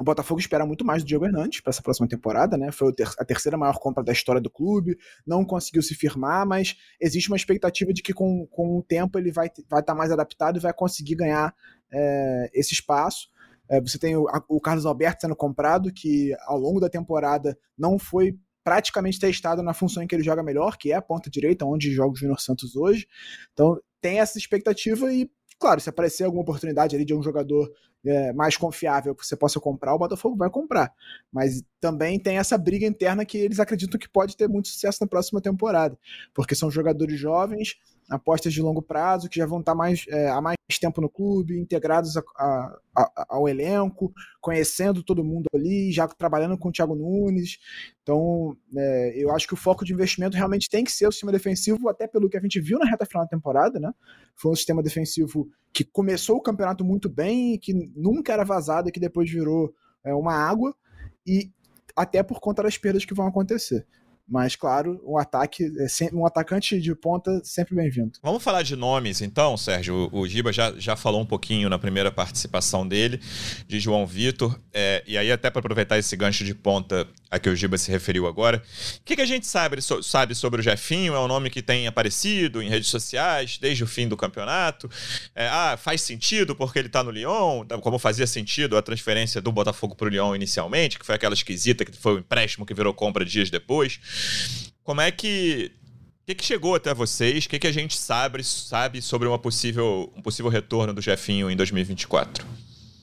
o 0.00 0.04
Botafogo 0.04 0.40
espera 0.40 0.64
muito 0.64 0.84
mais 0.84 1.02
do 1.02 1.06
Diego 1.06 1.24
Hernandes 1.24 1.60
para 1.60 1.70
essa 1.70 1.82
próxima 1.82 2.08
temporada, 2.08 2.56
né? 2.56 2.70
Foi 2.70 2.92
a 3.18 3.24
terceira 3.24 3.56
maior 3.56 3.78
compra 3.78 4.02
da 4.02 4.12
história 4.12 4.40
do 4.40 4.50
clube, 4.50 4.96
não 5.26 5.44
conseguiu 5.44 5.82
se 5.82 5.94
firmar, 5.94 6.46
mas 6.46 6.76
existe 7.00 7.28
uma 7.28 7.36
expectativa 7.36 7.92
de 7.92 8.02
que 8.02 8.12
com, 8.12 8.46
com 8.46 8.78
o 8.78 8.82
tempo 8.82 9.18
ele 9.18 9.32
vai 9.32 9.46
estar 9.48 9.62
vai 9.68 9.82
tá 9.82 9.94
mais 9.94 10.10
adaptado 10.10 10.56
e 10.56 10.60
vai 10.60 10.72
conseguir 10.72 11.16
ganhar 11.16 11.54
é, 11.92 12.50
esse 12.54 12.74
espaço. 12.74 13.28
É, 13.68 13.80
você 13.80 13.98
tem 13.98 14.16
o, 14.16 14.26
o, 14.48 14.60
Carlos 14.60 14.86
Alberto 14.86 15.22
sendo 15.22 15.36
comprado, 15.36 15.92
que 15.92 16.34
ao 16.46 16.58
longo 16.58 16.80
da 16.80 16.88
temporada 16.88 17.58
não 17.76 17.98
foi 17.98 18.38
praticamente 18.64 19.18
testado 19.18 19.62
na 19.62 19.74
função 19.74 20.02
em 20.02 20.06
que 20.06 20.14
ele 20.14 20.22
joga 20.22 20.42
melhor, 20.42 20.76
que 20.76 20.92
é 20.92 20.94
a 20.94 21.02
ponta 21.02 21.30
direita, 21.30 21.64
onde 21.64 21.92
joga 21.92 22.12
o 22.12 22.16
Júnior 22.16 22.40
Santos 22.40 22.76
hoje. 22.76 23.06
Então 23.52 23.78
tem 24.00 24.20
essa 24.20 24.38
expectativa 24.38 25.12
e, 25.12 25.30
claro, 25.58 25.80
se 25.80 25.88
aparecer 25.88 26.24
alguma 26.24 26.42
oportunidade 26.42 26.94
ali 26.94 27.04
de 27.04 27.14
um 27.14 27.22
jogador 27.22 27.70
é, 28.04 28.32
mais 28.32 28.56
confiável 28.56 29.14
que 29.14 29.26
você 29.26 29.36
possa 29.36 29.58
comprar, 29.60 29.94
o 29.94 29.98
Botafogo 29.98 30.36
vai 30.36 30.48
comprar. 30.48 30.92
Mas 31.32 31.62
também 31.80 32.18
tem 32.18 32.38
essa 32.38 32.56
briga 32.56 32.86
interna 32.86 33.24
que 33.24 33.38
eles 33.38 33.60
acreditam 33.60 33.98
que 33.98 34.08
pode 34.08 34.36
ter 34.36 34.48
muito 34.48 34.68
sucesso 34.68 34.98
na 35.00 35.06
próxima 35.06 35.40
temporada, 35.40 35.98
porque 36.32 36.54
são 36.54 36.70
jogadores 36.70 37.18
jovens, 37.18 37.76
apostas 38.08 38.52
de 38.52 38.62
longo 38.62 38.80
prazo, 38.80 39.28
que 39.28 39.38
já 39.38 39.46
vão 39.46 39.60
estar 39.60 39.74
mais, 39.74 40.06
é, 40.08 40.28
há 40.28 40.40
mais 40.40 40.56
tempo 40.80 41.00
no 41.00 41.08
clube, 41.08 41.58
integrados 41.58 42.16
a, 42.16 42.22
a, 42.36 42.78
a, 42.96 43.26
ao 43.28 43.48
elenco, 43.48 44.12
conhecendo 44.40 45.02
todo 45.02 45.24
mundo 45.24 45.46
ali, 45.54 45.92
já 45.92 46.08
trabalhando 46.08 46.56
com 46.56 46.68
o 46.68 46.72
Thiago 46.72 46.94
Nunes. 46.94 47.58
Então, 48.02 48.56
é, 48.76 49.12
eu 49.16 49.30
acho 49.34 49.46
que 49.46 49.54
o 49.54 49.58
foco 49.58 49.84
de 49.84 49.92
investimento 49.92 50.36
realmente 50.36 50.68
tem 50.70 50.84
que 50.84 50.92
ser 50.92 51.06
o 51.06 51.12
sistema 51.12 51.32
defensivo, 51.32 51.88
até 51.88 52.06
pelo 52.06 52.28
que 52.28 52.36
a 52.36 52.40
gente 52.40 52.60
viu 52.60 52.78
na 52.78 52.88
reta 52.88 53.04
final 53.04 53.24
da 53.24 53.28
temporada, 53.28 53.78
né? 53.78 53.92
Foi 54.34 54.52
um 54.52 54.56
sistema 54.56 54.82
defensivo 54.82 55.48
que 55.72 55.84
começou 55.84 56.36
o 56.36 56.42
campeonato 56.42 56.84
muito 56.84 57.08
bem, 57.08 57.58
que 57.58 57.74
nunca 57.94 58.32
era 58.32 58.44
vazado 58.44 58.88
e 58.88 58.92
que 58.92 59.00
depois 59.00 59.30
virou 59.30 59.74
é, 60.02 60.14
uma 60.14 60.32
água, 60.32 60.74
e 61.26 61.50
até 61.94 62.22
por 62.22 62.40
conta 62.40 62.62
das 62.62 62.78
perdas 62.78 63.04
que 63.04 63.14
vão 63.14 63.26
acontecer. 63.26 63.86
Mas, 64.28 64.54
claro, 64.54 65.00
um 65.06 65.16
ataque, 65.16 65.64
é 65.64 66.14
um 66.14 66.26
atacante 66.26 66.78
de 66.78 66.94
ponta 66.94 67.40
sempre 67.42 67.74
bem-vindo. 67.74 68.12
Vamos 68.22 68.42
falar 68.42 68.62
de 68.62 68.76
nomes, 68.76 69.22
então, 69.22 69.56
Sérgio. 69.56 70.10
O, 70.12 70.28
Giba 70.28 70.52
já, 70.52 70.72
já 70.76 70.94
falou 70.96 71.22
um 71.22 71.26
pouquinho 71.26 71.70
na 71.70 71.78
primeira 71.78 72.12
participação 72.12 72.86
dele, 72.86 73.20
de 73.66 73.80
João 73.80 74.06
Vitor. 74.06 74.60
É, 74.72 75.02
e 75.06 75.16
aí, 75.16 75.32
até 75.32 75.48
para 75.48 75.60
aproveitar 75.60 75.98
esse 75.98 76.14
gancho 76.14 76.44
de 76.44 76.54
ponta 76.54 77.08
a 77.30 77.38
que 77.38 77.48
o 77.48 77.56
Giba 77.56 77.76
se 77.76 77.90
referiu 77.90 78.26
agora, 78.26 78.62
o 78.96 79.04
que, 79.04 79.16
que 79.16 79.22
a 79.22 79.26
gente 79.26 79.46
sabe, 79.46 79.78
sabe 80.02 80.34
sobre 80.34 80.60
o 80.60 80.62
Jefinho? 80.62 81.14
É 81.14 81.20
um 81.20 81.28
nome 81.28 81.50
que 81.50 81.62
tem 81.62 81.86
aparecido 81.86 82.62
em 82.62 82.68
redes 82.68 82.88
sociais 82.88 83.58
desde 83.58 83.84
o 83.84 83.86
fim 83.86 84.08
do 84.08 84.16
campeonato. 84.16 84.90
É, 85.34 85.46
ah, 85.48 85.78
faz 85.78 86.00
sentido 86.02 86.54
porque 86.54 86.78
ele 86.78 86.88
está 86.88 87.02
no 87.02 87.10
Lyon, 87.10 87.64
como 87.82 87.98
fazia 87.98 88.26
sentido 88.26 88.76
a 88.76 88.82
transferência 88.82 89.40
do 89.40 89.52
Botafogo 89.52 89.94
para 89.94 90.06
o 90.06 90.10
Lyon 90.10 90.34
inicialmente, 90.34 90.98
que 90.98 91.04
foi 91.04 91.14
aquela 91.14 91.34
esquisita 91.34 91.84
que 91.84 91.96
foi 91.96 92.14
o 92.14 92.18
empréstimo 92.18 92.64
que 92.64 92.74
virou 92.74 92.92
compra 92.94 93.24
dias 93.24 93.50
depois. 93.50 94.00
Como 94.82 95.00
é 95.00 95.10
que. 95.10 95.72
O 96.22 96.26
que, 96.28 96.34
que 96.34 96.44
chegou 96.44 96.74
até 96.74 96.92
vocês? 96.92 97.46
O 97.46 97.48
que, 97.48 97.58
que 97.58 97.66
a 97.66 97.72
gente 97.72 97.96
sabe, 97.96 98.44
sabe 98.44 99.00
sobre 99.00 99.26
uma 99.26 99.38
possível, 99.38 100.12
um 100.14 100.20
possível 100.20 100.50
retorno 100.50 100.92
do 100.92 101.00
Jefinho 101.00 101.50
em 101.50 101.56
2024? 101.56 102.46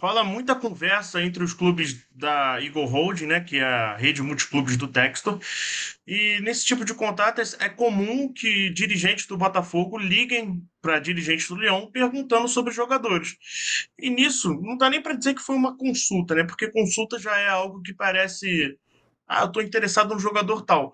Fala 0.06 0.23
muita 0.23 0.54
conversa 0.54 1.23
entre 1.23 1.43
os 1.43 1.51
clubes 1.51 2.06
da 2.12 2.62
Eagle 2.62 2.86
Hold, 2.86 3.21
né, 3.21 3.39
que 3.39 3.58
é 3.58 3.63
a 3.63 3.97
rede 3.97 4.21
multiclubes 4.21 4.78
do 4.78 4.88
Textor. 4.88 5.39
E 6.06 6.39
nesse 6.41 6.63
tipo 6.63 6.86
de 6.86 6.93
contato 6.93 7.41
é 7.60 7.69
comum 7.69 8.32
que 8.32 8.69
dirigentes 8.69 9.25
do 9.25 9.36
Botafogo 9.36 9.97
liguem 9.97 10.62
para 10.80 10.99
dirigentes 10.99 11.47
do 11.47 11.56
Leão 11.56 11.89
perguntando 11.91 12.47
sobre 12.47 12.71
jogadores. 12.71 13.36
E 13.97 14.12
nisso, 14.12 14.54
não 14.62 14.78
dá 14.78 14.89
nem 14.91 15.01
para 15.01 15.15
dizer 15.15 15.34
que 15.34 15.41
foi 15.41 15.56
uma 15.56 15.75
consulta, 15.75 16.36
né? 16.36 16.43
Porque 16.43 16.69
consulta 16.69 17.17
já 17.17 17.36
é 17.39 17.47
algo 17.47 17.82
que 17.82 17.91
parece 17.91 18.78
ah, 19.27 19.41
eu 19.41 19.47
estou 19.47 19.61
interessado 19.61 20.13
no 20.13 20.19
jogador 20.19 20.61
tal. 20.63 20.93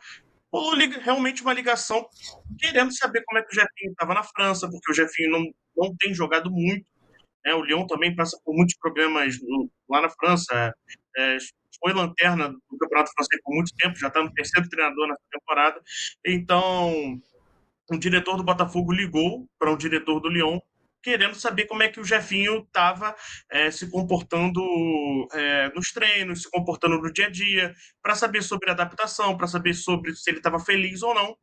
Rolou 0.52 0.76
realmente 1.02 1.42
uma 1.42 1.54
ligação 1.54 2.06
querendo 2.60 2.96
saber 2.96 3.24
como 3.26 3.40
é 3.40 3.42
que 3.42 3.52
o 3.52 3.56
Jefinho 3.56 3.92
estava 3.92 4.14
na 4.14 4.24
França, 4.24 4.70
porque 4.70 4.92
o 4.92 4.96
Jefinho 4.96 5.32
não, 5.32 5.46
não 5.78 5.96
tem 5.98 6.14
jogado 6.14 6.52
muito. 6.52 6.86
Né? 7.46 7.54
O 7.54 7.64
Lyon 7.64 7.88
também 7.88 8.16
passa 8.16 8.38
por 8.44 8.54
muitos 8.54 8.76
problemas 8.78 9.36
lá 9.90 10.02
na 10.02 10.10
França. 10.10 10.74
É, 11.18 11.38
foi 11.80 11.94
lanterna 11.94 12.50
do 12.50 12.78
Campeonato 12.80 13.12
Francês 13.14 13.42
por 13.44 13.56
muito 13.56 13.74
tempo, 13.76 13.98
já 13.98 14.08
está 14.08 14.22
no 14.22 14.32
terceiro 14.34 14.70
treinador 14.70 15.08
nessa 15.08 15.24
temporada. 15.32 15.82
Então, 16.26 17.20
o 17.90 17.98
diretor 17.98 18.38
do 18.38 18.44
Botafogo 18.44 18.92
ligou 18.92 19.48
para 19.58 19.72
um 19.72 19.78
diretor 19.78 20.20
do 20.20 20.30
Lyon 20.30 20.60
querendo 21.02 21.36
saber 21.36 21.66
como 21.66 21.84
é 21.84 21.88
que 21.90 22.00
o 22.00 22.04
Jefinho 22.04 22.60
estava 22.60 23.16
é, 23.50 23.72
se 23.72 23.90
comportando 23.90 24.62
é, 25.34 25.70
nos 25.74 25.92
treinos, 25.92 26.44
se 26.44 26.50
comportando 26.50 26.98
no 26.98 27.12
dia 27.12 27.28
a 27.28 27.30
dia, 27.30 27.74
para 28.02 28.16
saber 28.16 28.42
sobre 28.42 28.70
adaptação, 28.70 29.38
para 29.38 29.48
saber 29.48 29.74
sobre 29.74 30.16
se 30.16 30.30
ele 30.30 30.38
estava 30.38 30.60
feliz 30.60 31.02
ou 31.02 31.14
não. 31.14 31.38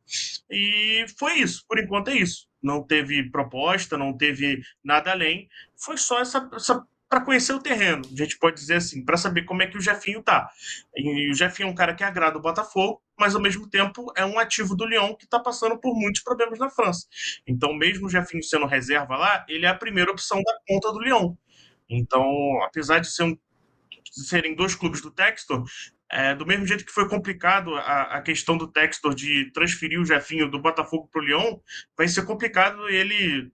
E 0.49 1.05
foi 1.17 1.39
isso, 1.39 1.65
por 1.67 1.79
enquanto 1.79 2.09
é 2.09 2.15
isso. 2.15 2.47
Não 2.61 2.83
teve 2.83 3.29
proposta, 3.31 3.97
não 3.97 4.15
teve 4.15 4.61
nada 4.83 5.11
além. 5.11 5.47
Foi 5.77 5.97
só 5.97 6.19
essa, 6.19 6.49
essa 6.53 6.85
para 7.09 7.21
conhecer 7.21 7.53
o 7.53 7.59
terreno, 7.59 8.03
a 8.05 8.15
gente 8.15 8.37
pode 8.37 8.57
dizer 8.57 8.75
assim, 8.75 9.03
para 9.03 9.17
saber 9.17 9.43
como 9.43 9.63
é 9.63 9.67
que 9.67 9.77
o 9.77 9.81
Jefinho 9.81 10.21
tá. 10.21 10.47
E 10.95 11.31
o 11.31 11.33
Jefinho 11.33 11.67
é 11.67 11.71
um 11.71 11.75
cara 11.75 11.95
que 11.95 12.03
agrada 12.03 12.37
o 12.37 12.41
Botafogo, 12.41 13.01
mas 13.17 13.33
ao 13.33 13.41
mesmo 13.41 13.67
tempo 13.67 14.13
é 14.15 14.23
um 14.23 14.37
ativo 14.37 14.75
do 14.75 14.85
Lyon 14.85 15.15
que 15.15 15.25
está 15.25 15.39
passando 15.39 15.75
por 15.79 15.95
muitos 15.95 16.21
problemas 16.21 16.59
na 16.59 16.69
França. 16.69 17.07
Então, 17.47 17.73
mesmo 17.73 18.05
o 18.05 18.09
Jefinho 18.09 18.43
sendo 18.43 18.67
reserva 18.67 19.17
lá, 19.17 19.43
ele 19.49 19.65
é 19.65 19.69
a 19.69 19.75
primeira 19.75 20.11
opção 20.11 20.39
da 20.43 20.53
conta 20.67 20.93
do 20.93 20.99
Lyon. 20.99 21.33
Então, 21.89 22.23
apesar 22.63 22.99
de, 22.99 23.11
ser 23.11 23.23
um, 23.23 23.33
de 23.33 24.27
serem 24.27 24.55
dois 24.55 24.75
clubes 24.75 25.01
do 25.01 25.09
Textor, 25.09 25.65
é, 26.11 26.35
do 26.35 26.45
mesmo 26.45 26.65
jeito 26.65 26.85
que 26.85 26.91
foi 26.91 27.09
complicado 27.09 27.75
a, 27.75 28.17
a, 28.17 28.21
questão 28.21 28.55
do 28.57 28.67
Textor 28.67 29.15
de 29.15 29.51
transferir 29.51 29.99
o 29.99 30.05
Jefinho 30.05 30.49
do 30.49 30.59
Botafogo 30.59 31.07
para 31.11 31.21
o 31.21 31.25
Lyon, 31.25 31.57
vai 31.97 32.07
ser 32.07 32.23
complicado 32.23 32.87
ele 32.87 33.51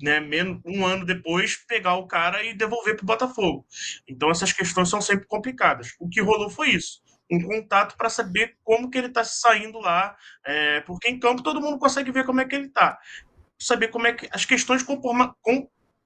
né, 0.00 0.20
um 0.64 0.84
ano 0.84 1.04
depois, 1.04 1.56
pegar 1.66 1.94
o 1.94 2.06
cara 2.06 2.42
e 2.44 2.54
devolver 2.54 2.96
para 2.96 3.02
o 3.02 3.06
Botafogo. 3.06 3.66
Então 4.08 4.30
essas 4.30 4.52
questões 4.52 4.88
são 4.88 5.00
sempre 5.00 5.26
complicadas. 5.26 5.94
O 5.98 6.08
que 6.08 6.20
rolou 6.20 6.50
foi 6.50 6.70
isso. 6.70 7.00
Um 7.30 7.42
contato 7.42 7.96
para 7.96 8.08
saber 8.08 8.56
como 8.62 8.90
que 8.90 8.98
ele 8.98 9.08
está 9.08 9.24
saindo 9.24 9.78
lá, 9.80 10.16
é, 10.44 10.80
porque 10.82 11.08
em 11.08 11.18
campo 11.18 11.42
todo 11.42 11.60
mundo 11.60 11.78
consegue 11.78 12.12
ver 12.12 12.24
como 12.24 12.40
é 12.40 12.44
que 12.44 12.54
ele 12.54 12.66
está. 12.66 12.98
Saber 13.58 13.88
como 13.88 14.06
é 14.06 14.12
que 14.12 14.28
as 14.30 14.44
questões 14.44 14.82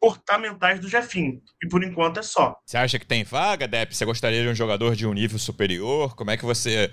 comportamentais 0.00 0.80
do 0.80 0.88
Jefinho. 0.88 1.40
E 1.62 1.68
por 1.68 1.84
enquanto 1.84 2.18
é 2.18 2.22
só. 2.22 2.56
Você 2.64 2.78
acha 2.78 2.98
que 2.98 3.06
tem 3.06 3.22
vaga, 3.22 3.68
Depp? 3.68 3.94
Você 3.94 4.04
gostaria 4.04 4.42
de 4.42 4.48
um 4.48 4.54
jogador 4.54 4.96
de 4.96 5.06
um 5.06 5.12
nível 5.12 5.38
superior? 5.38 6.16
Como 6.16 6.30
é 6.30 6.36
que 6.36 6.44
você. 6.44 6.90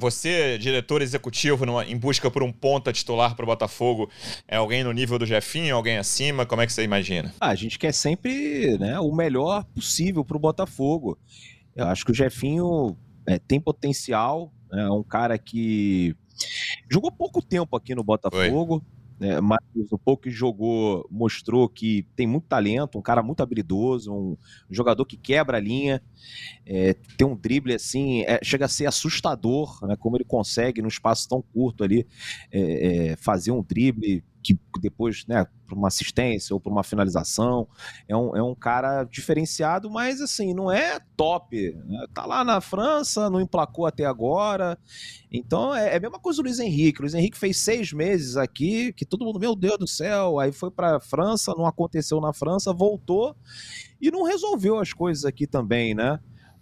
Você, 0.00 0.56
diretor 0.58 1.02
executivo, 1.02 1.66
numa, 1.66 1.84
em 1.84 1.96
busca 1.96 2.30
por 2.30 2.42
um 2.42 2.50
ponta 2.50 2.92
titular 2.92 3.36
para 3.36 3.44
o 3.44 3.46
Botafogo, 3.46 4.10
é 4.48 4.56
alguém 4.56 4.82
no 4.82 4.92
nível 4.92 5.18
do 5.18 5.26
Jefinho, 5.26 5.76
alguém 5.76 5.98
acima? 5.98 6.46
Como 6.46 6.62
é 6.62 6.66
que 6.66 6.72
você 6.72 6.82
imagina? 6.82 7.34
Ah, 7.38 7.50
a 7.50 7.54
gente 7.54 7.78
quer 7.78 7.92
sempre 7.92 8.78
né, 8.78 8.98
o 8.98 9.12
melhor 9.12 9.64
possível 9.74 10.24
para 10.24 10.36
o 10.36 10.40
Botafogo. 10.40 11.18
Eu 11.76 11.86
acho 11.86 12.04
que 12.04 12.12
o 12.12 12.14
Jefinho 12.14 12.96
é, 13.26 13.38
tem 13.38 13.60
potencial, 13.60 14.52
né, 14.72 14.84
é 14.84 14.90
um 14.90 15.02
cara 15.02 15.36
que 15.38 16.16
jogou 16.90 17.12
pouco 17.12 17.42
tempo 17.42 17.76
aqui 17.76 17.94
no 17.94 18.02
Botafogo. 18.02 18.74
Oi 18.76 18.97
né, 19.18 19.40
mas 19.40 19.58
o 19.90 19.98
pouco 19.98 20.24
que 20.24 20.30
jogou 20.30 21.06
mostrou 21.10 21.68
que 21.68 22.06
tem 22.14 22.26
muito 22.26 22.46
talento, 22.46 22.98
um 22.98 23.02
cara 23.02 23.22
muito 23.22 23.42
habilidoso, 23.42 24.12
um, 24.12 24.36
jogador 24.70 25.04
que 25.04 25.16
quebra 25.16 25.56
a 25.56 25.60
linha, 25.60 26.02
é, 26.64 26.94
tem 27.16 27.26
um 27.26 27.36
drible 27.36 27.74
assim, 27.74 28.22
é, 28.22 28.38
chega 28.42 28.66
a 28.66 28.68
ser 28.68 28.86
assustador, 28.86 29.78
né, 29.86 29.96
como 29.96 30.16
ele 30.16 30.24
consegue 30.24 30.80
num 30.80 30.88
espaço 30.88 31.28
tão 31.28 31.42
curto 31.42 31.82
ali 31.82 32.06
é, 32.52 33.10
é 33.10 33.16
fazer 33.16 33.50
um 33.50 33.62
drible 33.62 34.22
que 34.54 34.80
depois, 34.80 35.24
né, 35.26 35.46
para 35.66 35.76
uma 35.76 35.88
assistência 35.88 36.54
ou 36.54 36.60
para 36.60 36.72
uma 36.72 36.82
finalização, 36.82 37.68
é 38.08 38.16
um, 38.16 38.36
é 38.36 38.42
um 38.42 38.54
cara 38.54 39.04
diferenciado, 39.04 39.90
mas 39.90 40.20
assim, 40.20 40.54
não 40.54 40.70
é 40.72 40.98
top. 41.16 41.72
Né? 41.84 42.06
Tá 42.14 42.24
lá 42.24 42.42
na 42.42 42.60
França, 42.60 43.28
não 43.28 43.40
emplacou 43.40 43.86
até 43.86 44.04
agora. 44.06 44.78
Então 45.30 45.74
é, 45.74 45.94
é 45.94 45.96
a 45.96 46.00
mesma 46.00 46.18
coisa 46.18 46.38
do 46.38 46.46
Luiz 46.46 46.58
Henrique. 46.58 47.00
O 47.00 47.02
Luiz 47.02 47.14
Henrique 47.14 47.36
fez 47.36 47.58
seis 47.58 47.92
meses 47.92 48.36
aqui, 48.36 48.92
que 48.92 49.04
todo 49.04 49.24
mundo, 49.24 49.38
meu 49.38 49.54
Deus 49.54 49.78
do 49.78 49.86
céu, 49.86 50.38
aí 50.38 50.52
foi 50.52 50.70
para 50.70 51.00
França, 51.00 51.54
não 51.56 51.66
aconteceu 51.66 52.20
na 52.20 52.32
França, 52.32 52.72
voltou 52.72 53.36
e 54.00 54.10
não 54.10 54.22
resolveu 54.22 54.78
as 54.78 54.92
coisas 54.92 55.24
aqui 55.24 55.46
também, 55.46 55.94
né? 55.94 56.18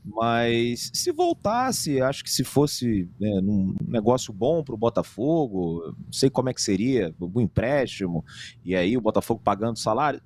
Mas 0.07 0.90
se 0.95 1.11
voltasse, 1.11 2.01
acho 2.01 2.23
que 2.23 2.31
se 2.31 2.45
fosse 2.45 3.11
né, 3.19 3.40
um 3.42 3.75
negócio 3.88 4.33
bom 4.33 4.62
para 4.62 4.75
o 4.75 4.79
Botafogo, 4.79 5.95
não 5.99 6.12
sei 6.12 6.31
como 6.31 6.49
é 6.49 6.55
que 6.55 6.62
seria, 6.62 7.12
um 7.21 7.40
empréstimo, 7.40 8.25
e 8.64 8.77
aí 8.77 8.97
o 8.97 9.01
Botafogo 9.01 9.40
pagando 9.42 9.79
salário, 9.79 10.23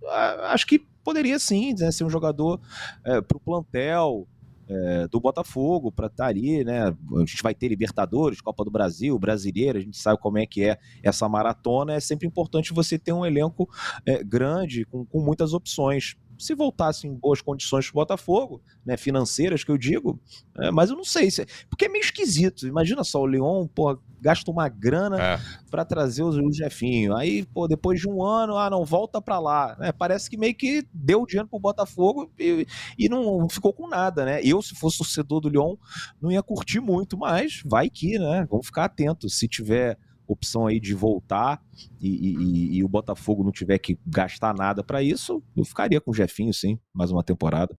acho 0.50 0.66
que 0.66 0.78
poderia 1.02 1.38
sim 1.38 1.74
né, 1.78 1.90
ser 1.90 2.04
um 2.04 2.10
jogador 2.10 2.60
é, 3.04 3.20
para 3.22 3.36
o 3.36 3.40
plantel. 3.40 4.28
É, 4.72 5.08
do 5.08 5.18
Botafogo 5.18 5.90
para 5.90 6.06
estar 6.06 6.22
tá 6.22 6.30
ali, 6.30 6.62
né? 6.62 6.86
A 6.86 7.18
gente 7.26 7.42
vai 7.42 7.52
ter 7.52 7.66
Libertadores, 7.66 8.40
Copa 8.40 8.64
do 8.64 8.70
Brasil, 8.70 9.18
Brasileiro, 9.18 9.78
a 9.78 9.80
gente 9.80 9.98
sabe 9.98 10.20
como 10.20 10.38
é 10.38 10.46
que 10.46 10.62
é 10.62 10.78
essa 11.02 11.28
maratona. 11.28 11.94
É 11.94 11.98
sempre 11.98 12.24
importante 12.28 12.72
você 12.72 12.96
ter 12.96 13.12
um 13.12 13.26
elenco 13.26 13.68
é, 14.06 14.22
grande, 14.22 14.84
com, 14.84 15.04
com 15.04 15.18
muitas 15.20 15.54
opções. 15.54 16.14
Se 16.40 16.54
voltasse 16.54 17.06
em 17.06 17.14
boas 17.14 17.40
condições 17.40 17.86
para 17.86 17.92
o 17.92 18.00
Botafogo, 18.00 18.62
né, 18.84 18.96
financeiras 18.96 19.62
que 19.62 19.70
eu 19.70 19.78
digo, 19.78 20.20
é, 20.58 20.70
mas 20.70 20.90
eu 20.90 20.96
não 20.96 21.04
sei, 21.04 21.30
se, 21.30 21.46
porque 21.68 21.84
é 21.84 21.88
meio 21.88 22.02
esquisito. 22.02 22.66
Imagina 22.66 23.04
só, 23.04 23.20
o 23.20 23.26
Leon, 23.26 23.66
pô, 23.66 23.98
gasta 24.20 24.50
uma 24.50 24.68
grana 24.68 25.20
é. 25.20 25.40
para 25.70 25.84
trazer 25.84 26.22
o 26.22 26.52
Jefinho. 26.52 27.16
Aí, 27.16 27.44
pô, 27.46 27.66
depois 27.66 28.00
de 28.00 28.08
um 28.08 28.22
ano, 28.22 28.56
ah, 28.56 28.68
não, 28.68 28.84
volta 28.84 29.20
para 29.20 29.38
lá. 29.38 29.76
É, 29.80 29.92
parece 29.92 30.28
que 30.28 30.36
meio 30.36 30.54
que 30.54 30.86
deu 30.92 31.24
dinheiro 31.26 31.48
pro 31.48 31.58
Botafogo 31.58 32.30
e, 32.38 32.66
e 32.98 33.08
não 33.08 33.48
ficou 33.48 33.72
com 33.72 33.88
nada, 33.88 34.24
né? 34.24 34.40
Eu, 34.42 34.60
se 34.60 34.74
fosse 34.74 34.98
torcedor 34.98 35.40
do 35.40 35.48
Leon, 35.48 35.76
não 36.20 36.30
ia 36.30 36.42
curtir 36.42 36.80
muito, 36.80 37.16
mas 37.16 37.62
vai 37.64 37.88
que, 37.88 38.18
né? 38.18 38.46
Vamos 38.50 38.66
ficar 38.66 38.84
atentos. 38.84 39.38
Se 39.38 39.48
tiver 39.48 39.98
opção 40.32 40.66
aí 40.66 40.78
de 40.78 40.94
voltar 40.94 41.62
e, 42.00 42.08
e, 42.08 42.76
e 42.76 42.84
o 42.84 42.88
Botafogo 42.88 43.44
não 43.44 43.52
tiver 43.52 43.78
que 43.78 43.98
gastar 44.06 44.54
nada 44.54 44.82
para 44.82 45.02
isso, 45.02 45.42
eu 45.56 45.64
ficaria 45.64 46.00
com 46.00 46.10
o 46.10 46.14
Jefinho, 46.14 46.52
sim, 46.52 46.78
mais 46.94 47.10
uma 47.10 47.22
temporada. 47.22 47.74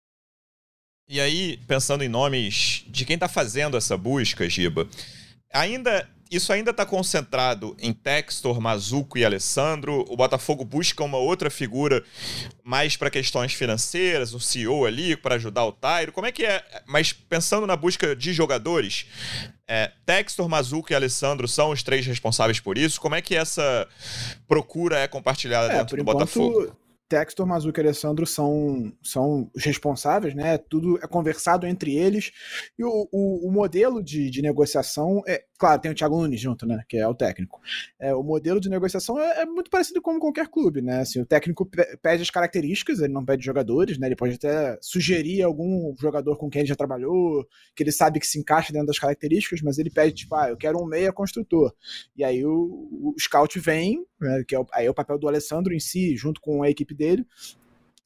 E 1.10 1.20
aí, 1.20 1.58
pensando 1.68 2.04
em 2.04 2.10
nomes 2.10 2.86
de 2.88 3.06
quem 3.06 3.16
está 3.16 3.28
fazendo 3.28 3.76
essa 3.76 3.98
busca, 3.98 4.50
Giba, 4.50 4.88
ainda 5.54 6.08
isso 6.32 6.54
ainda 6.54 6.72
está 6.72 6.86
concentrado 6.86 7.76
em 7.78 7.92
Textor, 7.92 8.62
Mazuco 8.62 9.18
e 9.18 9.26
Alessandro. 9.26 10.06
O 10.08 10.16
Botafogo 10.16 10.64
busca 10.64 11.04
uma 11.04 11.18
outra 11.18 11.50
figura 11.50 12.02
mais 12.64 12.96
para 12.96 13.10
questões 13.10 13.54
financeiras, 13.54 14.34
um 14.34 14.40
CEO 14.40 14.86
ali 14.86 15.18
para 15.18 15.36
ajudar 15.36 15.66
o 15.66 15.74
Tairo. 15.74 16.14
Como 16.14 16.26
é 16.26 16.32
que 16.32 16.46
é? 16.46 16.64
Mas 16.88 17.12
pensando 17.12 17.68
na 17.68 17.76
busca 17.76 18.16
de 18.16 18.32
jogadores, 18.32 19.08
é, 19.74 19.90
Textor, 20.06 20.50
Mazuco 20.50 20.92
e 20.92 20.96
Alessandro 20.96 21.48
são 21.48 21.70
os 21.70 21.82
três 21.82 22.06
responsáveis 22.06 22.60
por 22.60 22.78
isso. 22.78 23.00
Como 23.00 23.16
é 23.16 23.22
que 23.22 23.34
essa 23.34 23.88
procura 24.46 25.00
é 25.00 25.08
compartilhada 25.08 25.72
é, 25.72 25.78
dentro 25.78 25.96
do 25.96 26.02
enquanto, 26.02 26.18
Botafogo? 26.18 26.76
Textor, 27.12 27.46
Mazuca 27.46 27.82
e 27.82 27.84
Alessandro 27.84 28.26
são, 28.26 28.94
são 29.04 29.52
os 29.54 29.66
responsáveis, 29.66 30.34
né? 30.34 30.58
Tudo 30.58 30.98
é 31.04 31.08
conversado 31.08 31.68
entre 31.68 31.94
eles. 31.94 32.32
E 32.80 32.86
o, 32.86 33.10
o, 33.12 33.50
o 33.50 33.52
modelo 33.52 34.02
de, 34.02 34.30
de 34.30 34.42
negociação 34.42 35.22
é, 35.28 35.44
Claro, 35.62 35.80
tem 35.80 35.92
o 35.92 35.94
Thiago 35.94 36.20
Nunes 36.20 36.42
junto, 36.42 36.66
né? 36.66 36.84
Que 36.90 36.98
é 36.98 37.08
o 37.08 37.14
técnico. 37.14 37.62
É, 38.00 38.16
o 38.16 38.24
modelo 38.24 38.60
de 38.60 38.68
negociação 38.68 39.20
é, 39.20 39.44
é, 39.44 39.46
muito 39.46 39.70
parecido 39.70 40.02
com 40.02 40.18
qualquer 40.18 40.48
clube, 40.48 40.82
né? 40.82 41.02
Assim, 41.02 41.22
o 41.22 41.26
técnico 41.26 41.70
pede 42.02 42.24
as 42.24 42.32
características, 42.32 43.00
ele 43.00 43.14
não 43.14 43.24
pede 43.24 43.46
jogadores, 43.46 44.00
né? 44.00 44.08
Ele 44.08 44.16
pode 44.16 44.34
até 44.34 44.76
sugerir 44.82 45.44
algum 45.44 45.94
jogador 46.02 46.36
com 46.36 46.50
quem 46.50 46.62
ele 46.62 46.68
já 46.68 46.76
trabalhou, 46.76 47.46
que 47.76 47.84
ele 47.84 47.92
sabe 47.92 48.20
que 48.20 48.26
se 48.26 48.40
encaixa 48.40 48.74
dentro 48.74 48.88
das 48.88 48.98
características, 48.98 49.62
mas 49.62 49.78
ele 49.78 49.92
pede, 49.92 50.16
tipo, 50.16 50.34
ah, 50.34 50.50
eu 50.50 50.58
quero 50.58 50.82
um 50.82 50.88
meia 50.88 51.14
construtor. 51.14 51.72
E 52.18 52.24
aí 52.24 52.44
o, 52.44 53.14
o 53.14 53.16
scout 53.20 53.60
vem, 53.60 54.04
né, 54.22 54.44
que 54.48 54.56
é 54.56 54.60
o, 54.60 54.66
aí 54.74 54.86
é 54.86 54.90
o 54.90 54.94
papel 54.94 55.18
do 55.18 55.28
Alessandro 55.28 55.74
em 55.74 55.80
si, 55.80 56.16
junto 56.16 56.40
com 56.40 56.64
a 56.64 56.70
equipe 56.70 56.94
dele, 56.94 57.26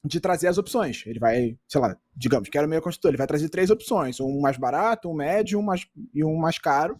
de 0.06 0.20
trazer 0.20 0.48
as 0.48 0.58
opções. 0.58 1.02
Ele 1.06 1.18
vai, 1.18 1.58
sei 1.68 1.80
lá, 1.80 1.96
digamos, 2.14 2.48
quero 2.48 2.68
meio 2.68 2.80
construtor, 2.80 3.10
ele 3.10 3.18
vai 3.18 3.26
trazer 3.26 3.48
três 3.48 3.70
opções, 3.70 4.20
um 4.20 4.40
mais 4.40 4.56
barato, 4.56 5.10
um 5.10 5.14
médio 5.14 5.58
um 5.58 5.62
mais, 5.62 5.86
e 6.14 6.24
um 6.24 6.36
mais 6.36 6.58
caro, 6.58 6.98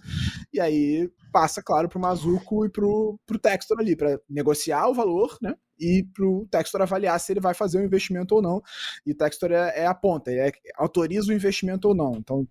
e 0.52 0.60
aí 0.60 1.10
passa, 1.32 1.62
claro, 1.62 1.88
para 1.88 1.98
o 1.98 2.02
Mazuco 2.02 2.66
e 2.66 2.68
para 2.68 2.84
o 2.84 3.18
Textor 3.40 3.78
ali, 3.78 3.94
para 3.94 4.18
negociar 4.28 4.88
o 4.88 4.94
valor, 4.94 5.36
né, 5.40 5.54
e 5.78 6.04
para 6.14 6.26
o 6.26 6.46
Textor 6.50 6.82
avaliar 6.82 7.18
se 7.20 7.32
ele 7.32 7.40
vai 7.40 7.54
fazer 7.54 7.78
o 7.78 7.80
um 7.80 7.84
investimento 7.84 8.34
ou 8.34 8.42
não, 8.42 8.62
e 9.04 9.12
o 9.12 9.14
Textor 9.14 9.52
é, 9.52 9.82
é 9.82 9.86
a 9.86 9.94
ponta, 9.94 10.30
ele 10.30 10.40
é, 10.40 10.52
autoriza 10.76 11.30
o 11.30 11.34
investimento 11.34 11.88
ou 11.88 11.94
não, 11.94 12.16
então 12.16 12.46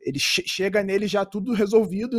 ele 0.00 0.18
che 0.18 0.42
chega 0.46 0.82
nele 0.82 1.06
já 1.06 1.24
tudo 1.24 1.52
resolvido, 1.52 2.18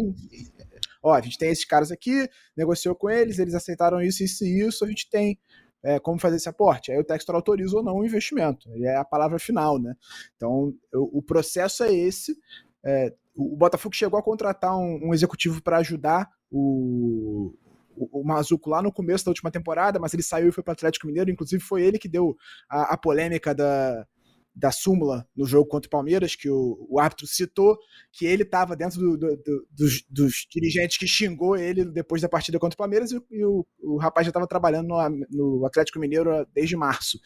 ó, 1.03 1.13
a 1.13 1.21
gente 1.21 1.37
tem 1.37 1.49
esses 1.49 1.65
caras 1.65 1.91
aqui, 1.91 2.27
negociou 2.55 2.95
com 2.95 3.09
eles, 3.09 3.37
eles 3.37 3.53
aceitaram 3.53 4.01
isso, 4.01 4.23
isso 4.23 4.45
e 4.45 4.65
isso, 4.65 4.85
a 4.85 4.87
gente 4.87 5.09
tem 5.09 5.37
é, 5.83 5.99
como 5.99 6.19
fazer 6.19 6.37
esse 6.37 6.47
aporte. 6.47 6.91
Aí 6.91 6.97
o 6.97 7.03
Textor 7.03 7.35
autoriza 7.35 7.75
ou 7.75 7.83
não 7.83 7.97
o 7.97 8.05
investimento. 8.05 8.69
É 8.83 8.95
a 8.95 9.03
palavra 9.03 9.37
final, 9.37 9.77
né? 9.77 9.93
Então, 10.37 10.73
eu, 10.91 11.09
o 11.11 11.21
processo 11.21 11.83
é 11.83 11.93
esse. 11.93 12.35
É, 12.85 13.13
o 13.35 13.55
Botafogo 13.57 13.93
chegou 13.93 14.17
a 14.17 14.23
contratar 14.23 14.77
um, 14.77 15.09
um 15.09 15.13
executivo 15.13 15.61
para 15.61 15.77
ajudar 15.77 16.29
o, 16.49 17.53
o, 17.95 18.21
o 18.21 18.23
Mazuco 18.23 18.69
lá 18.69 18.81
no 18.81 18.93
começo 18.93 19.25
da 19.25 19.31
última 19.31 19.51
temporada, 19.51 19.99
mas 19.99 20.13
ele 20.13 20.23
saiu 20.23 20.49
e 20.49 20.51
foi 20.51 20.63
para 20.63 20.71
o 20.71 20.73
Atlético 20.73 21.07
Mineiro. 21.07 21.29
Inclusive, 21.29 21.61
foi 21.61 21.81
ele 21.83 21.99
que 21.99 22.07
deu 22.07 22.35
a, 22.69 22.93
a 22.93 22.97
polêmica 22.97 23.53
da, 23.53 24.07
da 24.55 24.71
súmula 24.71 25.27
no 25.35 25.45
jogo 25.45 25.67
contra 25.67 25.87
o 25.87 25.89
Palmeiras, 25.89 26.35
que 26.35 26.49
o, 26.49 26.85
o 26.89 26.99
árbitro 26.99 27.25
citou 27.25 27.77
que 28.11 28.25
ele 28.25 28.43
estava 28.43 28.75
dentro 28.75 28.99
do, 28.99 29.17
do, 29.17 29.37
do, 29.37 29.67
dos, 29.71 30.05
dos, 30.09 30.47
dirigentes 30.49 30.97
que 30.97 31.07
xingou 31.07 31.55
ele 31.55 31.83
depois 31.85 32.21
da 32.21 32.29
partida 32.29 32.59
contra 32.59 32.75
o 32.75 32.77
Palmeiras 32.77 33.11
e, 33.11 33.21
e 33.31 33.43
o, 33.43 33.65
o, 33.81 33.97
rapaz 33.97 34.25
já 34.25 34.29
estava 34.29 34.47
trabalhando 34.47 34.87
no, 34.89 35.25
no, 35.31 35.65
Atlético 35.65 35.99
Mineiro 35.99 36.45
desde 36.53 36.75
março. 36.75 37.19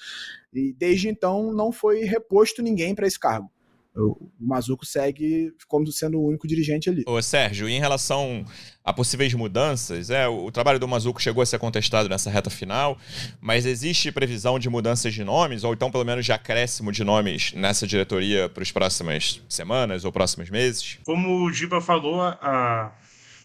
E 0.53 0.73
desde 0.73 1.09
então 1.09 1.51
não 1.51 1.71
foi 1.71 2.03
reposto 2.03 2.61
ninguém 2.61 2.95
para 2.95 3.07
esse 3.07 3.19
cargo 3.19 3.51
o 3.97 4.29
Mazuco 4.39 4.85
segue 4.85 5.51
como 5.67 5.87
sendo 5.91 6.19
o 6.19 6.27
único 6.27 6.47
dirigente 6.47 6.89
ali. 6.89 7.03
Ô, 7.07 7.21
Sérgio, 7.21 7.67
em 7.67 7.79
relação 7.79 8.45
a 8.83 8.93
possíveis 8.93 9.33
mudanças, 9.33 10.09
é, 10.09 10.27
o, 10.27 10.45
o 10.45 10.51
trabalho 10.51 10.79
do 10.79 10.87
Mazuco 10.87 11.21
chegou 11.21 11.41
a 11.41 11.45
ser 11.45 11.59
contestado 11.59 12.07
nessa 12.07 12.29
reta 12.29 12.49
final, 12.49 12.97
mas 13.41 13.65
existe 13.65 14.11
previsão 14.11 14.59
de 14.59 14.69
mudanças 14.69 15.13
de 15.13 15.23
nomes, 15.23 15.63
ou 15.63 15.73
então 15.73 15.91
pelo 15.91 16.05
menos 16.05 16.25
de 16.25 16.31
acréscimo 16.31 16.91
de 16.91 17.03
nomes 17.03 17.53
nessa 17.53 17.87
diretoria 17.87 18.47
para 18.47 18.63
as 18.63 18.71
próximas 18.71 19.41
semanas 19.49 20.05
ou 20.05 20.11
próximos 20.11 20.49
meses? 20.49 20.99
Como 21.05 21.45
o 21.45 21.51
Giba 21.51 21.81
falou, 21.81 22.21
a 22.21 22.93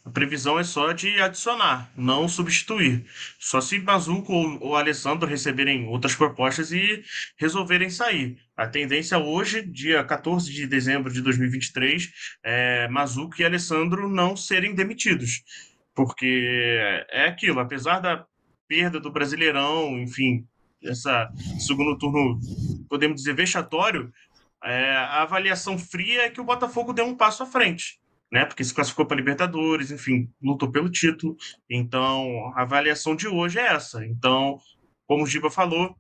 a 0.05 0.11
previsão 0.11 0.59
é 0.59 0.65
só 0.65 0.91
de 0.93 1.21
adicionar, 1.21 1.89
não 1.97 2.27
substituir. 2.27 3.07
Só 3.39 3.61
se 3.61 3.79
Bazuco 3.79 4.33
ou, 4.33 4.59
ou 4.61 4.77
Alessandro 4.77 5.29
receberem 5.29 5.87
outras 5.87 6.17
propostas 6.17 6.73
e 6.73 7.05
resolverem 7.37 7.89
sair. 7.89 8.37
A 8.63 8.69
tendência 8.69 9.19
hoje, 9.19 9.61
dia 9.61 10.05
14 10.05 10.53
de 10.53 10.69
dezembro 10.69 11.13
de 11.13 11.21
2023, 11.21 12.13
é 12.45 12.87
Mazuco 12.87 13.35
e 13.41 13.45
Alessandro 13.45 14.09
não 14.09 14.37
serem 14.37 14.73
demitidos. 14.73 15.43
Porque 15.93 17.05
é 17.11 17.27
aquilo, 17.27 17.59
apesar 17.59 17.99
da 17.99 18.25
perda 18.69 19.01
do 19.01 19.11
Brasileirão, 19.11 19.99
enfim, 19.99 20.47
essa 20.81 21.29
segundo 21.59 21.99
turno, 21.99 22.39
podemos 22.89 23.17
dizer, 23.17 23.35
vexatório, 23.35 24.13
é, 24.63 24.93
a 24.93 25.23
avaliação 25.23 25.77
fria 25.77 26.23
é 26.23 26.31
que 26.31 26.41
o 26.41 26.45
Botafogo 26.45 26.93
deu 26.93 27.05
um 27.05 27.17
passo 27.17 27.43
à 27.43 27.47
frente 27.47 28.01
né? 28.31 28.47
Porque 28.47 28.65
se 28.65 28.73
classificou 28.73 29.05
para 29.05 29.17
Libertadores, 29.17 29.91
enfim, 29.91 30.31
lutou 30.41 30.71
pelo 30.71 30.89
título. 30.89 31.37
Então, 31.69 32.51
a 32.55 32.63
avaliação 32.63 33.15
de 33.15 33.29
hoje 33.29 33.59
é 33.59 33.75
essa. 33.75 34.07
Então, 34.07 34.59
como 35.07 35.25
o 35.25 35.27
Giba 35.27 35.51
falou, 35.51 35.95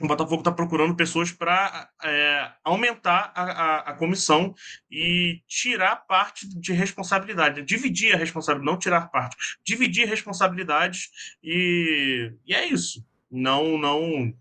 o 0.00 0.06
Botafogo 0.06 0.40
está 0.40 0.52
procurando 0.52 0.94
pessoas 0.94 1.32
para 1.32 1.88
é, 2.02 2.50
aumentar 2.64 3.32
a, 3.34 3.42
a, 3.42 3.78
a, 3.90 3.94
comissão 3.94 4.54
e 4.90 5.40
tirar 5.46 5.96
parte 6.06 6.46
de 6.48 6.72
responsabilidade, 6.72 7.62
dividir 7.62 8.14
a 8.14 8.18
responsabilidade, 8.18 8.72
não 8.72 8.78
tirar 8.78 9.10
parte, 9.10 9.36
dividir 9.64 10.06
responsabilidades 10.06 11.08
e, 11.42 12.32
e 12.46 12.54
é 12.54 12.66
isso. 12.66 13.04
Não, 13.30 13.76
não 13.78 14.32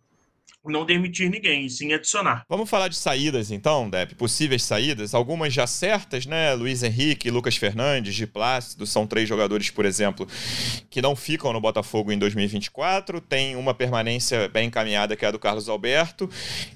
não 0.72 0.86
demitir 0.86 1.30
ninguém, 1.30 1.68
sim 1.70 1.94
adicionar. 1.94 2.44
Vamos 2.48 2.70
falar 2.70 2.88
de 2.88 2.96
saídas 2.96 3.52
então, 3.52 3.90
Dep, 3.90 4.16
possíveis 4.16 4.64
saídas, 4.64 5.14
algumas 5.14 5.54
já 5.54 5.68
certas, 5.68 6.26
né? 6.26 6.54
Luiz 6.54 6.84
Henrique, 6.84 7.32
Lucas 7.32 7.56
Fernandes, 7.58 8.16
de 8.16 8.28
Plácido, 8.28 8.86
são 8.86 9.08
três 9.08 9.28
jogadores, 9.28 9.70
por 9.70 9.86
exemplo, 9.86 10.28
que 10.90 11.02
não 11.02 11.16
ficam 11.16 11.52
no 11.54 11.62
Botafogo 11.62 12.12
em 12.12 12.18
2024. 12.18 13.22
Tem 13.22 13.56
uma 13.56 13.74
permanência 13.74 14.48
bem 14.48 14.68
encaminhada, 14.68 15.16
que 15.16 15.26
é 15.26 15.28
a 15.28 15.32
do 15.32 15.40
Carlos 15.40 15.70
Alberto, 15.70 16.30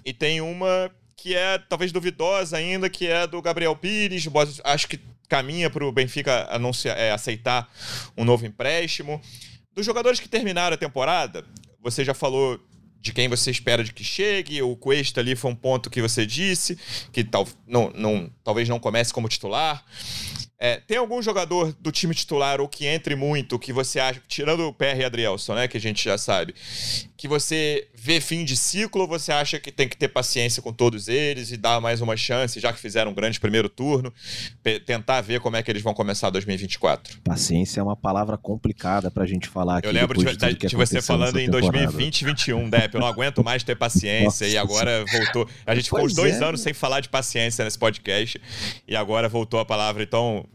e 0.06 0.14
tem 0.14 0.42
uma 0.42 0.92
que 1.16 1.36
é 1.36 1.58
talvez 1.58 1.92
duvidosa 1.92 2.56
ainda, 2.56 2.90
que 2.90 3.06
é 3.06 3.28
do 3.28 3.42
Gabriel 3.42 3.76
Pires, 3.76 4.26
acho 4.64 4.88
que 4.88 5.00
caminha 5.28 5.70
para 5.70 5.86
o 5.86 5.92
Benfica 5.92 6.48
anunciar, 6.50 6.98
é, 6.98 7.12
aceitar 7.12 7.70
um 8.18 8.24
novo 8.24 8.46
empréstimo. 8.46 9.22
Dos 9.74 9.86
jogadores 9.86 10.20
que 10.20 10.28
terminaram 10.28 10.74
a 10.74 10.78
temporada, 10.78 11.46
você 11.82 12.04
já 12.04 12.14
falou 12.14 12.60
de 13.02 13.14
quem 13.14 13.28
você 13.28 13.52
espera 13.52 13.84
de 13.84 13.94
que 13.94 14.04
chegue. 14.04 14.62
O 14.62 14.76
Cuesta 14.76 15.22
ali 15.22 15.36
foi 15.36 15.52
um 15.52 15.56
ponto 15.56 15.90
que 15.90 16.02
você 16.02 16.26
disse, 16.26 16.78
que 17.12 17.24
tal, 17.24 17.48
não, 17.66 17.92
não, 17.96 18.30
talvez 18.44 18.68
não 18.68 18.80
comece 18.80 19.14
como 19.14 19.30
titular. 19.30 19.84
É, 20.62 20.76
tem 20.76 20.98
algum 20.98 21.22
jogador 21.22 21.74
do 21.80 21.90
time 21.90 22.14
titular 22.14 22.60
ou 22.60 22.68
que 22.68 22.86
entre 22.86 23.16
muito, 23.16 23.58
que 23.58 23.72
você 23.72 23.98
acha, 23.98 24.22
tirando 24.28 24.68
o 24.68 24.74
PR 24.74 24.98
e 25.00 25.06
Adrielson, 25.06 25.56
né, 25.56 25.68
que 25.70 25.78
a 25.78 25.80
gente 25.80 26.04
já 26.04 26.18
sabe, 26.18 26.54
que 27.16 27.30
você 27.30 27.88
vê 28.02 28.22
fim 28.22 28.46
de 28.46 28.56
ciclo 28.56 29.02
ou 29.02 29.08
você 29.08 29.32
acha 29.32 29.60
que 29.60 29.72
tem 29.72 29.88
que 29.88 29.98
ter 29.98 30.08
paciência 30.08 30.62
com 30.62 30.72
todos 30.72 31.08
eles 31.08 31.52
e 31.52 31.58
dar 31.58 31.82
mais 31.82 32.02
uma 32.02 32.16
chance, 32.16 32.60
já 32.60 32.72
que 32.72 32.80
fizeram 32.80 33.12
um 33.12 33.14
grande 33.14 33.40
primeiro 33.40 33.68
turno, 33.68 34.14
tentar 34.86 35.22
ver 35.22 35.40
como 35.40 35.58
é 35.58 35.64
que 35.64 35.70
eles 35.70 35.82
vão 35.82 35.94
começar 35.94 36.30
2024? 36.30 37.20
Paciência 37.22 37.80
é 37.80 37.84
uma 37.84 37.96
palavra 37.96 38.38
complicada 38.38 39.12
pra 39.12 39.26
gente 39.26 39.48
falar 39.48 39.78
aqui. 39.78 39.88
Eu 39.88 39.92
lembro 39.92 40.18
de, 40.24 40.36
de, 40.36 40.68
de 40.68 40.76
você 40.76 41.02
falando 41.02 41.40
em 41.40 41.50
2020 41.50 42.22
e 42.22 42.26
2021, 42.26 42.70
Depp, 42.70 42.96
eu 42.96 43.02
não 43.02 43.08
aguento 43.08 43.44
mais 43.44 43.64
ter 43.64 43.76
paciência 43.76 44.26
Nossa, 44.26 44.48
e 44.48 44.58
agora 44.58 45.04
voltou. 45.12 45.48
A 45.66 45.76
gente 45.76 45.86
ficou 45.86 46.06
uns 46.06 46.14
dois 46.14 46.42
é. 46.42 46.46
anos 46.46 46.62
sem 46.62 46.74
falar 46.74 47.02
de 47.02 47.10
paciência 47.10 47.66
nesse 47.66 47.78
podcast 47.78 48.40
e 48.88 48.96
agora 48.96 49.28
voltou 49.28 49.60
a 49.60 49.66
palavra, 49.66 50.04
então 50.04 50.46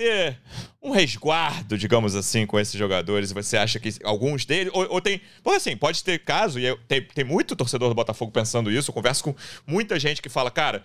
ter 0.00 0.38
um 0.82 0.90
resguardo, 0.92 1.76
digamos 1.76 2.16
assim, 2.16 2.46
com 2.46 2.58
esses 2.58 2.74
jogadores? 2.74 3.32
Você 3.32 3.58
acha 3.58 3.78
que 3.78 3.90
alguns 4.02 4.46
deles. 4.46 4.72
Ou, 4.74 4.94
ou 4.94 5.00
tem. 5.00 5.20
Pô, 5.42 5.50
assim, 5.50 5.76
pode 5.76 6.02
ter 6.02 6.20
caso, 6.20 6.58
e 6.58 6.64
eu, 6.64 6.78
tem, 6.88 7.02
tem 7.02 7.24
muito 7.24 7.54
torcedor 7.54 7.90
do 7.90 7.94
Botafogo 7.94 8.32
pensando 8.32 8.70
isso. 8.70 8.90
Eu 8.90 8.94
converso 8.94 9.24
com 9.24 9.34
muita 9.66 10.00
gente 10.00 10.22
que 10.22 10.30
fala, 10.30 10.50
cara, 10.50 10.82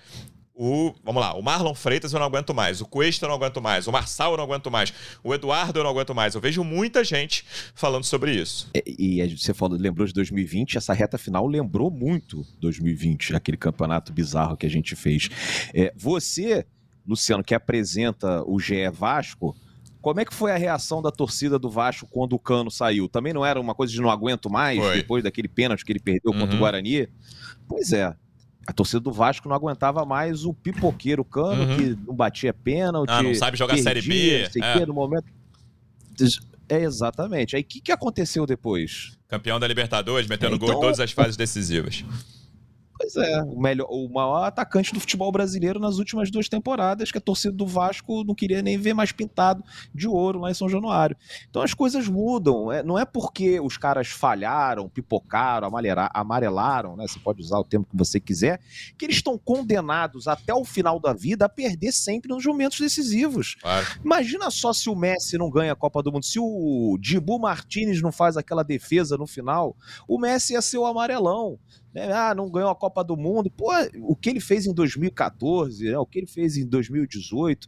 o, 0.53 0.93
vamos 1.03 1.21
lá, 1.21 1.33
o 1.33 1.41
Marlon 1.41 1.73
Freitas 1.73 2.13
eu 2.13 2.19
não 2.19 2.25
aguento 2.25 2.53
mais, 2.53 2.79
o 2.79 2.85
Cuesta 2.85 3.25
eu 3.25 3.29
não 3.29 3.35
aguento 3.35 3.61
mais, 3.61 3.87
o 3.87 3.91
Marçal 3.91 4.31
eu 4.31 4.37
não 4.37 4.43
aguento 4.45 4.71
mais, 4.71 4.93
o 5.21 5.33
Eduardo 5.33 5.79
eu 5.79 5.83
não 5.83 5.91
aguento 5.91 6.13
mais. 6.13 6.35
Eu 6.35 6.41
vejo 6.41 6.61
muita 6.63 7.01
gente 7.01 7.45
falando 7.73 8.03
sobre 8.03 8.33
isso. 8.33 8.69
E, 8.73 9.21
e 9.21 9.37
você 9.37 9.53
falou, 9.53 9.77
lembrou 9.77 10.05
de 10.05 10.13
2020, 10.13 10.77
essa 10.77 10.93
reta 10.93 11.17
final 11.17 11.47
lembrou 11.47 11.89
muito 11.89 12.45
2020, 12.59 13.33
aquele 13.33 13.57
campeonato 13.57 14.11
bizarro 14.11 14.57
que 14.57 14.65
a 14.65 14.69
gente 14.69 14.93
fez. 14.93 15.29
É, 15.73 15.93
você, 15.95 16.65
Luciano, 17.07 17.43
que 17.43 17.53
apresenta 17.53 18.43
o 18.45 18.59
GE 18.59 18.89
Vasco, 18.89 19.55
como 20.01 20.19
é 20.19 20.25
que 20.25 20.33
foi 20.33 20.51
a 20.51 20.57
reação 20.57 21.01
da 21.01 21.11
torcida 21.11 21.57
do 21.57 21.69
Vasco 21.69 22.07
quando 22.11 22.33
o 22.33 22.39
Cano 22.39 22.69
saiu? 22.69 23.09
Também 23.09 23.33
não 23.33 23.43
era 23.43 23.59
uma 23.59 23.73
coisa 23.73 23.91
de 23.91 23.99
não 23.99 24.09
aguento 24.09 24.49
mais, 24.49 24.79
foi. 24.79 24.95
depois 24.97 25.23
daquele 25.23 25.47
pênalti 25.47 25.83
que 25.83 25.91
ele 25.91 25.99
perdeu 25.99 26.31
uhum. 26.31 26.39
contra 26.41 26.55
o 26.55 26.59
Guarani? 26.59 27.07
Pois 27.67 27.91
é, 27.91 28.15
a 28.67 28.73
torcida 28.73 28.99
do 28.99 29.11
Vasco 29.11 29.49
não 29.49 29.55
aguentava 29.55 30.05
mais 30.05 30.45
o 30.45 30.53
pipoqueiro 30.53 31.25
Cano, 31.25 31.63
uhum. 31.63 31.77
que 31.77 31.97
não 32.05 32.15
batia 32.15 32.53
pênalti. 32.53 33.09
Ah, 33.09 33.23
não 33.23 33.33
sabe 33.33 33.57
jogar 33.57 33.73
perdia, 33.75 33.93
Série 33.93 34.01
B. 34.01 34.49
Sei 34.51 34.61
é. 34.61 34.73
Que, 34.73 34.85
no 34.85 34.93
momento. 34.93 35.25
É, 36.67 36.83
exatamente. 36.83 37.55
Aí 37.55 37.61
o 37.61 37.65
que, 37.65 37.79
que 37.81 37.91
aconteceu 37.91 38.45
depois? 38.45 39.17
Campeão 39.27 39.59
da 39.59 39.67
Libertadores, 39.67 40.27
metendo 40.27 40.55
então... 40.55 40.67
gol 40.67 40.77
em 40.77 40.81
todas 40.81 40.99
as 40.99 41.11
fases 41.11 41.37
decisivas. 41.37 42.03
Pois 43.13 43.27
é, 43.27 43.41
o, 43.43 43.59
melhor, 43.59 43.87
o 43.89 44.09
maior 44.09 44.43
atacante 44.43 44.93
do 44.93 44.99
futebol 44.99 45.31
brasileiro 45.31 45.79
nas 45.79 45.97
últimas 45.97 46.31
duas 46.31 46.49
temporadas, 46.49 47.11
que 47.11 47.17
a 47.17 47.21
torcida 47.21 47.55
do 47.55 47.67
Vasco 47.67 48.23
não 48.23 48.33
queria 48.33 48.61
nem 48.61 48.77
ver 48.77 48.93
mais 48.93 49.11
pintado 49.11 49.63
de 49.93 50.07
ouro 50.07 50.39
lá 50.39 50.49
em 50.49 50.53
São 50.53 50.67
Januário. 50.67 51.15
Então 51.49 51.61
as 51.61 51.73
coisas 51.73 52.07
mudam. 52.07 52.71
É, 52.71 52.81
não 52.81 52.97
é 52.97 53.05
porque 53.05 53.59
os 53.59 53.77
caras 53.77 54.07
falharam, 54.07 54.89
pipocaram, 54.89 55.69
amarelaram, 56.13 56.95
né? 56.95 57.07
Você 57.07 57.19
pode 57.19 57.41
usar 57.41 57.59
o 57.59 57.63
termo 57.63 57.85
que 57.85 57.95
você 57.95 58.19
quiser, 58.19 58.59
que 58.97 59.05
eles 59.05 59.17
estão 59.17 59.37
condenados 59.37 60.27
até 60.27 60.53
o 60.53 60.65
final 60.65 60.99
da 60.99 61.13
vida 61.13 61.45
a 61.45 61.49
perder 61.49 61.91
sempre 61.91 62.29
nos 62.29 62.45
momentos 62.45 62.79
decisivos. 62.79 63.55
Claro. 63.61 63.85
Imagina 64.03 64.49
só 64.49 64.73
se 64.73 64.89
o 64.89 64.95
Messi 64.95 65.37
não 65.37 65.49
ganha 65.49 65.73
a 65.73 65.75
Copa 65.75 66.01
do 66.01 66.11
Mundo, 66.11 66.25
se 66.25 66.39
o 66.39 66.97
Dibu 66.99 67.39
Martinez 67.39 68.01
não 68.01 68.11
faz 68.11 68.37
aquela 68.37 68.63
defesa 68.63 69.17
no 69.17 69.27
final, 69.27 69.75
o 70.07 70.19
Messi 70.19 70.53
ia 70.53 70.61
ser 70.61 70.77
o 70.77 70.85
amarelão 70.85 71.59
né? 71.95 72.11
Ah, 72.11 72.35
não 72.35 72.51
ganhou 72.51 72.69
a 72.69 72.75
Copa 72.75 73.01
do 73.01 73.15
Mundo. 73.15 73.49
Pô, 73.49 73.71
o 74.01 74.17
que 74.17 74.29
ele 74.29 74.41
fez 74.41 74.65
em 74.65 74.73
2014, 74.73 75.91
né? 75.91 75.97
o 75.97 76.05
que 76.05 76.19
ele 76.19 76.27
fez 76.27 76.57
em 76.57 76.67
2018. 76.67 77.67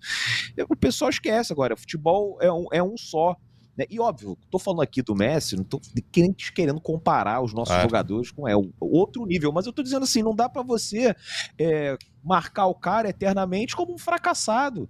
O 0.70 0.76
pessoal 0.76 1.10
esquece 1.10 1.54
agora. 1.54 1.78
Futebol 1.78 2.38
é 2.42 2.52
um, 2.52 2.66
é 2.74 2.84
um 2.84 2.98
só. 2.98 3.38
Né? 3.78 3.86
E 3.90 4.00
óbvio, 4.00 4.38
tô 4.52 4.60
falando 4.60 4.82
aqui 4.82 5.02
do 5.02 5.16
Messi, 5.16 5.56
não 5.56 5.64
tô 5.64 5.80
querendo 6.54 6.82
comparar 6.82 7.42
os 7.42 7.54
nossos 7.54 7.74
claro. 7.74 7.88
jogadores 7.88 8.32
com 8.32 8.48
é, 8.48 8.54
outro 8.82 9.24
nível, 9.26 9.52
mas 9.54 9.68
eu 9.68 9.72
tô 9.72 9.84
dizendo 9.84 10.04
assim, 10.04 10.24
não 10.24 10.36
dá 10.36 10.50
para 10.50 10.64
você 10.64 11.16
é, 11.60 11.96
marcar 12.28 12.68
o 12.68 12.76
cara 12.76 13.10
eternamente 13.10 13.76
como 13.76 13.94
um 13.94 13.98
fracassado. 13.98 14.90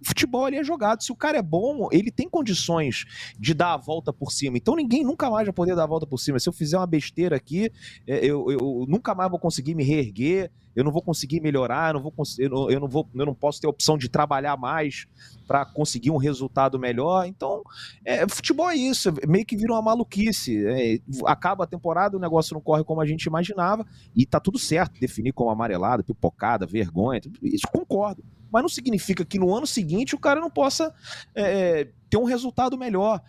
O 0.00 0.06
futebol 0.06 0.46
ali 0.46 0.56
é 0.56 0.64
jogado. 0.64 1.02
Se 1.02 1.12
o 1.12 1.16
cara 1.16 1.38
é 1.38 1.42
bom, 1.42 1.88
ele 1.92 2.10
tem 2.10 2.28
condições 2.28 3.04
de 3.38 3.52
dar 3.52 3.74
a 3.74 3.76
volta 3.76 4.12
por 4.12 4.32
cima. 4.32 4.56
Então 4.56 4.74
ninguém 4.74 5.04
nunca 5.04 5.30
mais 5.30 5.46
vai 5.46 5.52
poder 5.52 5.76
dar 5.76 5.84
a 5.84 5.86
volta 5.86 6.06
por 6.06 6.18
cima. 6.18 6.38
Se 6.38 6.48
eu 6.48 6.52
fizer 6.52 6.78
uma 6.78 6.86
besteira 6.86 7.36
aqui, 7.36 7.70
é, 8.06 8.24
eu, 8.24 8.50
eu 8.50 8.86
nunca 8.88 9.14
mais 9.14 9.30
vou 9.30 9.38
conseguir 9.38 9.74
me 9.74 9.84
reerguer, 9.84 10.50
eu 10.78 10.84
não 10.84 10.92
vou 10.92 11.02
conseguir 11.02 11.40
melhorar, 11.40 11.90
eu 11.90 11.94
não, 11.94 12.00
vou, 12.00 12.14
eu 12.38 12.48
não, 12.48 12.70
eu 12.70 12.80
não, 12.80 12.88
vou, 12.88 13.08
eu 13.12 13.26
não 13.26 13.34
posso 13.34 13.60
ter 13.60 13.66
a 13.66 13.70
opção 13.70 13.98
de 13.98 14.08
trabalhar 14.08 14.56
mais 14.56 15.08
para 15.44 15.64
conseguir 15.64 16.12
um 16.12 16.16
resultado 16.16 16.78
melhor. 16.78 17.26
Então, 17.26 17.64
é, 18.04 18.28
futebol 18.28 18.70
é 18.70 18.76
isso, 18.76 19.12
meio 19.26 19.44
que 19.44 19.56
vira 19.56 19.72
uma 19.72 19.82
maluquice. 19.82 20.64
É, 20.66 21.00
acaba 21.26 21.64
a 21.64 21.66
temporada, 21.66 22.16
o 22.16 22.20
negócio 22.20 22.54
não 22.54 22.60
corre 22.60 22.84
como 22.84 23.00
a 23.00 23.06
gente 23.06 23.24
imaginava, 23.24 23.84
e 24.14 24.24
tá 24.24 24.38
tudo 24.38 24.56
certo 24.56 25.00
definir 25.00 25.32
como 25.32 25.50
amarelada, 25.50 26.04
pipocada, 26.04 26.64
vergonha, 26.78 27.20
isso 27.42 27.66
concordo. 27.72 28.24
Mas 28.50 28.62
não 28.62 28.68
significa 28.68 29.24
que 29.24 29.38
no 29.38 29.54
ano 29.54 29.66
seguinte 29.66 30.14
o 30.14 30.18
cara 30.18 30.40
não 30.40 30.50
possa 30.50 30.94
é, 31.34 31.42
é, 31.80 31.88
ter 32.08 32.16
um 32.16 32.24
resultado 32.24 32.78
melhor. 32.78 33.22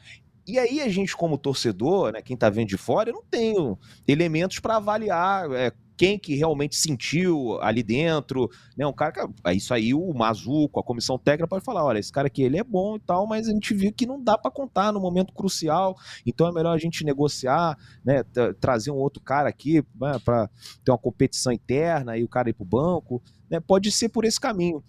E 0.48 0.58
aí 0.58 0.82
a 0.82 0.90
gente, 0.90 1.16
como 1.16 1.38
torcedor, 1.38 2.14
né, 2.14 2.22
quem 2.22 2.34
está 2.34 2.50
vendo 2.50 2.70
de 2.70 2.78
fora, 2.78 3.10
eu 3.10 3.14
não 3.14 3.24
tenho 3.24 3.78
elementos 4.08 4.60
para 4.60 4.78
avaliar 4.78 5.52
é, 5.52 5.72
quem 6.00 6.18
que 6.18 6.34
realmente 6.34 6.78
sentiu 6.78 7.62
ali 7.62 7.84
dentro, 7.84 8.50
né? 8.78 8.88
Um 8.88 8.94
cara 8.94 9.12
que, 9.12 9.20
é 9.44 9.54
isso 9.54 9.74
aí 9.74 9.94
o 9.94 10.14
Mazuco, 10.14 10.80
a 10.80 10.84
comissão 10.84 11.20
técnica 11.20 11.46
pode 11.46 11.66
falar, 11.66 11.84
olha, 11.84 12.00
esse 12.00 12.10
cara 12.10 12.28
aqui 12.28 12.42
ele 12.42 12.58
é 12.58 12.64
bom 12.64 12.96
e 12.96 13.00
tal, 13.02 13.28
mas 13.28 13.50
a 13.50 13.52
gente 13.52 13.74
viu 13.74 13.92
que 13.92 14.06
não 14.06 14.24
dá 14.24 14.38
para 14.38 14.50
contar 14.50 14.94
no 14.94 15.02
momento 15.02 15.34
crucial, 15.34 15.98
então 16.26 16.48
é 16.48 16.54
melhor 16.54 16.74
a 16.74 16.78
gente 16.78 17.04
negociar, 17.04 17.78
né? 18.02 18.24
Trazer 18.62 18.92
um 18.92 18.96
outro 18.96 19.22
cara 19.22 19.50
aqui 19.50 19.84
né? 20.00 20.18
para 20.24 20.50
ter 20.86 20.92
uma 20.92 20.98
competição 20.98 21.52
interna 21.52 22.18
e 22.18 22.24
o 22.24 22.30
cara 22.30 22.50
ir 22.50 22.54
pro 22.54 22.64
banco, 22.64 23.22
né? 23.50 23.60
Pode 23.60 23.92
ser 23.92 24.08
por 24.08 24.24
esse 24.24 24.40
caminho. 24.40 24.82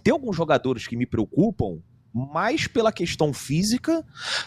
Tem 0.00 0.12
alguns 0.12 0.36
jogadores 0.36 0.86
que 0.86 0.96
me 0.96 1.06
preocupam 1.06 1.80
mais 2.12 2.66
pela 2.66 2.92
questão 2.92 3.32
física 3.32 4.04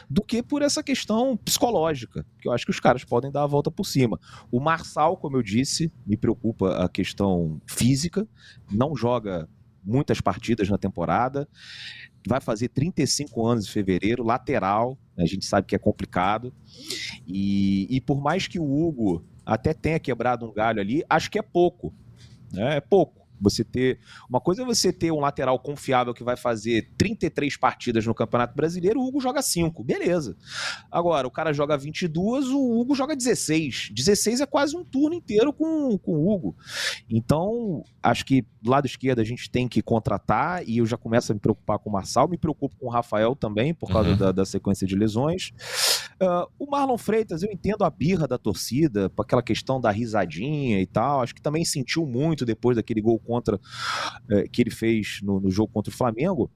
do 0.09 0.21
que 0.21 0.43
por 0.43 0.61
essa 0.61 0.83
questão 0.83 1.37
psicológica, 1.37 2.25
que 2.39 2.47
eu 2.47 2.51
acho 2.51 2.65
que 2.65 2.71
os 2.71 2.79
caras 2.79 3.03
podem 3.03 3.31
dar 3.31 3.43
a 3.43 3.47
volta 3.47 3.71
por 3.71 3.85
cima. 3.85 4.19
O 4.51 4.59
Marçal, 4.59 5.17
como 5.17 5.37
eu 5.37 5.41
disse, 5.41 5.91
me 6.05 6.17
preocupa 6.17 6.83
a 6.83 6.89
questão 6.89 7.61
física, 7.67 8.27
não 8.71 8.95
joga 8.95 9.47
muitas 9.83 10.21
partidas 10.21 10.69
na 10.69 10.77
temporada, 10.77 11.47
vai 12.27 12.39
fazer 12.39 12.69
35 12.69 13.45
anos 13.45 13.65
em 13.65 13.69
fevereiro, 13.69 14.23
lateral, 14.23 14.97
a 15.17 15.25
gente 15.25 15.45
sabe 15.45 15.67
que 15.67 15.75
é 15.75 15.79
complicado, 15.79 16.53
e, 17.27 17.87
e 17.89 17.99
por 18.01 18.21
mais 18.21 18.47
que 18.47 18.59
o 18.59 18.63
Hugo 18.63 19.25
até 19.45 19.73
tenha 19.73 19.99
quebrado 19.99 20.45
um 20.45 20.53
galho 20.53 20.79
ali, 20.79 21.03
acho 21.09 21.29
que 21.29 21.37
é 21.37 21.41
pouco, 21.41 21.93
né, 22.51 22.77
é 22.77 22.81
pouco. 22.81 23.22
Você 23.39 23.63
ter. 23.63 23.99
Uma 24.29 24.39
coisa 24.39 24.61
é 24.61 24.65
você 24.65 24.91
ter 24.91 25.11
um 25.11 25.19
lateral 25.19 25.57
confiável 25.59 26.13
que 26.13 26.23
vai 26.23 26.35
fazer 26.35 26.91
33 26.97 27.57
partidas 27.57 28.05
no 28.05 28.13
Campeonato 28.13 28.55
Brasileiro, 28.55 28.99
o 28.99 29.07
Hugo 29.07 29.19
joga 29.19 29.41
5. 29.41 29.83
Beleza. 29.83 30.37
Agora, 30.91 31.27
o 31.27 31.31
cara 31.31 31.53
joga 31.53 31.77
22, 31.77 32.47
o 32.47 32.79
Hugo 32.79 32.95
joga 32.95 33.15
16. 33.15 33.91
16 33.93 34.41
é 34.41 34.45
quase 34.45 34.75
um 34.75 34.83
turno 34.83 35.15
inteiro 35.15 35.51
com, 35.51 35.97
com 35.97 36.13
o 36.13 36.33
Hugo. 36.33 36.55
Então, 37.09 37.83
acho 38.01 38.25
que 38.25 38.45
do 38.61 38.71
lado 38.71 38.85
esquerdo 38.85 39.19
a 39.19 39.23
gente 39.23 39.49
tem 39.49 39.67
que 39.67 39.81
contratar, 39.81 40.67
e 40.67 40.77
eu 40.77 40.85
já 40.85 40.97
começo 40.97 41.31
a 41.31 41.35
me 41.35 41.39
preocupar 41.39 41.79
com 41.79 41.89
o 41.89 41.93
Marçal, 41.93 42.29
me 42.29 42.37
preocupo 42.37 42.75
com 42.77 42.87
o 42.87 42.89
Rafael 42.89 43.35
também, 43.35 43.73
por 43.73 43.89
causa 43.89 44.11
uhum. 44.11 44.17
da, 44.17 44.31
da, 44.31 44.45
sequência 44.45 44.87
de 44.87 44.95
lesões. 44.95 45.51
Uh, 46.21 46.47
o 46.57 46.69
Marlon 46.69 46.97
Freitas, 46.97 47.43
eu 47.43 47.51
entendo 47.51 47.83
a 47.83 47.89
birra 47.89 48.27
da 48.27 48.37
torcida, 48.37 49.11
aquela 49.19 49.43
questão 49.43 49.81
da 49.81 49.91
risadinha 49.91 50.79
e 50.79 50.85
tal. 50.85 51.21
Acho 51.21 51.35
que 51.35 51.41
também 51.41 51.65
sentiu 51.65 52.05
muito 52.05 52.45
depois 52.45 52.77
daquele 52.77 53.01
gol 53.01 53.19
contra 53.25 53.55
uh, 53.55 54.49
que 54.51 54.61
ele 54.61 54.71
fez 54.71 55.19
no, 55.23 55.39
no 55.39 55.49
jogo 55.49 55.71
contra 55.71 55.91
o 55.91 55.95
Flamengo. 55.95 56.51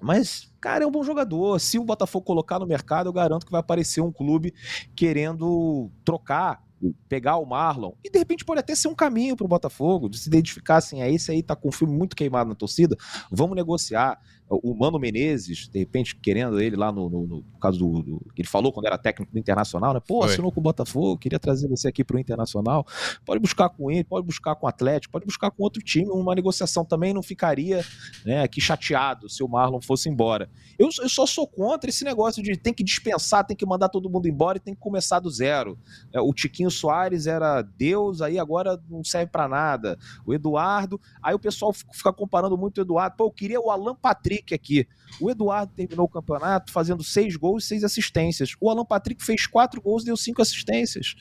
Mas, 0.00 0.50
cara, 0.60 0.84
é 0.84 0.86
um 0.86 0.90
bom 0.90 1.04
jogador. 1.04 1.58
Se 1.60 1.78
o 1.78 1.84
Botafogo 1.84 2.24
colocar 2.24 2.58
no 2.58 2.66
mercado, 2.66 3.08
eu 3.08 3.12
garanto 3.12 3.44
que 3.44 3.52
vai 3.52 3.60
aparecer 3.60 4.00
um 4.00 4.10
clube 4.10 4.54
querendo 4.94 5.90
trocar 6.04 6.62
pegar 7.08 7.36
o 7.36 7.44
Marlon, 7.44 7.92
e 8.02 8.10
de 8.10 8.18
repente 8.18 8.44
pode 8.44 8.60
até 8.60 8.74
ser 8.74 8.88
um 8.88 8.94
caminho 8.94 9.36
para 9.36 9.44
o 9.44 9.48
Botafogo, 9.48 10.08
de 10.08 10.18
se 10.18 10.28
identificar 10.28 10.76
assim, 10.76 11.02
é 11.02 11.12
esse 11.12 11.30
aí 11.30 11.42
tá 11.42 11.54
com 11.54 11.68
o 11.68 11.72
filme 11.72 11.94
muito 11.94 12.16
queimado 12.16 12.48
na 12.48 12.54
torcida, 12.54 12.96
vamos 13.30 13.54
negociar 13.54 14.18
o 14.50 14.74
Mano 14.74 14.98
Menezes, 14.98 15.68
de 15.68 15.78
repente, 15.78 16.16
querendo 16.16 16.60
ele 16.60 16.74
lá 16.74 16.90
no, 16.90 17.08
no, 17.08 17.26
no 17.26 17.44
caso 17.60 17.78
do, 17.78 18.02
do, 18.02 18.26
ele 18.36 18.48
falou 18.48 18.72
quando 18.72 18.86
era 18.86 18.98
técnico 18.98 19.32
do 19.32 19.38
Internacional, 19.38 19.94
né? 19.94 20.00
Pô, 20.00 20.24
assinou 20.24 20.50
com 20.50 20.58
o 20.58 20.62
Botafogo, 20.62 21.16
queria 21.16 21.38
trazer 21.38 21.68
você 21.68 21.86
aqui 21.86 22.02
para 22.02 22.16
o 22.16 22.18
Internacional. 22.18 22.84
Pode 23.24 23.40
buscar 23.40 23.68
com 23.68 23.90
ele, 23.90 24.02
pode 24.02 24.26
buscar 24.26 24.56
com 24.56 24.66
o 24.66 24.68
Atlético, 24.68 25.12
pode 25.12 25.24
buscar 25.24 25.52
com 25.52 25.62
outro 25.62 25.80
time. 25.80 26.10
Uma 26.10 26.34
negociação 26.34 26.84
também 26.84 27.14
não 27.14 27.22
ficaria 27.22 27.84
né, 28.24 28.42
aqui 28.42 28.60
chateado 28.60 29.28
se 29.28 29.42
o 29.44 29.48
Marlon 29.48 29.80
fosse 29.80 30.08
embora. 30.08 30.50
Eu, 30.76 30.88
eu 31.00 31.08
só 31.08 31.26
sou 31.26 31.46
contra 31.46 31.88
esse 31.88 32.04
negócio 32.04 32.42
de 32.42 32.56
tem 32.56 32.74
que 32.74 32.82
dispensar, 32.82 33.46
tem 33.46 33.56
que 33.56 33.64
mandar 33.64 33.88
todo 33.88 34.10
mundo 34.10 34.26
embora 34.26 34.58
e 34.58 34.60
tem 34.60 34.74
que 34.74 34.80
começar 34.80 35.20
do 35.20 35.30
zero. 35.30 35.78
É, 36.12 36.20
o 36.20 36.32
Tiquinho 36.32 36.70
Soares 36.70 37.26
era 37.26 37.62
Deus, 37.62 38.20
aí 38.20 38.36
agora 38.36 38.82
não 38.88 39.04
serve 39.04 39.30
para 39.30 39.46
nada. 39.46 39.96
O 40.26 40.34
Eduardo, 40.34 41.00
aí 41.22 41.34
o 41.34 41.38
pessoal 41.38 41.72
fica 41.72 42.12
comparando 42.12 42.58
muito 42.58 42.78
o 42.78 42.80
Eduardo. 42.80 43.16
Pô, 43.16 43.26
eu 43.26 43.30
queria 43.30 43.60
o 43.60 43.70
Alan 43.70 43.94
Patrick 43.94 44.39
Patrick 44.40 44.54
aqui. 44.54 44.88
O 45.20 45.30
Eduardo 45.30 45.72
terminou 45.74 46.06
o 46.06 46.08
campeonato 46.08 46.72
fazendo 46.72 47.02
seis 47.04 47.36
gols 47.36 47.64
e 47.64 47.66
seis 47.66 47.84
assistências. 47.84 48.54
O 48.60 48.70
Alan 48.70 48.84
Patrick 48.84 49.22
fez 49.22 49.46
quatro 49.46 49.80
gols 49.80 50.02
e 50.02 50.06
deu 50.06 50.16
cinco 50.16 50.40
assistências. 50.40 51.14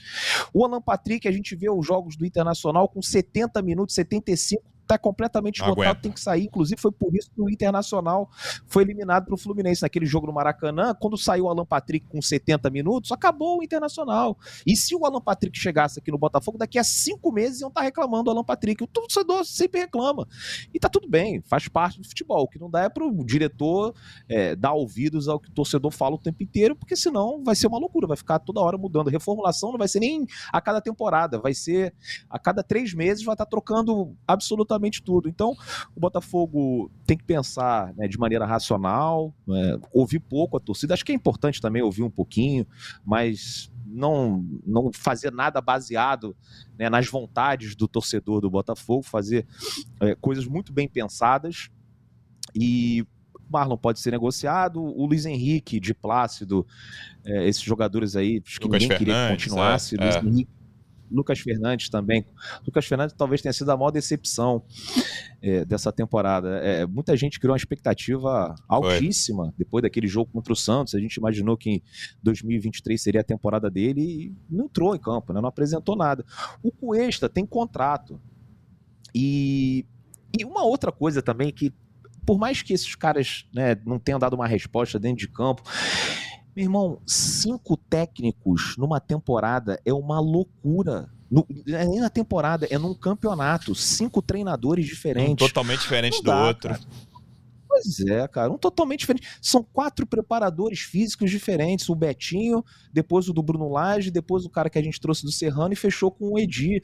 O 0.53 0.63
Alan 0.63 0.81
Patrick, 0.81 1.27
a 1.27 1.31
gente 1.31 1.55
vê 1.55 1.69
os 1.69 1.85
jogos 1.85 2.15
do 2.15 2.25
Internacional 2.25 2.87
com 2.87 3.01
70 3.01 3.61
minutos, 3.61 3.95
75 3.95 4.63
tá 4.89 4.97
completamente 4.97 5.61
esgotado, 5.61 6.01
tem 6.01 6.11
que 6.11 6.19
sair. 6.19 6.45
Inclusive, 6.45 6.81
foi 6.81 6.91
por 6.91 7.15
isso 7.15 7.29
que 7.29 7.39
o 7.39 7.47
Internacional 7.47 8.27
foi 8.65 8.81
eliminado 8.81 9.25
pro 9.25 9.37
Fluminense 9.37 9.83
naquele 9.83 10.07
jogo 10.07 10.25
no 10.25 10.33
Maracanã. 10.33 10.95
Quando 10.99 11.15
saiu 11.15 11.45
o 11.45 11.49
Alan 11.49 11.63
Patrick 11.65 12.07
com 12.07 12.19
70 12.19 12.71
minutos, 12.71 13.11
acabou 13.11 13.59
o 13.59 13.63
Internacional. 13.63 14.35
E 14.65 14.75
se 14.75 14.95
o 14.95 15.05
Alan 15.05 15.21
Patrick 15.21 15.55
chegasse 15.59 15.99
aqui 15.99 16.09
no 16.09 16.17
Botafogo, 16.17 16.57
daqui 16.57 16.79
a 16.79 16.83
cinco 16.83 17.31
meses 17.31 17.61
iam 17.61 17.67
estar 17.67 17.81
tá 17.81 17.85
reclamando 17.85 18.23
do 18.23 18.31
Alan 18.31 18.43
Patrick. 18.43 18.83
O 18.83 18.87
torcedor 18.87 19.45
sempre 19.45 19.81
reclama. 19.81 20.27
E 20.73 20.79
tá 20.79 20.89
tudo 20.89 21.07
bem, 21.07 21.39
faz 21.43 21.67
parte 21.67 22.01
do 22.01 22.07
futebol. 22.07 22.41
O 22.41 22.47
que 22.47 22.57
não 22.57 22.69
dá 22.69 22.81
é 22.81 22.89
pro 22.89 23.11
diretor 23.23 23.93
é, 24.27 24.55
dar 24.55 24.73
ouvidos 24.73 25.27
ao 25.27 25.39
que 25.39 25.49
o 25.49 25.53
torcedor 25.53 25.91
fala 25.91 26.15
o 26.15 26.19
tempo 26.19 26.41
inteiro, 26.41 26.75
porque 26.75 26.95
senão 26.95 27.43
vai 27.43 27.55
ser 27.55 27.67
uma 27.67 27.77
loucura, 27.77 28.07
vai 28.07 28.17
ficar 28.17 28.39
toda 28.39 28.59
hora 28.59 28.75
mudando. 28.75 29.09
Reformulação 29.09 29.71
não 29.71 29.77
vai 29.77 29.87
ser 29.87 29.99
nem 29.99 30.25
a 30.51 30.59
cada 30.59 30.81
temporada, 30.81 31.37
vai 31.37 31.53
ser 31.53 31.93
a 32.27 32.39
cada 32.39 32.63
três 32.63 32.91
meses 32.91 33.23
vai 33.23 33.35
estar 33.35 33.45
tá 33.45 33.49
trocando 33.49 34.15
absolutamente 34.27 34.78
tudo. 35.01 35.27
Então, 35.27 35.55
o 35.95 35.99
Botafogo 35.99 36.91
tem 37.05 37.17
que 37.17 37.23
pensar 37.23 37.93
né, 37.95 38.07
de 38.07 38.17
maneira 38.17 38.45
racional, 38.45 39.33
é, 39.49 39.79
ouvir 39.93 40.19
pouco 40.19 40.57
a 40.57 40.59
torcida. 40.59 40.93
Acho 40.93 41.05
que 41.05 41.11
é 41.11 41.15
importante 41.15 41.61
também 41.61 41.81
ouvir 41.81 42.03
um 42.03 42.09
pouquinho, 42.09 42.65
mas 43.05 43.71
não, 43.85 44.45
não 44.65 44.91
fazer 44.93 45.31
nada 45.31 45.59
baseado 45.59 46.35
né, 46.77 46.89
nas 46.89 47.07
vontades 47.07 47.75
do 47.75 47.87
torcedor 47.87 48.41
do 48.41 48.49
Botafogo, 48.49 49.03
fazer 49.03 49.45
é, 49.99 50.15
coisas 50.15 50.45
muito 50.45 50.71
bem 50.71 50.87
pensadas. 50.87 51.69
E 52.55 53.05
Marlon 53.49 53.77
pode 53.77 53.99
ser 53.99 54.11
negociado, 54.11 54.81
o 54.81 55.05
Luiz 55.05 55.25
Henrique 55.25 55.79
de 55.79 55.93
Plácido, 55.93 56.65
é, 57.25 57.47
esses 57.47 57.63
jogadores 57.63 58.15
aí, 58.15 58.41
acho 58.45 58.59
que 58.59 58.65
Lucas 58.65 58.81
ninguém 58.83 58.97
Fernandes, 58.97 59.15
queria 59.15 59.37
que 59.37 59.43
continuasse. 59.43 59.95
É, 59.95 60.03
Luiz 60.03 60.15
é. 60.15 60.19
Henrique 60.19 60.58
Lucas 61.11 61.39
Fernandes 61.39 61.89
também. 61.89 62.25
Lucas 62.65 62.85
Fernandes 62.85 63.15
talvez 63.17 63.41
tenha 63.41 63.53
sido 63.53 63.69
a 63.69 63.77
maior 63.77 63.91
decepção 63.91 64.63
é, 65.41 65.65
dessa 65.65 65.91
temporada. 65.91 66.57
É, 66.59 66.85
muita 66.85 67.15
gente 67.15 67.39
criou 67.39 67.53
uma 67.53 67.57
expectativa 67.57 68.55
altíssima 68.67 69.45
Foi. 69.45 69.53
depois 69.57 69.81
daquele 69.81 70.07
jogo 70.07 70.31
contra 70.31 70.53
o 70.53 70.55
Santos. 70.55 70.95
A 70.95 70.99
gente 70.99 71.15
imaginou 71.15 71.57
que 71.57 71.69
em 71.69 71.81
2023 72.23 73.01
seria 73.01 73.21
a 73.21 73.23
temporada 73.23 73.69
dele 73.69 74.01
e 74.01 74.35
não 74.49 74.65
entrou 74.65 74.95
em 74.95 74.99
campo, 74.99 75.33
né? 75.33 75.41
não 75.41 75.49
apresentou 75.49 75.95
nada. 75.95 76.25
O 76.63 76.71
Cuesta 76.71 77.29
tem 77.29 77.45
contrato. 77.45 78.19
E, 79.13 79.85
e 80.37 80.45
uma 80.45 80.63
outra 80.63 80.91
coisa 80.91 81.21
também 81.21 81.51
que, 81.51 81.73
por 82.25 82.37
mais 82.37 82.61
que 82.61 82.73
esses 82.73 82.95
caras 82.95 83.47
né, 83.53 83.75
não 83.85 83.97
tenham 83.97 84.19
dado 84.19 84.33
uma 84.33 84.47
resposta 84.47 84.99
dentro 84.99 85.17
de 85.17 85.27
campo, 85.27 85.63
meu 86.59 86.65
irmão, 86.65 87.01
cinco 87.05 87.77
técnicos 87.77 88.75
numa 88.77 88.99
temporada 88.99 89.79
é 89.85 89.93
uma 89.93 90.19
loucura. 90.19 91.09
No, 91.31 91.47
é 91.67 91.85
nem 91.85 92.01
na 92.01 92.09
temporada, 92.09 92.67
é 92.69 92.77
num 92.77 92.93
campeonato. 92.93 93.73
Cinco 93.73 94.21
treinadores 94.21 94.85
diferentes. 94.85 95.31
Um 95.31 95.47
totalmente 95.47 95.81
diferente 95.81 96.21
do 96.21 96.31
outro. 96.31 96.71
Cara. 96.71 96.81
Pois 97.65 97.99
é, 97.99 98.27
cara, 98.27 98.51
um 98.51 98.57
totalmente 98.57 99.01
diferente. 99.01 99.27
São 99.41 99.63
quatro 99.63 100.05
preparadores 100.05 100.79
físicos 100.79 101.29
diferentes. 101.29 101.87
O 101.87 101.95
Betinho, 101.95 102.65
depois 102.91 103.29
o 103.29 103.33
do 103.33 103.43
Bruno 103.43 103.69
Lage, 103.69 104.11
depois 104.11 104.43
o 104.43 104.49
cara 104.49 104.69
que 104.69 104.79
a 104.79 104.83
gente 104.83 104.99
trouxe 104.99 105.23
do 105.23 105.31
Serrano 105.31 105.71
e 105.71 105.77
fechou 105.77 106.11
com 106.11 106.33
o 106.33 106.39
Edi. 106.39 106.81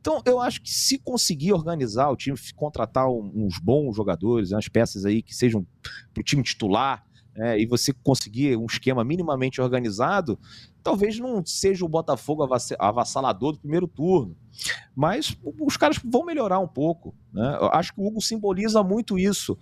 Então, 0.00 0.22
eu 0.24 0.40
acho 0.40 0.62
que 0.62 0.70
se 0.70 0.96
conseguir 0.98 1.52
organizar 1.52 2.08
o 2.08 2.16
time, 2.16 2.38
contratar 2.54 3.10
uns 3.10 3.58
bons 3.58 3.94
jogadores, 3.94 4.52
umas 4.52 4.68
peças 4.68 5.04
aí 5.04 5.20
que 5.20 5.34
sejam 5.34 5.66
pro 6.14 6.22
time 6.22 6.42
titular, 6.42 7.04
é, 7.38 7.58
e 7.58 7.66
você 7.66 7.92
conseguir 8.02 8.56
um 8.56 8.66
esquema 8.66 9.04
minimamente 9.04 9.60
organizado, 9.60 10.38
talvez 10.82 11.18
não 11.18 11.44
seja 11.44 11.84
o 11.84 11.88
Botafogo 11.88 12.46
avassalador 12.78 13.52
do 13.52 13.58
primeiro 13.58 13.86
turno, 13.86 14.36
mas 14.94 15.36
os 15.60 15.76
caras 15.76 15.98
vão 16.04 16.24
melhorar 16.24 16.58
um 16.58 16.66
pouco. 16.66 17.14
Né? 17.32 17.58
Eu 17.60 17.68
acho 17.72 17.94
que 17.94 18.00
o 18.00 18.06
Hugo 18.06 18.20
simboliza 18.20 18.82
muito 18.82 19.18
isso, 19.18 19.56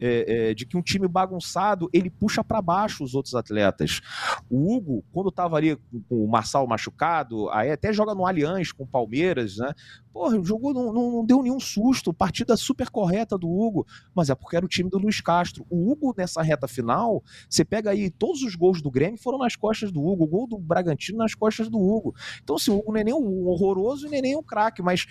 é, 0.00 0.50
é, 0.50 0.54
de 0.54 0.64
que 0.64 0.76
um 0.76 0.82
time 0.82 1.06
bagunçado 1.06 1.90
ele 1.92 2.08
puxa 2.08 2.42
para 2.42 2.62
baixo 2.62 3.04
os 3.04 3.14
outros 3.14 3.34
atletas. 3.34 4.00
O 4.48 4.74
Hugo, 4.74 5.04
quando 5.12 5.28
estava 5.28 5.56
ali 5.56 5.76
com 6.08 6.24
o 6.24 6.28
Marçal 6.28 6.66
machucado, 6.66 7.50
aí 7.50 7.70
até 7.70 7.92
joga 7.92 8.14
no 8.14 8.26
Allianz 8.26 8.72
com 8.72 8.84
o 8.84 8.86
Palmeiras, 8.86 9.56
né? 9.56 9.74
Porra, 10.12 10.42
jogou, 10.42 10.74
não, 10.74 10.92
não, 10.92 11.10
não, 11.12 11.24
deu 11.24 11.42
nenhum 11.42 11.60
susto, 11.60 12.12
partida 12.12 12.56
super 12.56 12.90
correta 12.90 13.38
do 13.38 13.48
Hugo, 13.48 13.86
mas 14.14 14.28
é 14.28 14.34
porque 14.34 14.56
era 14.56 14.66
o 14.66 14.68
time 14.68 14.90
do 14.90 14.98
Luiz 14.98 15.20
Castro. 15.20 15.64
O 15.70 15.90
Hugo, 15.90 16.14
nessa 16.16 16.42
reta 16.42 16.66
final, 16.66 17.22
você 17.48 17.64
pega 17.64 17.90
aí, 17.90 18.10
todos 18.10 18.42
os 18.42 18.56
gols 18.56 18.82
do 18.82 18.90
Grêmio 18.90 19.20
foram 19.20 19.38
nas 19.38 19.54
costas 19.54 19.92
do 19.92 20.04
Hugo, 20.04 20.24
o 20.24 20.26
gol 20.26 20.46
do 20.50 20.58
Bragantino 20.58 21.18
nas 21.18 21.34
costas 21.34 21.68
do 21.68 21.78
Hugo. 21.78 22.14
Então, 22.42 22.56
assim, 22.56 22.70
o 22.70 22.78
Hugo 22.78 22.92
não 22.92 23.00
é 23.00 23.04
nem 23.04 23.14
um 23.14 23.46
horroroso 23.46 24.06
e 24.06 24.10
nem, 24.10 24.20
nem 24.20 24.36
um 24.36 24.42
craque, 24.42 24.82
mas 24.82 25.06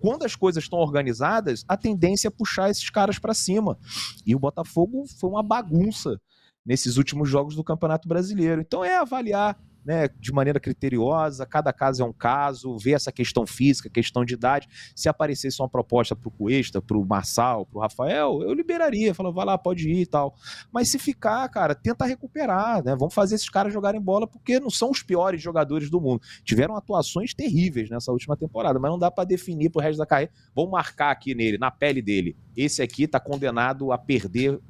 quando 0.00 0.24
as 0.24 0.34
coisas 0.34 0.64
estão 0.64 0.78
organizadas, 0.78 1.64
a 1.68 1.76
tendência 1.76 2.28
é 2.28 2.30
puxar 2.30 2.70
esses 2.70 2.88
caras 2.88 3.18
para 3.18 3.34
cima. 3.34 3.78
E 4.26 4.34
o 4.34 4.38
Botafogo 4.38 5.04
foi 5.20 5.30
uma 5.30 5.42
bagunça 5.42 6.20
nesses 6.64 6.96
últimos 6.96 7.28
jogos 7.28 7.54
do 7.54 7.64
Campeonato 7.64 8.08
Brasileiro. 8.08 8.60
Então 8.60 8.84
é 8.84 8.96
avaliar 8.96 9.58
né, 9.88 10.06
de 10.20 10.30
maneira 10.32 10.60
criteriosa, 10.60 11.46
cada 11.46 11.72
caso 11.72 12.02
é 12.02 12.04
um 12.04 12.12
caso, 12.12 12.76
ver 12.76 12.92
essa 12.92 13.10
questão 13.10 13.46
física, 13.46 13.88
questão 13.88 14.22
de 14.22 14.34
idade. 14.34 14.68
Se 14.94 15.08
aparecesse 15.08 15.62
uma 15.62 15.68
proposta 15.68 16.14
para 16.14 16.28
o 16.28 16.30
Cuesta, 16.30 16.82
para 16.82 16.98
o 16.98 17.06
Marçal, 17.06 17.64
para 17.64 17.78
o 17.78 17.80
Rafael, 17.80 18.42
eu 18.42 18.52
liberaria, 18.52 19.14
falava, 19.14 19.34
vai 19.34 19.46
lá, 19.46 19.56
pode 19.56 19.88
ir 19.88 20.02
e 20.02 20.06
tal. 20.06 20.34
Mas 20.70 20.90
se 20.90 20.98
ficar, 20.98 21.48
cara, 21.48 21.74
tenta 21.74 22.04
recuperar, 22.04 22.84
né? 22.84 22.94
Vamos 22.94 23.14
fazer 23.14 23.36
esses 23.36 23.48
caras 23.48 23.72
jogarem 23.72 23.98
bola, 23.98 24.26
porque 24.26 24.60
não 24.60 24.68
são 24.68 24.90
os 24.90 25.02
piores 25.02 25.40
jogadores 25.40 25.88
do 25.88 25.98
mundo. 25.98 26.20
Tiveram 26.44 26.76
atuações 26.76 27.32
terríveis 27.32 27.88
nessa 27.88 28.12
última 28.12 28.36
temporada, 28.36 28.78
mas 28.78 28.90
não 28.90 28.98
dá 28.98 29.10
para 29.10 29.24
definir 29.24 29.70
pro 29.70 29.80
resto 29.80 30.00
da 30.00 30.04
carreira. 30.04 30.30
Vamos 30.54 30.70
marcar 30.70 31.12
aqui 31.12 31.34
nele, 31.34 31.56
na 31.56 31.70
pele 31.70 32.02
dele. 32.02 32.36
Esse 32.54 32.82
aqui 32.82 33.04
está 33.04 33.18
condenado 33.18 33.90
a 33.90 33.96
perder 33.96 34.60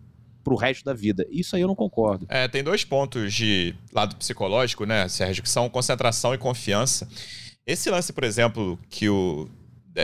pro 0.49 0.57
resto 0.57 0.83
da 0.83 0.95
vida. 0.95 1.27
Isso 1.31 1.55
aí 1.55 1.61
eu 1.61 1.69
não 1.69 1.75
concordo. 1.75 2.27
É, 2.31 2.49
tem 2.49 2.65
dois 2.65 2.83
pontos 2.83 3.35
de 3.35 3.75
lado 3.93 4.17
psicológico, 4.17 4.87
né, 4.87 5.07
Sérgio, 5.07 5.43
que 5.43 5.51
são 5.51 5.69
concentração 5.69 6.33
e 6.33 6.39
confiança. 6.39 7.07
Esse 7.67 7.91
lance, 7.91 8.15
por 8.15 8.25
exemplo, 8.25 8.79
que 8.89 9.11
o 9.11 9.47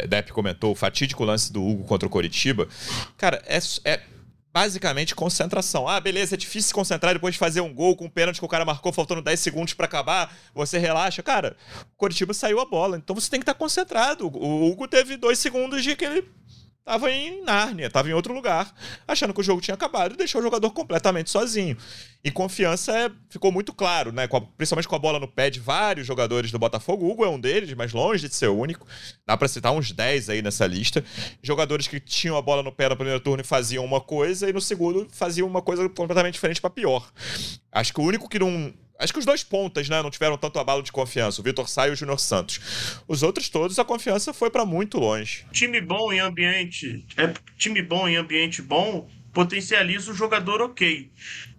Depp 0.06 0.34
comentou, 0.34 0.72
o 0.72 0.74
fatídico 0.74 1.24
lance 1.24 1.50
do 1.50 1.64
Hugo 1.64 1.84
contra 1.84 2.06
o 2.06 2.10
Coritiba, 2.10 2.68
cara, 3.16 3.42
é, 3.46 3.58
é 3.86 4.02
basicamente 4.52 5.14
concentração. 5.14 5.88
Ah, 5.88 5.98
beleza, 5.98 6.34
é 6.34 6.36
difícil 6.36 6.68
se 6.68 6.74
concentrar 6.74 7.14
depois 7.14 7.34
de 7.34 7.38
fazer 7.38 7.62
um 7.62 7.72
gol 7.72 7.96
com 7.96 8.04
um 8.04 8.10
pênalti 8.10 8.38
que 8.38 8.44
o 8.44 8.48
cara 8.48 8.66
marcou 8.66 8.92
faltando 8.92 9.22
10 9.22 9.40
segundos 9.40 9.72
para 9.72 9.86
acabar, 9.86 10.36
você 10.54 10.78
relaxa. 10.78 11.22
Cara, 11.22 11.56
o 11.94 11.96
Coritiba 11.96 12.34
saiu 12.34 12.60
a 12.60 12.66
bola, 12.66 12.98
então 12.98 13.16
você 13.16 13.30
tem 13.30 13.40
que 13.40 13.44
estar 13.44 13.54
concentrado. 13.54 14.26
O 14.26 14.70
Hugo 14.70 14.86
teve 14.86 15.16
dois 15.16 15.38
segundos 15.38 15.82
de 15.82 15.96
que 15.96 16.04
ele 16.04 16.28
Tava 16.84 17.10
em 17.10 17.42
Nárnia, 17.42 17.88
tava 17.88 18.10
em 18.10 18.12
outro 18.12 18.34
lugar, 18.34 18.70
achando 19.08 19.32
que 19.32 19.40
o 19.40 19.42
jogo 19.42 19.62
tinha 19.62 19.74
acabado 19.74 20.12
e 20.12 20.18
deixou 20.18 20.38
o 20.38 20.44
jogador 20.44 20.70
completamente 20.70 21.30
sozinho. 21.30 21.78
E 22.22 22.30
confiança 22.30 22.92
é, 22.92 23.10
ficou 23.30 23.50
muito 23.50 23.72
claro, 23.72 24.12
né? 24.12 24.28
Com 24.28 24.36
a, 24.36 24.40
principalmente 24.42 24.86
com 24.86 24.94
a 24.94 24.98
bola 24.98 25.18
no 25.18 25.26
pé 25.26 25.48
de 25.48 25.60
vários 25.60 26.06
jogadores 26.06 26.52
do 26.52 26.58
Botafogo. 26.58 27.06
O 27.06 27.10
Hugo 27.10 27.24
é 27.24 27.28
um 27.28 27.40
deles, 27.40 27.72
mas 27.72 27.94
longe 27.94 28.28
de 28.28 28.34
ser 28.34 28.48
o 28.48 28.58
único. 28.58 28.86
Dá 29.26 29.34
para 29.34 29.48
citar 29.48 29.72
uns 29.72 29.92
10 29.92 30.28
aí 30.28 30.42
nessa 30.42 30.66
lista. 30.66 31.02
Jogadores 31.42 31.88
que 31.88 31.98
tinham 31.98 32.36
a 32.36 32.42
bola 32.42 32.62
no 32.62 32.70
pé 32.70 32.90
no 32.90 32.96
primeiro 32.96 33.20
turno 33.20 33.40
e 33.40 33.46
faziam 33.46 33.82
uma 33.82 34.00
coisa, 34.02 34.50
e 34.50 34.52
no 34.52 34.60
segundo 34.60 35.08
faziam 35.10 35.48
uma 35.48 35.62
coisa 35.62 35.88
completamente 35.88 36.34
diferente 36.34 36.60
para 36.60 36.68
pior. 36.68 37.10
Acho 37.72 37.94
que 37.94 38.00
o 38.00 38.04
único 38.04 38.28
que 38.28 38.38
não 38.38 38.74
Acho 38.98 39.12
que 39.12 39.18
os 39.18 39.26
dois 39.26 39.42
pontas, 39.42 39.88
né, 39.88 40.00
não 40.02 40.10
tiveram 40.10 40.38
tanto 40.38 40.58
abalo 40.58 40.82
de 40.82 40.92
confiança, 40.92 41.40
o 41.40 41.44
Vitor 41.44 41.68
Sá 41.68 41.88
e 41.88 41.90
o 41.90 41.96
Júnior 41.96 42.20
Santos. 42.20 43.02
Os 43.08 43.22
outros 43.22 43.48
todos, 43.48 43.78
a 43.78 43.84
confiança 43.84 44.32
foi 44.32 44.50
para 44.50 44.64
muito 44.64 44.98
longe. 44.98 45.44
Time 45.52 45.80
bom 45.80 46.12
em 46.12 46.20
ambiente, 46.20 47.04
é 47.16 47.32
time 47.58 47.82
bom 47.82 48.08
em 48.08 48.16
ambiente 48.16 48.62
bom 48.62 49.08
potencializa 49.34 50.12
o 50.12 50.14
jogador 50.14 50.62
ok. 50.62 51.10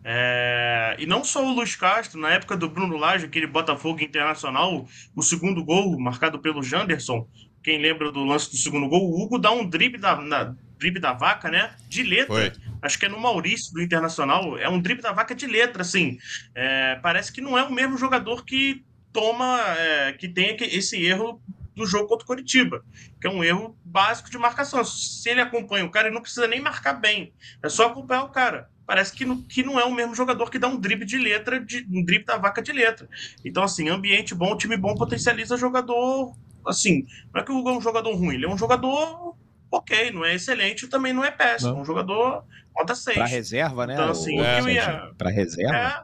É, 0.04 0.96
e 0.98 1.06
não 1.06 1.24
só 1.24 1.46
o 1.46 1.54
Luiz 1.54 1.76
Castro, 1.76 2.20
na 2.20 2.32
época 2.32 2.56
do 2.56 2.70
Bruno 2.70 2.96
Lage, 2.96 3.26
aquele 3.26 3.46
Botafogo 3.46 4.02
Internacional, 4.02 4.88
o 5.16 5.22
segundo 5.22 5.64
gol 5.64 6.00
marcado 6.00 6.40
pelo 6.40 6.64
Janderson, 6.64 7.28
quem 7.62 7.82
lembra 7.82 8.12
do 8.12 8.24
lance 8.24 8.50
do 8.50 8.58
segundo 8.58 8.88
gol, 8.88 9.10
o 9.10 9.22
Hugo 9.22 9.38
dá 9.38 9.52
um 9.52 9.68
drible 9.68 10.00
da, 10.00 10.16
na, 10.16 10.56
drible 10.86 11.02
da 11.02 11.14
vaca, 11.14 11.50
né? 11.50 11.72
De 11.90 12.04
letra. 12.04 12.28
Foi. 12.28 12.52
Acho 12.82 13.00
que 13.00 13.06
é 13.06 13.10
no 13.10 13.20
Maurício 13.20 13.74
do 13.74 13.82
Internacional. 13.82 14.58
É 14.60 14.70
um 14.70 14.80
drible 14.80 15.02
da 15.02 15.12
vaca 15.12 15.34
de 15.34 15.48
letra, 15.48 15.82
assim. 15.82 16.20
É, 16.54 16.96
parece 17.02 17.32
que 17.32 17.42
não 17.42 17.58
é 17.58 17.64
o 17.64 17.72
mesmo 17.72 17.98
jogador 17.98 18.46
que 18.46 18.86
toma, 19.12 19.60
é, 19.78 20.14
que 20.14 20.28
tem 20.28 20.56
esse 20.62 21.04
erro 21.04 21.42
do 21.76 21.86
jogo 21.86 22.08
contra 22.08 22.24
o 22.24 22.28
Coritiba, 22.28 22.86
que 23.20 23.28
é 23.28 23.30
um 23.30 23.44
erro 23.44 23.76
básico 23.84 24.30
de 24.30 24.38
marcação. 24.38 24.84
Se 24.84 25.30
ele 25.30 25.42
acompanha 25.42 25.86
o 25.86 25.90
cara, 25.90 26.08
ele 26.08 26.16
não 26.16 26.22
precisa 26.22 26.48
nem 26.48 26.62
marcar 26.62 26.94
bem. 26.94 27.34
É 27.62 27.68
só 27.68 27.88
acompanhar 27.88 28.24
o 28.24 28.30
cara. 28.30 28.70
Parece 28.86 29.14
que 29.14 29.26
não, 29.26 29.42
que 29.42 29.64
não 29.64 29.80
é 29.80 29.84
o 29.84 29.94
mesmo 29.94 30.14
jogador 30.14 30.50
que 30.52 30.60
dá 30.60 30.68
um 30.68 30.80
drible 30.80 31.06
de 31.06 31.18
letra, 31.18 31.60
de, 31.60 31.86
um 31.92 32.06
drible 32.06 32.26
da 32.26 32.38
vaca 32.38 32.62
de 32.62 32.72
letra. 32.72 33.10
Então, 33.44 33.64
assim, 33.64 33.90
ambiente 33.90 34.36
bom, 34.36 34.56
time 34.56 34.78
bom 34.78 34.94
potencializa 34.94 35.58
jogador. 35.58 36.36
Assim, 36.66 37.06
não 37.34 37.42
é 37.42 37.44
que 37.44 37.52
o 37.52 37.58
Hugo 37.58 37.70
é 37.70 37.74
um 37.74 37.82
jogador 37.82 38.16
ruim, 38.16 38.36
ele 38.36 38.46
é 38.46 38.50
um 38.50 38.58
jogador 38.58 39.36
ok, 39.72 40.12
não 40.12 40.24
é 40.24 40.36
excelente, 40.36 40.88
também 40.88 41.14
não 41.14 41.24
é 41.24 41.32
péssimo. 41.32 41.74
Não. 41.74 41.82
Um 41.82 41.86
jogador 41.86 42.44
nota 42.76 42.96
6. 42.96 43.18
Para 43.18 43.26
reserva, 43.26 43.88
né? 43.88 43.94
Então, 43.94 44.10
assim, 44.10 44.40
o, 44.40 44.42
o 44.42 44.46
que 44.46 44.62
eu 44.62 44.70
ia. 44.70 45.12
Para 45.18 45.30
reserva? 45.30 45.76
É, 45.76 46.02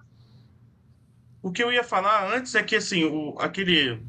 o 1.41 1.51
que 1.51 1.63
eu 1.63 1.71
ia 1.71 1.83
falar 1.83 2.33
antes 2.33 2.53
é 2.55 2.63
que, 2.63 2.75
assim, 2.75 3.03
o, 3.03 3.35
aquele 3.39 3.99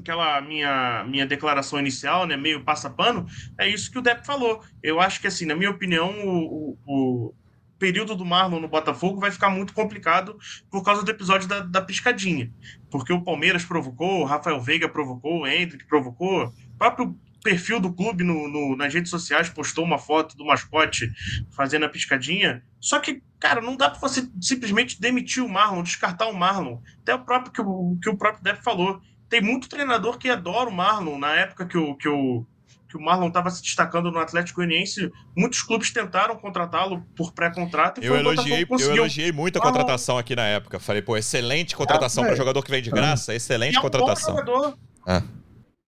aquela 0.00 0.38
minha, 0.42 1.02
minha 1.04 1.26
declaração 1.26 1.78
inicial, 1.78 2.26
né, 2.26 2.36
meio 2.36 2.62
passapano, 2.62 3.26
é 3.56 3.66
isso 3.66 3.90
que 3.90 3.98
o 3.98 4.02
Depp 4.02 4.26
falou. 4.26 4.62
Eu 4.82 5.00
acho 5.00 5.18
que, 5.18 5.26
assim, 5.26 5.46
na 5.46 5.56
minha 5.56 5.70
opinião, 5.70 6.10
o, 6.26 6.78
o, 6.86 7.34
período 7.78 8.14
do 8.14 8.24
Marlon 8.24 8.60
no 8.60 8.68
Botafogo 8.68 9.20
vai 9.20 9.30
ficar 9.30 9.50
muito 9.50 9.74
complicado 9.74 10.38
por 10.70 10.82
causa 10.82 11.02
do 11.02 11.10
episódio 11.10 11.48
da, 11.48 11.60
da 11.60 11.82
piscadinha. 11.82 12.50
Porque 12.90 13.12
o 13.12 13.22
Palmeiras 13.22 13.64
provocou, 13.64 14.20
o 14.20 14.24
Rafael 14.24 14.60
Veiga 14.60 14.88
provocou, 14.88 15.40
o 15.40 15.46
Hendrick 15.46 15.84
provocou, 15.86 16.46
o 16.46 16.78
próprio 16.78 17.18
perfil 17.44 17.78
do 17.78 17.92
clube 17.92 18.24
no, 18.24 18.48
no, 18.48 18.74
nas 18.74 18.92
redes 18.92 19.10
sociais 19.10 19.50
postou 19.50 19.84
uma 19.84 19.98
foto 19.98 20.34
do 20.34 20.46
mascote 20.46 21.12
fazendo 21.54 21.84
a 21.84 21.88
piscadinha. 21.90 22.64
Só 22.80 22.98
que, 22.98 23.22
cara, 23.38 23.60
não 23.60 23.76
dá 23.76 23.90
para 23.90 24.00
você 24.00 24.26
simplesmente 24.40 24.98
demitir 24.98 25.44
o 25.44 25.48
Marlon, 25.48 25.82
descartar 25.82 26.26
o 26.26 26.34
Marlon. 26.34 26.78
Até 27.02 27.14
o 27.14 27.22
próprio 27.22 27.52
que 27.52 27.60
o, 27.60 27.98
que 28.02 28.08
o 28.08 28.16
próprio 28.16 28.42
Depp 28.42 28.64
falou. 28.64 28.98
Tem 29.28 29.42
muito 29.42 29.68
treinador 29.68 30.16
que 30.16 30.30
adora 30.30 30.70
o 30.70 30.72
Marlon. 30.72 31.18
Na 31.18 31.34
época 31.34 31.66
que 31.66 31.76
o, 31.76 31.94
que 31.94 32.08
o, 32.08 32.46
que 32.88 32.96
o 32.96 33.00
Marlon 33.00 33.28
estava 33.28 33.50
se 33.50 33.62
destacando 33.62 34.10
no 34.10 34.18
Atlético 34.18 34.60
Goianiense, 34.60 35.12
muitos 35.36 35.62
clubes 35.62 35.92
tentaram 35.92 36.36
contratá-lo 36.36 37.04
por 37.14 37.32
pré-contrato. 37.32 38.02
Eu 38.02 38.16
elogiei, 38.16 38.66
eu 38.70 38.90
elogiei 38.96 39.32
muito 39.32 39.58
a 39.58 39.60
contratação 39.60 40.16
aqui 40.16 40.34
na 40.34 40.46
época. 40.46 40.80
Falei, 40.80 41.02
pô, 41.02 41.14
excelente 41.14 41.76
contratação 41.76 42.24
é, 42.24 42.28
para 42.28 42.36
jogador 42.36 42.62
que 42.62 42.70
vem 42.70 42.80
de 42.80 42.90
graça, 42.90 43.34
excelente 43.34 43.76
é 43.76 43.78
um 43.78 43.82
contratação. 43.82 44.34
Bom 44.34 44.40
jogador. 44.40 44.78
Ah. 45.06 45.22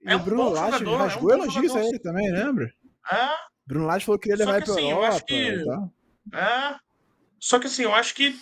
É 0.07 0.17
um 0.17 0.21
Bruno 0.21 0.51
Lage 0.51 0.85
rasgou 0.85 1.33
é 1.33 1.37
um 1.37 1.43
elogios 1.43 1.75
a 1.75 1.85
ele 1.85 1.99
também, 1.99 2.31
lembra? 2.31 2.73
É. 3.11 3.29
Bruno 3.67 3.87
Lage 3.87 4.07
falou 4.07 4.19
que 4.19 4.29
ia 4.29 4.37
levar 4.37 4.63
ele 4.63 4.71
assim, 4.71 4.91
Europa. 4.91 5.21
Que... 5.27 5.65
É. 6.33 6.77
Só 7.41 7.59
que 7.59 7.67
assim, 7.67 7.83
eu 7.83 7.95
acho 7.95 8.15
que 8.15 8.39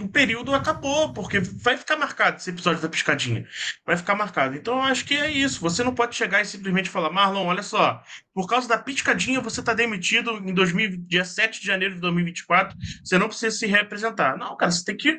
o 0.00 0.08
período 0.08 0.54
acabou, 0.54 1.12
porque 1.12 1.40
vai 1.40 1.76
ficar 1.76 1.96
marcado 1.96 2.36
esse 2.36 2.50
episódio 2.50 2.80
da 2.80 2.88
piscadinha. 2.88 3.46
Vai 3.84 3.96
ficar 3.96 4.14
marcado. 4.14 4.56
Então 4.56 4.76
eu 4.76 4.82
acho 4.82 5.04
que 5.04 5.14
é 5.14 5.30
isso. 5.30 5.60
Você 5.60 5.84
não 5.84 5.94
pode 5.94 6.14
chegar 6.14 6.40
e 6.40 6.46
simplesmente 6.46 6.88
falar, 6.88 7.10
Marlon, 7.10 7.46
olha 7.46 7.62
só, 7.62 8.02
por 8.32 8.46
causa 8.46 8.68
da 8.68 8.78
piscadinha 8.78 9.40
você 9.40 9.60
está 9.60 9.74
demitido 9.74 10.30
em 10.38 10.54
2000, 10.54 10.98
dia 11.06 11.24
7 11.24 11.60
de 11.60 11.66
janeiro 11.66 11.94
de 11.94 12.00
2024, 12.00 12.76
você 13.04 13.18
não 13.18 13.28
precisa 13.28 13.54
se 13.54 13.66
representar. 13.66 14.36
Não, 14.38 14.56
cara, 14.56 14.70
você 14.70 14.84
tem 14.84 14.96
que 14.96 15.18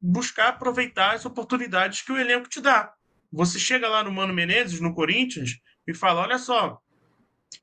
buscar 0.00 0.48
aproveitar 0.48 1.14
as 1.14 1.24
oportunidades 1.24 2.02
que 2.02 2.12
o 2.12 2.18
elenco 2.18 2.48
te 2.48 2.60
dá. 2.60 2.92
Você 3.32 3.58
chega 3.58 3.88
lá 3.88 4.04
no 4.04 4.12
Mano 4.12 4.34
Menezes, 4.34 4.80
no 4.80 4.94
Corinthians, 4.94 5.58
e 5.86 5.94
fala: 5.94 6.22
olha 6.22 6.38
só, 6.38 6.78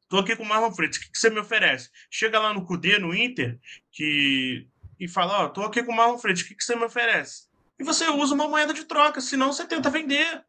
tô 0.09 0.17
aqui 0.17 0.35
com 0.35 0.43
o 0.43 0.47
Marlon 0.47 0.71
Freitas, 0.71 0.97
o 0.97 1.01
que, 1.01 1.11
que 1.11 1.19
você 1.19 1.29
me 1.29 1.39
oferece? 1.39 1.89
Chega 2.09 2.39
lá 2.39 2.53
no 2.53 2.65
Cudê, 2.65 2.97
no 2.97 3.13
Inter, 3.13 3.59
que 3.91 4.67
e 4.99 5.07
fala: 5.07 5.43
ó, 5.43 5.45
oh, 5.45 5.49
tô 5.49 5.61
aqui 5.63 5.83
com 5.83 5.91
o 5.91 5.95
Marlon 5.95 6.17
Freitas, 6.17 6.43
o 6.43 6.47
que, 6.47 6.55
que 6.55 6.63
você 6.63 6.75
me 6.75 6.85
oferece? 6.85 7.47
E 7.79 7.83
você 7.83 8.09
usa 8.09 8.35
uma 8.35 8.47
moeda 8.47 8.73
de 8.73 8.83
troca, 8.83 9.21
senão 9.21 9.53
você 9.53 9.65
tenta 9.65 9.89
vender. 9.89 10.43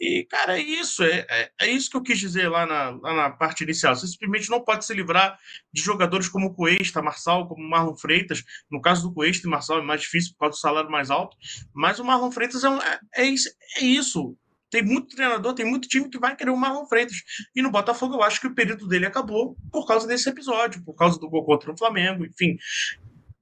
E, 0.00 0.24
cara, 0.24 0.58
é 0.58 0.62
isso. 0.62 1.02
É, 1.02 1.26
é, 1.28 1.50
é, 1.60 1.70
isso 1.70 1.90
que 1.90 1.96
eu 1.96 2.02
quis 2.02 2.18
dizer 2.18 2.48
lá 2.48 2.64
na, 2.64 2.90
lá 2.90 3.14
na 3.14 3.30
parte 3.30 3.64
inicial. 3.64 3.94
Você 3.94 4.06
simplesmente 4.06 4.48
não 4.48 4.62
pode 4.62 4.84
se 4.84 4.94
livrar 4.94 5.38
de 5.72 5.82
jogadores 5.82 6.28
como 6.28 6.46
o 6.46 6.54
Cuesta, 6.54 7.02
Marçal, 7.02 7.48
como 7.48 7.68
Marlon 7.68 7.96
Freitas. 7.96 8.44
No 8.70 8.80
caso 8.80 9.02
do 9.02 9.12
Cuesta 9.12 9.46
e 9.46 9.50
Marçal 9.50 9.78
é 9.78 9.82
mais 9.82 10.02
difícil 10.02 10.32
por 10.32 10.40
causa 10.40 10.56
do 10.56 10.60
salário 10.60 10.90
mais 10.90 11.10
alto. 11.10 11.36
Mas 11.74 11.98
o 11.98 12.04
Marlon 12.04 12.30
Freitas 12.30 12.62
é, 12.62 12.68
um, 12.68 12.80
é, 12.80 13.00
é, 13.16 13.24
isso, 13.24 13.50
é 13.76 13.84
isso. 13.84 14.36
Tem 14.70 14.82
muito 14.82 15.14
treinador, 15.14 15.52
tem 15.52 15.66
muito 15.66 15.88
time 15.88 16.08
que 16.08 16.18
vai 16.18 16.36
querer 16.36 16.50
o 16.50 16.56
Marlon 16.56 16.86
Freitas. 16.86 17.16
E 17.54 17.60
no 17.60 17.70
Botafogo 17.70 18.14
eu 18.14 18.22
acho 18.22 18.40
que 18.40 18.46
o 18.46 18.54
período 18.54 18.86
dele 18.86 19.06
acabou 19.06 19.56
por 19.72 19.86
causa 19.86 20.06
desse 20.06 20.28
episódio, 20.28 20.82
por 20.84 20.94
causa 20.94 21.18
do 21.18 21.28
gol 21.28 21.44
contra 21.44 21.72
o 21.72 21.76
Flamengo, 21.76 22.24
enfim. 22.24 22.56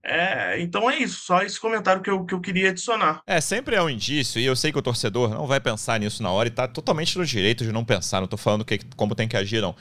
É, 0.02 0.58
então 0.60 0.88
é 0.90 0.96
isso, 0.96 1.20
só 1.24 1.42
esse 1.42 1.60
comentário 1.60 2.00
que 2.00 2.08
eu, 2.08 2.24
que 2.24 2.32
eu 2.32 2.40
queria 2.40 2.70
adicionar. 2.70 3.20
É, 3.26 3.40
sempre 3.40 3.76
é 3.76 3.82
um 3.82 3.90
indício, 3.90 4.40
e 4.40 4.44
eu 4.44 4.56
sei 4.56 4.72
que 4.72 4.78
o 4.78 4.82
torcedor 4.82 5.28
não 5.28 5.46
vai 5.46 5.60
pensar 5.60 6.00
nisso 6.00 6.22
na 6.22 6.30
hora 6.30 6.48
e 6.48 6.52
tá 6.52 6.66
totalmente 6.66 7.18
no 7.18 7.26
direito 7.26 7.62
de 7.62 7.72
não 7.72 7.84
pensar, 7.84 8.20
não 8.20 8.28
tô 8.28 8.36
falando 8.36 8.64
que, 8.64 8.78
como 8.96 9.14
tem 9.14 9.28
que 9.28 9.36
agir, 9.36 9.60
não. 9.60 9.76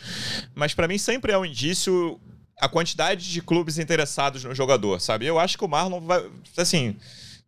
Mas 0.54 0.74
para 0.74 0.88
mim 0.88 0.98
sempre 0.98 1.32
é 1.32 1.38
um 1.38 1.46
indício 1.46 2.20
a 2.60 2.68
quantidade 2.68 3.32
de 3.32 3.42
clubes 3.42 3.78
interessados 3.78 4.44
no 4.44 4.54
jogador, 4.54 5.00
sabe? 5.00 5.26
Eu 5.26 5.40
acho 5.40 5.58
que 5.58 5.64
o 5.64 5.68
Marlon 5.68 6.02
vai, 6.02 6.26
assim, 6.58 6.98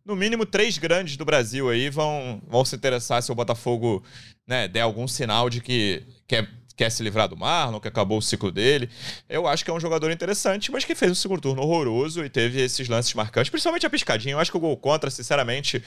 no 0.04 0.16
mínimo 0.16 0.46
três 0.46 0.78
grandes 0.78 1.16
do 1.16 1.24
Brasil 1.24 1.68
aí 1.68 1.90
vão, 1.90 2.42
vão 2.48 2.64
se 2.64 2.74
interessar 2.74 3.22
se 3.22 3.30
o 3.30 3.34
Botafogo 3.34 4.02
né, 4.46 4.66
der 4.66 4.80
algum 4.80 5.06
sinal 5.06 5.48
de 5.50 5.60
que 5.60 6.02
quer, 6.26 6.48
quer 6.76 6.90
se 6.90 7.02
livrar 7.02 7.28
do 7.28 7.36
Marlon, 7.36 7.78
que 7.78 7.88
acabou 7.88 8.18
o 8.18 8.22
ciclo 8.22 8.50
dele. 8.50 8.88
Eu 9.28 9.46
acho 9.46 9.64
que 9.64 9.70
é 9.70 9.74
um 9.74 9.80
jogador 9.80 10.10
interessante, 10.10 10.72
mas 10.72 10.84
que 10.84 10.94
fez 10.94 11.12
um 11.12 11.14
segundo 11.14 11.40
turno 11.40 11.62
horroroso 11.62 12.24
e 12.24 12.28
teve 12.28 12.60
esses 12.60 12.88
lances 12.88 13.12
marcantes, 13.14 13.50
principalmente 13.50 13.86
a 13.86 13.90
piscadinha. 13.90 14.34
Eu 14.34 14.40
acho 14.40 14.50
que 14.50 14.56
o 14.56 14.60
gol 14.60 14.76
contra, 14.76 15.10
sinceramente, 15.10 15.82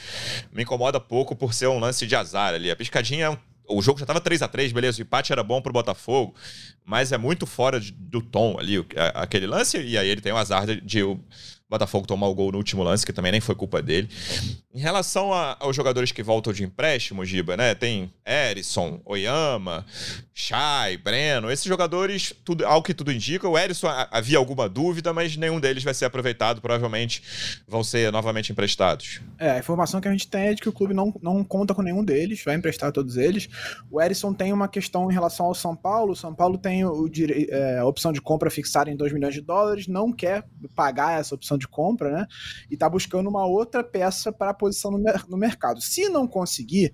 me 0.51 0.63
incomoda 0.63 0.99
pouco 0.99 1.35
por 1.35 1.53
ser 1.53 1.67
um 1.67 1.79
lance 1.79 2.05
de 2.05 2.15
azar 2.15 2.53
ali. 2.53 2.69
A 2.69 2.75
piscadinha 2.75 3.25
é 3.25 3.29
um 3.29 3.37
o 3.67 3.81
jogo 3.81 3.97
já 3.97 4.03
estava 4.03 4.19
3 4.19 4.41
a 4.41 4.47
3 4.47 4.71
beleza, 4.71 4.99
o 4.99 5.03
empate 5.03 5.31
era 5.31 5.43
bom 5.43 5.61
pro 5.61 5.71
Botafogo, 5.71 6.35
mas 6.85 7.11
é 7.11 7.17
muito 7.17 7.45
fora 7.45 7.79
de, 7.79 7.91
do 7.91 8.21
tom 8.21 8.57
ali, 8.59 8.85
aquele 9.13 9.47
lance, 9.47 9.77
e 9.79 9.97
aí 9.97 10.07
ele 10.07 10.21
tem 10.21 10.33
o 10.33 10.37
azar 10.37 10.65
de, 10.65 10.81
de 10.81 11.03
o 11.03 11.19
Botafogo 11.73 12.05
tomar 12.05 12.27
o 12.27 12.35
gol 12.35 12.51
no 12.51 12.59
último 12.59 12.83
lance, 12.83 13.03
que 13.03 13.11
também 13.11 13.31
nem 13.31 13.41
foi 13.41 13.55
culpa 13.55 13.81
dele. 13.81 14.07
Em 14.73 14.79
relação 14.79 15.33
a, 15.33 15.57
aos 15.59 15.75
jogadores 15.75 16.11
que 16.11 16.21
voltam 16.21 16.53
de 16.53 16.63
empréstimo, 16.63 17.25
Giba, 17.25 17.57
né? 17.57 17.73
Tem 17.73 18.11
Erisson, 18.25 19.01
Oyama, 19.03 19.85
Chay, 20.33 20.97
Breno. 20.97 21.51
Esses 21.51 21.65
jogadores, 21.65 22.33
tudo, 22.43 22.65
ao 22.65 22.81
que 22.81 22.93
tudo 22.93 23.11
indica, 23.11 23.47
o 23.47 23.57
Erisson 23.57 23.87
havia 24.11 24.37
alguma 24.37 24.69
dúvida, 24.69 25.13
mas 25.13 25.35
nenhum 25.35 25.59
deles 25.59 25.83
vai 25.83 25.93
ser 25.93 26.05
aproveitado. 26.05 26.61
Provavelmente 26.61 27.23
vão 27.67 27.83
ser 27.83 28.11
novamente 28.11 28.51
emprestados. 28.51 29.19
É, 29.39 29.51
a 29.51 29.59
informação 29.59 29.99
que 29.99 30.07
a 30.07 30.11
gente 30.11 30.27
tem 30.27 30.47
é 30.47 30.53
de 30.53 30.61
que 30.61 30.69
o 30.69 30.73
clube 30.73 30.93
não, 30.93 31.13
não 31.21 31.43
conta 31.43 31.73
com 31.73 31.81
nenhum 31.81 32.03
deles, 32.03 32.43
vai 32.43 32.55
emprestar 32.55 32.91
todos 32.91 33.17
eles. 33.17 33.49
O 33.89 34.01
Erisson 34.01 34.33
tem 34.33 34.53
uma 34.53 34.67
questão 34.67 35.09
em 35.09 35.13
relação 35.13 35.47
ao 35.47 35.55
São 35.55 35.75
Paulo. 35.75 36.13
O 36.13 36.15
São 36.15 36.33
Paulo 36.33 36.57
tem 36.57 36.85
o, 36.85 37.09
é, 37.49 37.79
a 37.79 37.85
opção 37.85 38.11
de 38.11 38.21
compra 38.21 38.51
fixada 38.51 38.91
em 38.91 38.95
2 38.95 39.11
milhões 39.11 39.33
de 39.33 39.41
dólares, 39.41 39.87
não 39.87 40.11
quer 40.11 40.43
pagar 40.75 41.19
essa 41.19 41.35
opção 41.35 41.57
de 41.57 41.62
compra, 41.67 42.11
né? 42.11 42.27
E 42.69 42.77
tá 42.77 42.89
buscando 42.89 43.29
uma 43.29 43.45
outra 43.45 43.83
peça 43.83 44.31
para 44.31 44.53
posição 44.53 44.91
no, 44.91 45.03
no 45.29 45.37
mercado. 45.37 45.81
Se 45.81 46.09
não 46.09 46.27
conseguir, 46.27 46.93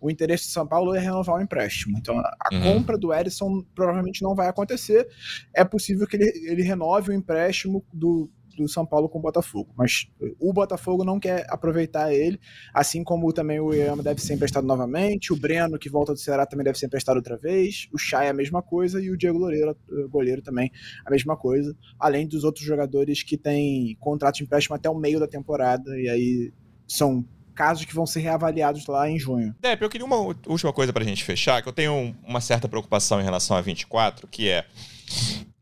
o 0.00 0.10
interesse 0.10 0.44
de 0.44 0.52
São 0.52 0.66
Paulo 0.66 0.94
é 0.94 0.98
renovar 0.98 1.36
o 1.36 1.42
empréstimo. 1.42 1.98
Então, 1.98 2.18
a 2.18 2.54
uhum. 2.54 2.62
compra 2.62 2.96
do 2.96 3.12
Erisson 3.12 3.62
provavelmente 3.74 4.22
não 4.22 4.34
vai 4.34 4.48
acontecer. 4.48 5.06
É 5.54 5.64
possível 5.64 6.06
que 6.06 6.16
ele, 6.16 6.32
ele 6.50 6.62
renove 6.62 7.10
o 7.10 7.14
empréstimo 7.14 7.84
do, 7.92 8.30
do 8.56 8.68
São 8.68 8.86
Paulo 8.86 9.08
com 9.08 9.18
o 9.18 9.22
Botafogo. 9.22 9.72
Mas 9.76 10.06
o 10.38 10.52
Botafogo 10.52 11.04
não 11.04 11.18
quer 11.18 11.46
aproveitar 11.48 12.12
ele, 12.12 12.40
assim 12.74 13.02
como 13.04 13.32
também 13.32 13.60
o 13.60 13.72
Iama 13.72 14.02
deve 14.02 14.20
ser 14.20 14.34
emprestado 14.34 14.66
novamente, 14.66 15.32
o 15.32 15.36
Breno, 15.36 15.78
que 15.78 15.88
volta 15.88 16.12
do 16.12 16.18
Ceará, 16.18 16.46
também 16.46 16.64
deve 16.64 16.78
ser 16.78 16.86
emprestado 16.86 17.16
outra 17.16 17.36
vez, 17.36 17.88
o 17.92 17.98
Chay 17.98 18.28
a 18.28 18.32
mesma 18.32 18.62
coisa 18.62 19.02
e 19.02 19.10
o 19.10 19.16
Diego 19.16 19.38
Loureiro, 19.38 19.76
goleiro 20.08 20.42
também 20.42 20.70
a 21.04 21.10
mesma 21.10 21.36
coisa, 21.36 21.76
além 21.98 22.26
dos 22.26 22.44
outros 22.44 22.64
jogadores 22.64 23.22
que 23.22 23.36
têm 23.36 23.96
contrato 24.00 24.36
de 24.36 24.44
empréstimo 24.44 24.76
até 24.76 24.88
o 24.88 24.94
meio 24.94 25.20
da 25.20 25.26
temporada, 25.26 25.90
e 25.98 26.08
aí 26.08 26.52
são 26.86 27.24
casos 27.54 27.84
que 27.84 27.94
vão 27.94 28.06
ser 28.06 28.20
reavaliados 28.20 28.86
lá 28.86 29.08
em 29.08 29.18
junho. 29.18 29.54
Depp, 29.60 29.82
eu 29.82 29.90
queria 29.90 30.06
uma 30.06 30.16
última 30.16 30.72
coisa 30.72 30.92
pra 30.92 31.04
gente 31.04 31.22
fechar, 31.22 31.62
que 31.62 31.68
eu 31.68 31.72
tenho 31.72 32.16
uma 32.26 32.40
certa 32.40 32.68
preocupação 32.68 33.20
em 33.20 33.24
relação 33.24 33.56
a 33.56 33.60
24, 33.60 34.26
que 34.26 34.48
é 34.48 34.64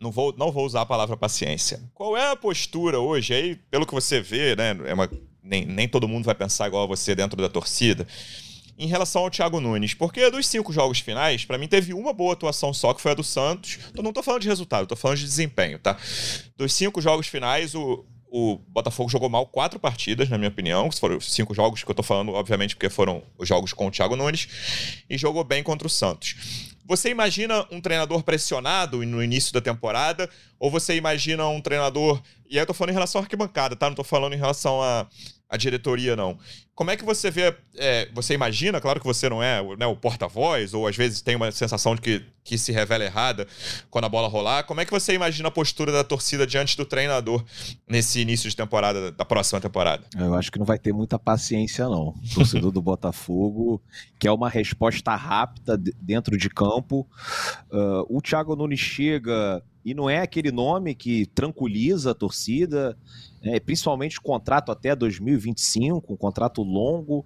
não 0.01 0.11
vou, 0.11 0.35
não 0.37 0.53
vou 0.53 0.65
usar 0.65 0.83
a 0.83 0.87
palavra 0.87 1.17
paciência. 1.17 1.81
Qual 1.95 2.17
é 2.17 2.31
a 2.31 2.37
postura 2.37 3.01
hoje? 3.01 3.35
Aí, 3.35 3.57
pelo 3.71 3.87
que 3.87 3.93
você 3.93 4.21
vê, 4.21 4.55
né? 4.55 4.77
É 4.87 4.95
uma, 4.95 5.11
nem, 5.43 5.65
nem 5.65 5.89
todo 5.89 6.09
mundo 6.09 6.25
vai 6.25 6.35
pensar 6.35 6.69
igual 6.69 6.85
a 6.85 6.87
você 6.87 7.15
dentro 7.15 7.41
da 7.41 7.49
torcida. 7.49 8.07
Em 8.79 8.87
relação 8.87 9.23
ao 9.23 9.31
Thiago 9.31 9.61
Nunes, 9.61 9.93
porque 9.95 10.31
dos 10.31 10.47
cinco 10.47 10.73
jogos 10.73 11.01
finais, 11.01 11.45
para 11.45 11.59
mim 11.59 11.67
teve 11.67 11.93
uma 11.93 12.13
boa 12.13 12.35
atuação 12.35 12.73
só, 12.73 12.95
que 12.95 13.01
foi 13.01 13.11
a 13.11 13.15
do 13.15 13.25
Santos. 13.25 13.81
Eu 13.97 14.05
não 14.05 14.13
tô 14.13 14.23
falando 14.23 14.43
de 14.43 14.49
resultado, 14.49 14.87
tô 14.87 14.95
falando 14.95 15.19
de 15.19 15.25
desempenho, 15.25 15.81
tá? 15.81 15.99
Dos 16.57 16.73
cinco 16.75 17.01
jogos 17.01 17.27
finais, 17.27 17.75
o, 17.75 18.05
o 18.31 18.59
Botafogo 18.69 19.11
jogou 19.11 19.29
mal 19.29 19.47
quatro 19.47 19.81
partidas, 19.81 20.29
na 20.29 20.39
minha 20.39 20.49
opinião. 20.49 20.93
Foram 20.93 21.21
cinco 21.21 21.55
jogos 21.55 21.83
que 21.83 21.91
eu 21.91 21.95
tô 21.95 22.05
falando, 22.05 22.33
obviamente, 22.33 22.77
porque 22.77 22.89
foram 22.89 23.21
os 23.37 23.49
jogos 23.49 23.73
com 23.73 23.89
o 23.89 23.91
Thiago 23.91 24.15
Nunes. 24.15 24.47
E 25.11 25.19
jogou 25.19 25.43
bem 25.43 25.63
contra 25.63 25.87
o 25.87 25.91
Santos. 25.91 26.37
Você 26.89 27.11
imagina 27.11 27.67
um 27.71 27.83
treinador 27.83 28.23
pressionado 28.23 29.05
no 29.05 29.23
início 29.23 29.53
da 29.53 29.61
temporada? 29.61 30.29
Ou 30.59 30.71
você 30.71 30.97
imagina 30.97 31.47
um 31.47 31.61
treinador. 31.61 32.19
E 32.49 32.57
aí 32.57 32.63
eu 32.63 32.67
tô 32.67 32.73
falando 32.73 32.93
em 32.93 32.95
relação 32.95 33.21
à 33.21 33.25
arquibancada, 33.25 33.77
tá? 33.77 33.91
Não 33.91 33.95
tô 33.95 34.03
falando 34.03 34.33
em 34.33 34.39
relação 34.39 34.83
a 34.83 35.07
a 35.49 35.57
diretoria 35.57 36.15
não. 36.15 36.39
Como 36.75 36.91
é 36.91 36.97
que 36.97 37.05
você 37.05 37.31
vê, 37.31 37.57
é, 37.77 38.09
você 38.15 38.35
imagina, 38.35 38.81
claro 38.81 39.01
que 39.01 39.07
você 39.07 39.29
não 39.29 39.43
é 39.43 39.61
né, 39.77 39.87
o 39.87 39.97
porta-voz, 39.97 40.75
ou 40.75 40.87
às 40.87 40.97
vezes 40.97 41.23
tem 41.23 41.35
uma 41.35 41.51
sensação 41.51 41.95
de 41.95 42.01
que, 42.01 42.25
que 42.45 42.59
se 42.59 42.71
revela 42.71 43.03
errada 43.03 43.49
quando 43.91 44.05
a 44.05 44.09
bola 44.09 44.29
rolar, 44.29 44.65
como 44.65 44.81
é 44.81 44.85
que 44.85 44.91
você 44.91 45.15
imagina 45.15 45.49
a 45.49 45.51
postura 45.51 45.91
da 45.91 46.05
torcida 46.05 46.47
diante 46.47 46.77
do 46.77 46.85
treinador 46.85 47.45
nesse 47.89 48.21
início 48.21 48.49
de 48.49 48.55
temporada, 48.55 49.11
da 49.11 49.25
próxima 49.25 49.61
temporada? 49.61 50.05
Eu 50.17 50.35
acho 50.35 50.53
que 50.53 50.59
não 50.59 50.67
vai 50.67 50.79
ter 50.79 50.93
muita 50.93 51.19
paciência 51.19 51.87
não. 51.87 52.09
O 52.11 52.35
torcedor 52.35 52.71
do 52.71 52.83
Botafogo 52.83 53.83
quer 54.19 54.31
uma 54.31 54.49
resposta 54.49 55.17
rápida 55.17 55.77
dentro 56.01 56.37
de 56.37 56.49
campo. 56.49 57.09
Uh, 57.73 58.05
o 58.09 58.21
Thiago 58.21 58.55
Nunes 58.55 58.79
chega 58.79 59.63
e 59.85 59.95
não 59.95 60.11
é 60.11 60.21
aquele 60.21 60.53
nome 60.53 60.95
que 60.95 61.27
tranquiliza 61.27 62.11
a 62.11 62.15
torcida, 62.15 62.97
é, 63.43 63.61
principalmente 63.61 64.21
contrato 64.21 64.73
até 64.73 64.95
2025, 64.95 66.13
um 66.13 66.17
contrato 66.17 66.63
longo. 66.63 67.25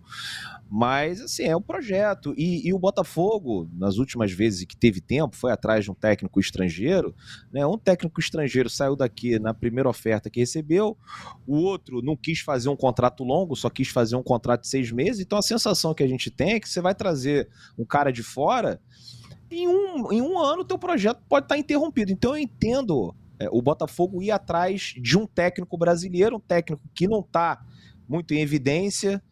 Mas, 0.75 1.21
assim, 1.21 1.45
é 1.45 1.55
um 1.55 1.61
projeto. 1.61 2.35
E, 2.37 2.67
e, 2.67 2.73
o 2.73 2.79
Botafogo, 2.79 3.69
nas 3.75 3.99
últimas 3.99 4.33
vezes 4.33 4.65
que 4.65 4.75
teve 4.75 5.03
tempo, 5.03 5.37
foi 5.37 5.53
atrás 5.53 5.85
de 5.85 5.91
um 5.91 5.95
técnico 5.95 6.41
estrangeiro. 6.41 7.15
Né? 7.53 7.67
Um 7.67 7.77
técnico 7.77 8.19
estrangeiro 8.19 8.71
saiu 8.71 8.97
daqui 8.97 9.39
na 9.39 9.53
primeira 9.53 9.89
oferta 9.89 10.31
que 10.31 10.41
recebeu, 10.41 10.97
o 11.47 11.57
outro 11.57 12.01
não 12.01 12.17
quis 12.17 12.41
fazer 12.41 12.71
um 12.71 12.77
contrato 12.77 13.23
longo, 13.23 13.55
só 13.55 13.69
quis 13.69 13.89
fazer 13.89 14.17
um 14.17 14.23
contrato 14.23 14.63
de 14.63 14.69
seis 14.69 14.91
meses. 14.91 15.21
Então, 15.21 15.39
a 15.39 15.43
sensação 15.43 15.93
que 15.93 16.03
a 16.03 16.09
gente 16.09 16.31
tem 16.31 16.55
é 16.55 16.61
que 16.61 16.69
você 16.69 16.81
vai 16.81 16.95
trazer 16.95 17.49
um 17.79 17.85
cara 17.85 18.11
de 18.11 18.23
fora. 18.23 18.81
Em 19.51 19.69
um, 19.69 20.11
em 20.11 20.23
um 20.23 20.39
ano, 20.39 20.63
o 20.63 20.65
teu 20.65 20.79
projeto 20.79 21.21
pode 21.29 21.45
estar 21.45 21.59
interrompido. 21.59 22.11
Então, 22.11 22.35
eu 22.35 22.43
entendo 22.43 23.15
é, 23.43 23.49
o 23.51 23.61
Botafogo 23.61 24.23
ir 24.23 24.31
atrás 24.31 24.95
de 24.97 25.19
um 25.19 25.27
técnico 25.27 25.77
brasileiro, 25.77 26.37
um 26.37 26.41
técnico 26.41 26.83
que 26.95 27.09
não 27.09 27.21
está 27.21 27.65
muito 28.09 28.33
em 28.35 28.41
evidência, 28.41 29.23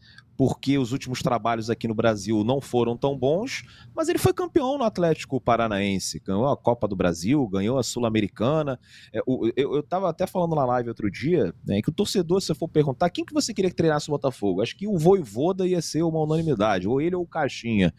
porque 0.40 0.78
os 0.78 0.90
últimos 0.90 1.20
trabalhos 1.20 1.68
aqui 1.68 1.86
no 1.86 1.94
Brasil 1.94 2.42
não 2.42 2.62
foram 2.62 2.96
tão 2.96 3.14
bons, 3.14 3.62
mas 3.94 4.08
ele 4.08 4.18
foi 4.18 4.32
campeão 4.32 4.78
no 4.78 4.84
Atlético 4.84 5.38
Paranaense, 5.38 6.18
ganhou 6.18 6.48
a 6.48 6.56
Copa 6.56 6.88
do 6.88 6.96
Brasil, 6.96 7.46
ganhou 7.46 7.78
a 7.78 7.82
Sul-Americana. 7.82 8.80
É, 9.12 9.20
eu 9.54 9.80
estava 9.80 10.08
até 10.08 10.26
falando 10.26 10.56
na 10.56 10.64
live 10.64 10.88
outro 10.88 11.10
dia 11.10 11.54
né, 11.62 11.82
que 11.82 11.90
o 11.90 11.92
torcedor, 11.92 12.40
se 12.40 12.54
for 12.54 12.68
perguntar 12.68 13.10
quem 13.10 13.22
que 13.22 13.34
você 13.34 13.52
queria 13.52 13.70
que 13.70 13.76
treinasse 13.76 14.08
o 14.08 14.12
Botafogo, 14.12 14.62
acho 14.62 14.74
que 14.78 14.88
o 14.88 14.96
Voivoda 14.96 15.66
ia 15.66 15.82
ser 15.82 16.02
uma 16.04 16.20
unanimidade, 16.20 16.88
ou 16.88 17.02
ele 17.02 17.14
ou 17.14 17.22
o 17.22 17.28
Caixinha. 17.28 17.92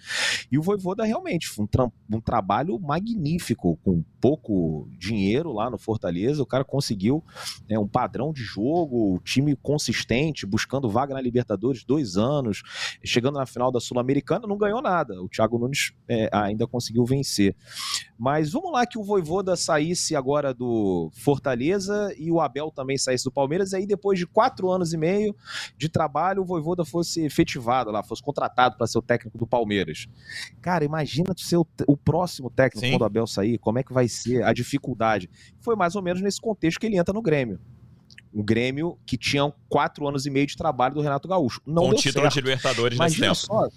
E 0.51 0.57
o 0.57 0.63
Voivoda 0.63 1.03
realmente 1.03 1.47
foi 1.47 1.65
um, 1.65 1.67
tra 1.67 1.91
um 2.11 2.19
trabalho 2.19 2.79
magnífico, 2.79 3.77
com 3.83 4.03
pouco 4.21 4.87
dinheiro 4.97 5.51
lá 5.51 5.69
no 5.69 5.77
Fortaleza, 5.77 6.43
o 6.43 6.45
cara 6.45 6.63
conseguiu 6.63 7.23
né, 7.67 7.77
um 7.77 7.87
padrão 7.87 8.31
de 8.31 8.43
jogo, 8.43 9.19
time 9.23 9.55
consistente, 9.55 10.45
buscando 10.45 10.89
vaga 10.89 11.13
na 11.13 11.21
Libertadores 11.21 11.83
dois 11.83 12.17
anos 12.17 12.51
anos, 12.51 12.61
chegando 13.03 13.37
na 13.37 13.45
final 13.45 13.71
da 13.71 13.79
Sul-Americana, 13.79 14.47
não 14.47 14.57
ganhou 14.57 14.81
nada. 14.81 15.21
O 15.21 15.29
Thiago 15.29 15.57
Nunes 15.57 15.93
é, 16.07 16.29
ainda 16.31 16.67
conseguiu 16.67 17.05
vencer. 17.05 17.55
Mas 18.17 18.51
vamos 18.51 18.71
lá 18.71 18.85
que 18.85 18.99
o 18.99 19.03
Voivoda 19.03 19.55
saísse 19.55 20.15
agora 20.15 20.53
do 20.53 21.09
Fortaleza 21.13 22.13
e 22.17 22.31
o 22.31 22.39
Abel 22.39 22.71
também 22.71 22.97
saísse 22.97 23.23
do 23.23 23.31
Palmeiras, 23.31 23.71
e 23.71 23.77
aí 23.77 23.87
depois 23.87 24.19
de 24.19 24.27
quatro 24.27 24.69
anos 24.69 24.93
e 24.93 24.97
meio 24.97 25.35
de 25.77 25.89
trabalho, 25.89 26.43
o 26.43 26.45
Voivoda 26.45 26.85
fosse 26.85 27.23
efetivado 27.23 27.91
lá, 27.91 28.03
fosse 28.03 28.21
contratado 28.21 28.77
para 28.77 28.85
ser 28.85 28.99
o 28.99 29.01
técnico 29.01 29.37
do 29.37 29.47
Palmeiras. 29.47 30.07
Cara, 30.61 30.85
imagina 30.85 31.33
ser 31.35 31.57
o, 31.57 31.65
o 31.87 31.97
próximo 31.97 32.49
técnico 32.49 32.85
Sim. 32.85 32.93
quando 32.93 33.01
o 33.01 33.05
Abel 33.05 33.25
sair, 33.25 33.57
como 33.57 33.79
é 33.79 33.83
que 33.83 33.93
vai 33.93 34.07
ser 34.11 34.43
a 34.43 34.53
dificuldade. 34.53 35.29
Foi 35.59 35.75
mais 35.75 35.95
ou 35.95 36.01
menos 36.01 36.21
nesse 36.21 36.39
contexto 36.39 36.79
que 36.79 36.85
ele 36.85 36.97
entra 36.97 37.13
no 37.13 37.21
Grêmio 37.21 37.59
um 38.33 38.43
Grêmio 38.43 38.97
que 39.05 39.17
tinha 39.17 39.51
quatro 39.67 40.07
anos 40.07 40.25
e 40.25 40.29
meio 40.29 40.47
de 40.47 40.55
trabalho 40.55 40.95
do 40.95 41.01
Renato 41.01 41.27
Gaúcho. 41.27 41.61
Não 41.65 41.89
Com 41.89 41.95
título 41.95 42.23
certo. 42.23 42.33
de 42.33 42.41
Libertadores 42.41 42.95
Imagina 42.95 43.29
nesse 43.29 43.41
tempo. 43.41 43.53
Só, 43.53 43.69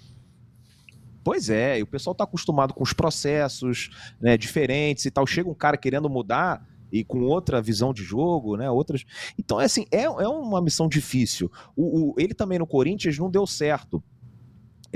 Pois 1.23 1.49
é, 1.49 1.79
e 1.79 1.81
o 1.81 1.87
pessoal 1.87 2.11
está 2.11 2.23
acostumado 2.23 2.71
com 2.71 2.83
os 2.83 2.93
processos 2.93 3.89
né, 4.21 4.37
diferentes 4.37 5.05
e 5.05 5.11
tal. 5.11 5.25
Chega 5.25 5.49
um 5.49 5.55
cara 5.55 5.75
querendo 5.75 6.07
mudar 6.07 6.63
e 6.91 7.03
com 7.03 7.23
outra 7.23 7.59
visão 7.59 7.91
de 7.91 8.03
jogo, 8.03 8.55
né? 8.55 8.69
Outras. 8.69 9.03
Então, 9.37 9.59
é 9.59 9.65
assim, 9.65 9.87
é, 9.91 10.03
é 10.03 10.27
uma 10.27 10.61
missão 10.61 10.87
difícil. 10.87 11.51
O, 11.75 12.11
o, 12.11 12.15
ele 12.19 12.35
também 12.35 12.59
no 12.59 12.67
Corinthians 12.67 13.17
não 13.17 13.29
deu 13.29 13.47
certo. 13.47 14.03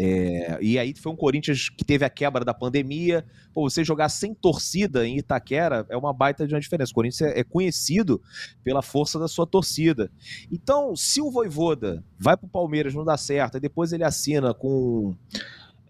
É, 0.02 0.58
e 0.62 0.80
aí 0.80 0.94
foi 0.96 1.12
um 1.12 1.16
Corinthians 1.16 1.68
que 1.68 1.84
teve 1.84 2.06
a 2.06 2.10
quebra 2.10 2.46
da 2.46 2.54
pandemia. 2.54 3.26
Pô, 3.54 3.70
você 3.70 3.84
jogar 3.84 4.08
sem 4.08 4.34
torcida 4.34 5.06
em 5.06 5.18
Itaquera 5.18 5.86
é 5.90 5.98
uma 5.98 6.14
baita 6.14 6.48
de 6.48 6.54
uma 6.54 6.62
diferença. 6.62 6.94
O 6.94 6.96
Corinthians 6.96 7.34
é, 7.34 7.42
é 7.42 7.44
conhecido 7.44 8.22
pela 8.64 8.82
força 8.82 9.20
da 9.20 9.28
sua 9.28 9.46
torcida. 9.46 10.10
Então, 10.50 10.96
se 10.96 11.20
o 11.20 11.30
Voivoda 11.30 12.02
vai 12.18 12.38
para 12.38 12.48
o 12.48 12.50
Palmeiras, 12.50 12.94
não 12.96 13.04
dá 13.04 13.18
certo, 13.18 13.58
e 13.58 13.60
depois 13.60 13.92
ele 13.92 14.06
assina 14.06 14.54
com 14.54 15.14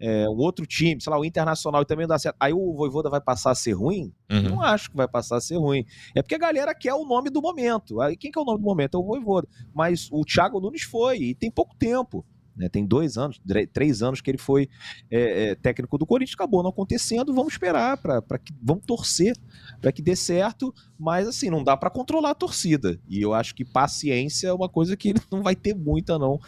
é, 0.00 0.28
um 0.28 0.38
outro 0.38 0.66
time, 0.66 1.00
sei 1.00 1.12
lá, 1.12 1.16
o 1.16 1.24
Internacional 1.24 1.82
e 1.82 1.84
também 1.84 2.02
não 2.04 2.08
dá 2.08 2.18
certo, 2.18 2.34
aí 2.40 2.52
o 2.52 2.74
Voivoda 2.74 3.08
vai 3.08 3.20
passar 3.20 3.52
a 3.52 3.54
ser 3.54 3.74
ruim? 3.74 4.12
Uhum. 4.28 4.42
Não 4.42 4.60
acho 4.60 4.90
que 4.90 4.96
vai 4.96 5.06
passar 5.06 5.36
a 5.36 5.40
ser 5.40 5.56
ruim. 5.56 5.84
É 6.16 6.20
porque 6.22 6.34
a 6.34 6.38
galera 6.38 6.74
quer 6.74 6.94
o 6.94 7.04
nome 7.04 7.30
do 7.30 7.40
momento. 7.40 8.00
Aí 8.00 8.16
quem 8.16 8.32
quer 8.32 8.40
o 8.40 8.44
nome 8.44 8.58
do 8.58 8.64
momento? 8.64 8.96
É 8.96 9.00
o 9.00 9.04
Voivoda. 9.04 9.46
Mas 9.72 10.08
o 10.10 10.24
Thiago 10.24 10.58
Nunes 10.58 10.82
foi, 10.82 11.18
e 11.18 11.34
tem 11.36 11.48
pouco 11.48 11.76
tempo. 11.76 12.24
Né? 12.56 12.68
Tem 12.68 12.84
dois 12.84 13.16
anos, 13.16 13.40
três 13.72 14.02
anos 14.02 14.20
que 14.20 14.30
ele 14.30 14.38
foi 14.38 14.68
é, 15.10 15.50
é, 15.50 15.54
técnico 15.54 15.96
do 15.96 16.06
Corinthians, 16.06 16.34
acabou 16.34 16.62
não 16.62 16.70
acontecendo. 16.70 17.34
Vamos 17.34 17.52
esperar 17.52 17.96
para 17.96 18.38
que 18.38 18.52
vamos 18.62 18.84
torcer 18.84 19.36
para 19.80 19.92
que 19.92 20.02
dê 20.02 20.14
certo, 20.14 20.74
mas 21.00 21.26
assim 21.26 21.48
não 21.48 21.64
dá 21.64 21.76
para 21.76 21.88
controlar 21.88 22.30
a 22.30 22.34
torcida. 22.34 23.00
E 23.08 23.20
eu 23.22 23.32
acho 23.32 23.54
que 23.54 23.64
paciência 23.64 24.48
é 24.48 24.52
uma 24.52 24.68
coisa 24.68 24.96
que 24.96 25.08
ele 25.08 25.20
não 25.32 25.42
vai 25.42 25.56
ter 25.56 25.74
muita 25.74 26.18
não 26.18 26.38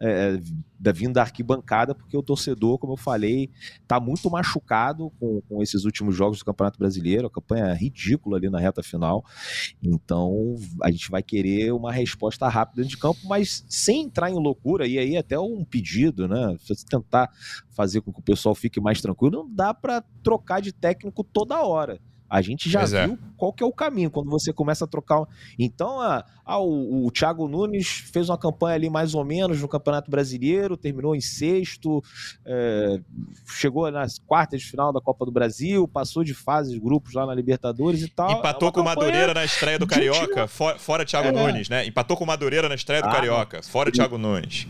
é, 0.00 0.38
da 0.78 0.92
vinda 0.92 1.14
da 1.14 1.22
arquibancada, 1.22 1.94
porque 1.94 2.16
o 2.16 2.22
torcedor, 2.22 2.78
como 2.78 2.92
eu 2.92 2.96
falei, 2.96 3.50
está 3.82 3.98
muito 3.98 4.30
machucado 4.30 5.10
com, 5.18 5.40
com 5.48 5.62
esses 5.62 5.84
últimos 5.84 6.14
jogos 6.14 6.38
do 6.38 6.44
Campeonato 6.44 6.78
Brasileiro, 6.78 7.26
a 7.26 7.30
campanha 7.30 7.72
ridícula 7.72 8.36
ali 8.36 8.48
na 8.50 8.60
reta 8.60 8.82
final. 8.82 9.24
Então 9.82 10.54
a 10.82 10.90
gente 10.90 11.10
vai 11.10 11.22
querer 11.22 11.72
uma 11.72 11.90
resposta 11.90 12.46
rápida 12.48 12.84
de 12.84 12.96
campo, 12.96 13.20
mas 13.24 13.64
sem 13.68 14.02
entrar 14.02 14.30
em 14.30 14.34
loucura, 14.34 14.86
e 14.86 14.98
aí 14.98 15.16
até 15.16 15.38
um 15.38 15.64
pedido, 15.64 16.28
né? 16.28 16.56
Se 16.60 16.74
você 16.74 16.86
tentar 16.86 17.30
fazer 17.70 18.02
com 18.02 18.12
que 18.12 18.20
o 18.20 18.22
pessoal 18.22 18.54
fique 18.54 18.80
mais 18.80 19.00
tranquilo, 19.00 19.44
não 19.44 19.54
dá 19.54 19.74
para 19.74 20.04
trocar 20.22 20.60
de 20.60 20.72
técnico 20.72 21.24
toda 21.24 21.60
hora. 21.62 21.98
A 22.28 22.42
gente 22.42 22.68
já 22.68 22.80
pois 22.80 22.92
é. 22.92 23.06
viu 23.06 23.14
é. 23.14 23.18
qual 23.36 23.52
que 23.52 23.62
é 23.62 23.66
o 23.66 23.72
caminho 23.72 24.10
quando 24.10 24.28
você 24.28 24.52
começa 24.52 24.84
a 24.84 24.88
trocar. 24.88 25.22
Então, 25.58 25.98
o, 26.44 27.06
o 27.06 27.10
Thiago 27.10 27.46
Nunes 27.46 27.86
fez 28.12 28.28
uma 28.28 28.36
campanha 28.36 28.74
ali 28.74 28.90
mais 28.90 29.14
ou 29.14 29.24
menos 29.24 29.60
no 29.60 29.68
Campeonato 29.68 30.10
Brasileiro, 30.10 30.76
terminou 30.76 31.14
em 31.14 31.20
sexto, 31.20 32.02
é, 32.44 33.00
chegou 33.46 33.90
nas 33.90 34.18
quartas 34.18 34.60
de 34.60 34.66
final 34.66 34.92
da 34.92 35.00
Copa 35.00 35.24
do 35.24 35.30
Brasil, 35.30 35.86
passou 35.86 36.24
de 36.24 36.34
fase 36.34 36.72
de 36.72 36.80
grupos 36.80 37.14
lá 37.14 37.24
na 37.26 37.34
Libertadores 37.34 38.02
e 38.02 38.08
tal. 38.08 38.30
Empatou 38.38 38.68
é 38.68 38.72
com 38.72 38.80
o 38.80 38.84
Madureira 38.84 39.32
na 39.32 39.44
estreia 39.44 39.78
do 39.78 39.86
Carioca, 39.86 40.48
fora, 40.48 40.78
fora 40.78 41.04
Thiago 41.04 41.28
é. 41.28 41.32
Nunes, 41.32 41.68
né? 41.68 41.86
Empatou 41.86 42.16
com 42.16 42.24
o 42.24 42.26
Madureira 42.26 42.68
na 42.68 42.74
estreia 42.74 43.02
do 43.02 43.08
ah, 43.08 43.12
Carioca, 43.12 43.62
fora 43.62 43.92
Thiago 43.92 44.18
Nunes. 44.18 44.66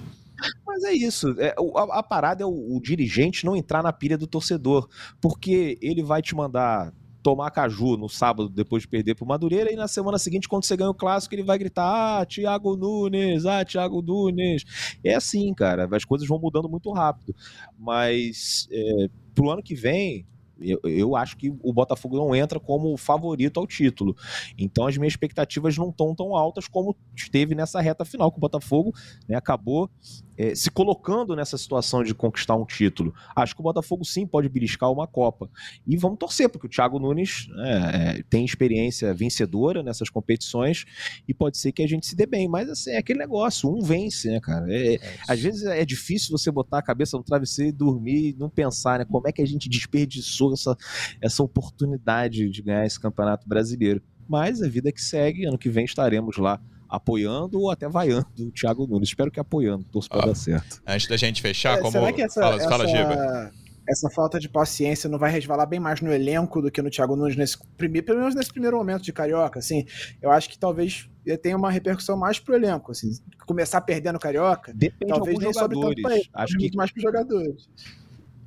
Mas 0.67 0.85
é 0.85 0.93
isso. 0.93 1.35
É, 1.39 1.55
a, 1.75 1.99
a, 1.99 2.03
parada 2.03 2.43
é 2.43 2.47
o, 2.47 2.77
o 2.77 2.81
dirigente 2.81 3.47
não 3.47 3.57
entrar 3.57 3.83
na 3.83 3.93
pilha 3.93 4.19
do 4.19 4.27
torcedor, 4.27 4.89
porque 5.21 5.79
ele 5.81 6.03
vai 6.03 6.21
te 6.21 6.35
mandar 6.35 6.93
tomar 7.27 7.51
caju 7.51 7.97
no 7.97 8.09
sábado 8.09 8.49
depois 8.49 8.85
de 8.85 8.89
perder 8.89 9.17
pro 9.17 9.27
Madureira 9.27 9.73
e 9.73 9.75
na 9.75 9.89
semana 9.89 10.17
seguinte, 10.17 10.49
quando 10.49 10.65
você 10.65 10.77
ganha 10.77 10.91
o 10.91 10.95
clássico, 10.95 11.35
ele 11.35 11.43
vai 11.43 11.59
gritar: 11.59 12.21
Ah, 12.21 12.25
Thiago 12.25 12.77
Nunes, 12.77 13.45
ah, 13.45 13.65
Thiago 13.65 14.01
Nunes. 14.01 14.65
É 15.03 15.13
assim, 15.13 15.53
cara, 15.53 15.89
as 15.91 16.05
coisas 16.05 16.29
vão 16.29 16.39
mudando 16.39 16.69
muito 16.69 16.89
rápido. 16.93 17.35
Mas 17.77 18.69
é, 18.71 19.09
pro 19.35 19.51
ano 19.51 19.61
que 19.61 19.75
vem, 19.75 20.25
eu, 20.61 20.81
eu, 20.85 21.17
acho 21.17 21.37
que 21.37 21.51
o 21.63 21.73
Botafogo 21.73 22.17
não 22.17 22.35
entra 22.35 22.59
como 22.59 22.97
favorito 22.97 23.61
ao 23.61 23.67
título. 23.67 24.17
Então 24.59 24.87
as 24.87 24.97
minhas 24.97 25.13
expectativas 25.13 25.77
não 25.77 25.91
estão 25.91 26.15
tão 26.15 26.35
altas 26.35 26.69
como 26.69 26.97
esteve 27.15 27.55
nessa 27.55 27.81
reta 27.81 28.05
final, 28.05 28.31
que 28.31 28.39
o 28.39 28.41
Botafogo 28.41 28.93
né, 29.29 29.37
acabou 29.37 29.91
é, 30.39 30.55
se 30.55 30.71
colocando 30.71 31.35
nessa 31.35 31.57
situação 31.57 32.03
de 32.03 32.15
conquistar 32.15 32.57
um 32.57 32.65
título. 32.65 33.15
Acho 33.35 33.55
que 33.55 33.61
o 33.61 33.65
Botafogo 33.65 34.05
sim 34.05 34.27
pode 34.27 34.49
beliscar 34.49 34.91
uma 34.91 35.07
Copa. 35.07 35.51
E 35.87 35.97
vamos 35.97 36.19
torcer, 36.19 36.49
porque 36.49 36.67
o 36.67 36.71
Thiago 36.71 36.99
Nunes 36.99 37.49
né, 37.49 38.17
é, 38.19 38.23
tem 38.29 38.45
experiência 38.45 39.13
vencedora 39.15 39.83
nessas 39.83 40.11
competições 40.11 40.85
e 41.27 41.33
pode 41.33 41.59
ser 41.59 41.73
que 41.73 41.83
a 41.83 41.87
gente 41.87 42.07
se 42.07 42.15
dê 42.15 42.27
bem. 42.27 42.49
Mas 42.49 42.69
assim, 42.69 42.91
é 42.91 42.99
aquele 42.99 43.19
negócio, 43.19 43.71
um 43.71 43.81
vence, 43.81 44.29
né, 44.29 44.41
cara? 44.41 44.67
É, 44.69 44.95
é 44.95 45.01
às 45.29 45.41
vezes 45.41 45.65
é 45.65 45.85
difícil 45.85 46.37
você 46.37 46.51
botar 46.51 46.79
a 46.79 46.83
cabeça 46.83 47.17
no 47.17 47.23
travesseiro 47.23 47.71
e 47.71 47.73
dormir 47.73 48.31
e 48.31 48.37
não 48.39 48.51
pensar, 48.51 48.99
né? 48.99 49.05
Como 49.05 49.27
é 49.27 49.33
que 49.33 49.43
a 49.43 49.47
gente 49.47 49.69
desperdiçou 49.69 50.46
essa, 50.55 50.77
essa 51.21 51.43
oportunidade 51.43 52.49
de 52.49 52.63
ganhar 52.63 52.87
esse 52.87 52.99
campeonato 52.99 53.49
brasileiro. 53.49 54.03
Mas 54.29 54.63
a 54.63 54.69
vida 54.69 54.91
que 54.91 55.01
segue, 55.01 55.47
ano 55.47 55.59
que 55.59 55.69
vem 55.69 55.85
estaremos 55.85 56.37
lá 56.37 56.61
apoiando 56.89 57.61
ou 57.61 57.71
até 57.71 57.89
vaiando 57.89 58.27
o 58.39 58.51
Thiago 58.51 58.87
Nunes. 58.87 59.09
Espero 59.09 59.31
que 59.31 59.41
apoiando, 59.41 59.85
torço 59.85 60.09
para 60.09 60.23
ah, 60.23 60.27
dar 60.27 60.35
certo. 60.35 60.81
Antes 60.87 61.09
da 61.09 61.17
gente 61.17 61.43
fechar, 61.43 61.79
é, 61.79 61.81
como. 61.81 61.93
Será 61.93 62.13
que 62.13 62.23
essa, 62.23 62.41
fala, 62.41 62.57
essa, 62.57 62.69
fala 62.69 62.87
Giba. 62.87 63.53
Essa 63.89 64.11
falta 64.11 64.41
de 64.41 64.49
paciência 64.49 65.09
não 65.09 65.17
vai 65.17 65.31
resvalar 65.31 65.65
bem 65.65 65.79
mais 65.79 66.01
no 66.01 66.13
elenco 66.13 66.61
do 66.61 66.73
que 66.73 66.83
no 66.83 66.91
Thiago 66.91 67.15
Nunes 67.15 67.37
nesse 67.37 67.57
primeiro, 67.77 68.05
pelo 68.05 68.19
menos 68.19 68.35
nesse 68.35 68.51
primeiro 68.51 68.77
momento 68.77 69.03
de 69.03 69.13
Carioca, 69.13 69.61
assim. 69.61 69.87
Eu 70.21 70.33
acho 70.33 70.49
que 70.49 70.59
talvez 70.59 71.09
tenha 71.41 71.57
uma 71.57 71.71
repercussão 71.71 72.17
mais 72.17 72.41
pro 72.41 72.57
elenco, 72.57 72.91
assim. 72.91 73.13
Começar 73.47 73.81
perdendo 73.83 74.19
Carioca, 74.19 74.73
Depende 74.75 75.13
talvez 75.13 75.39
nem 75.39 75.53
sobre 75.53 75.81
tanto 75.81 76.03
pra 76.03 76.17
ele, 76.17 76.29
acho 76.35 76.55
que 76.55 76.63
muito 76.63 76.77
mais 76.77 76.91
pros 76.91 77.03
jogadores. 77.03 77.69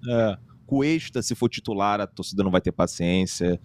É. 0.09 0.37
Cuesta, 0.69 1.23
se 1.23 1.33
for 1.33 1.49
titular, 1.49 1.99
a 1.99 2.05
torcida 2.05 2.43
não 2.43 2.51
vai 2.51 2.61
ter 2.61 2.71
paciência. 2.71 3.59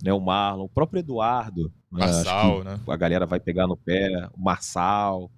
Né? 0.00 0.12
O 0.12 0.20
Marlon, 0.20 0.66
o 0.66 0.68
próprio 0.68 1.00
Eduardo. 1.00 1.72
Né? 1.90 2.06
Marçal, 2.06 2.62
né? 2.62 2.78
A 2.86 2.96
galera 2.96 3.26
vai 3.26 3.40
pegar 3.40 3.66
no 3.66 3.76
pé. 3.76 4.08
O 4.32 4.40
Marçal. 4.40 5.32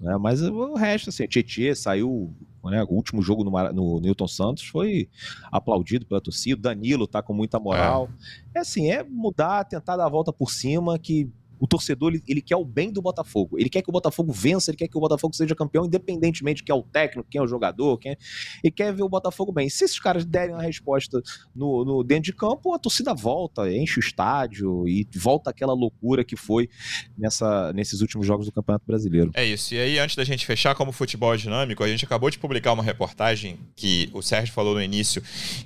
Né? 0.00 0.16
Mas 0.18 0.40
o 0.40 0.74
resto, 0.74 1.10
assim, 1.10 1.26
Tietê 1.26 1.74
saiu 1.74 2.34
né? 2.70 2.82
O 2.84 2.94
último 2.94 3.20
jogo 3.20 3.44
no, 3.44 3.50
no 3.72 4.00
Newton 4.00 4.26
Santos 4.26 4.64
foi 4.64 5.10
aplaudido 5.52 6.06
pela 6.06 6.20
torcida. 6.20 6.60
Danilo 6.60 7.06
tá 7.06 7.22
com 7.22 7.34
muita 7.34 7.60
moral. 7.60 8.08
É. 8.54 8.58
é 8.58 8.60
assim, 8.62 8.90
é 8.90 9.02
mudar, 9.02 9.64
tentar 9.64 9.98
dar 9.98 10.06
a 10.06 10.08
volta 10.08 10.32
por 10.32 10.50
cima, 10.50 10.98
que 10.98 11.30
o 11.58 11.66
torcedor 11.66 12.12
ele, 12.12 12.22
ele, 12.26 12.42
quer 12.42 12.56
o 12.56 12.64
bem 12.64 12.92
do 12.92 13.00
Botafogo. 13.00 13.58
Ele 13.58 13.68
quer 13.68 13.82
que 13.82 13.88
o 13.88 13.92
Botafogo 13.92 14.32
vença, 14.32 14.70
ele 14.70 14.78
quer 14.78 14.88
que 14.88 14.96
o 14.96 15.00
Botafogo 15.00 15.34
seja 15.34 15.54
campeão, 15.54 15.84
independentemente 15.86 16.58
de 16.58 16.64
quem 16.64 16.74
é 16.74 16.78
o 16.78 16.82
técnico, 16.82 17.28
quem 17.30 17.40
é 17.40 17.42
o 17.42 17.46
jogador, 17.46 17.98
quem 17.98 18.12
é... 18.12 18.16
ele 18.62 18.70
quer 18.70 18.94
ver 18.94 19.02
o 19.02 19.08
Botafogo 19.08 19.52
bem. 19.52 19.68
Se 19.68 19.84
esses 19.84 19.98
caras 19.98 20.24
derem 20.24 20.54
a 20.54 20.60
resposta 20.60 21.22
no, 21.54 21.84
no, 21.84 22.04
dentro 22.04 22.24
de 22.24 22.32
campo, 22.32 22.74
a 22.74 22.78
torcida 22.78 23.14
volta, 23.14 23.70
enche 23.70 23.98
o 23.98 24.00
estádio 24.00 24.88
e 24.88 25.06
volta 25.14 25.50
aquela 25.50 25.72
loucura 25.72 26.24
que 26.24 26.36
foi 26.36 26.68
nessa, 27.16 27.72
nesses 27.72 28.00
últimos 28.00 28.26
jogos 28.26 28.46
do 28.46 28.52
Campeonato 28.52 28.84
Brasileiro. 28.86 29.30
É 29.34 29.44
isso. 29.44 29.74
E 29.74 29.78
aí, 29.78 29.98
antes 29.98 30.16
da 30.16 30.24
gente 30.24 30.46
fechar, 30.46 30.74
como 30.74 30.92
futebol 30.92 31.34
é 31.34 31.36
dinâmico, 31.36 31.82
a 31.82 31.88
gente 31.88 32.04
acabou 32.04 32.30
de 32.30 32.38
publicar 32.38 32.72
uma 32.72 32.82
reportagem 32.82 33.58
que 33.76 34.10
o 34.12 34.22
Sérgio 34.22 34.52
falou 34.54 34.74
no 34.74 34.82
início, 34.82 35.22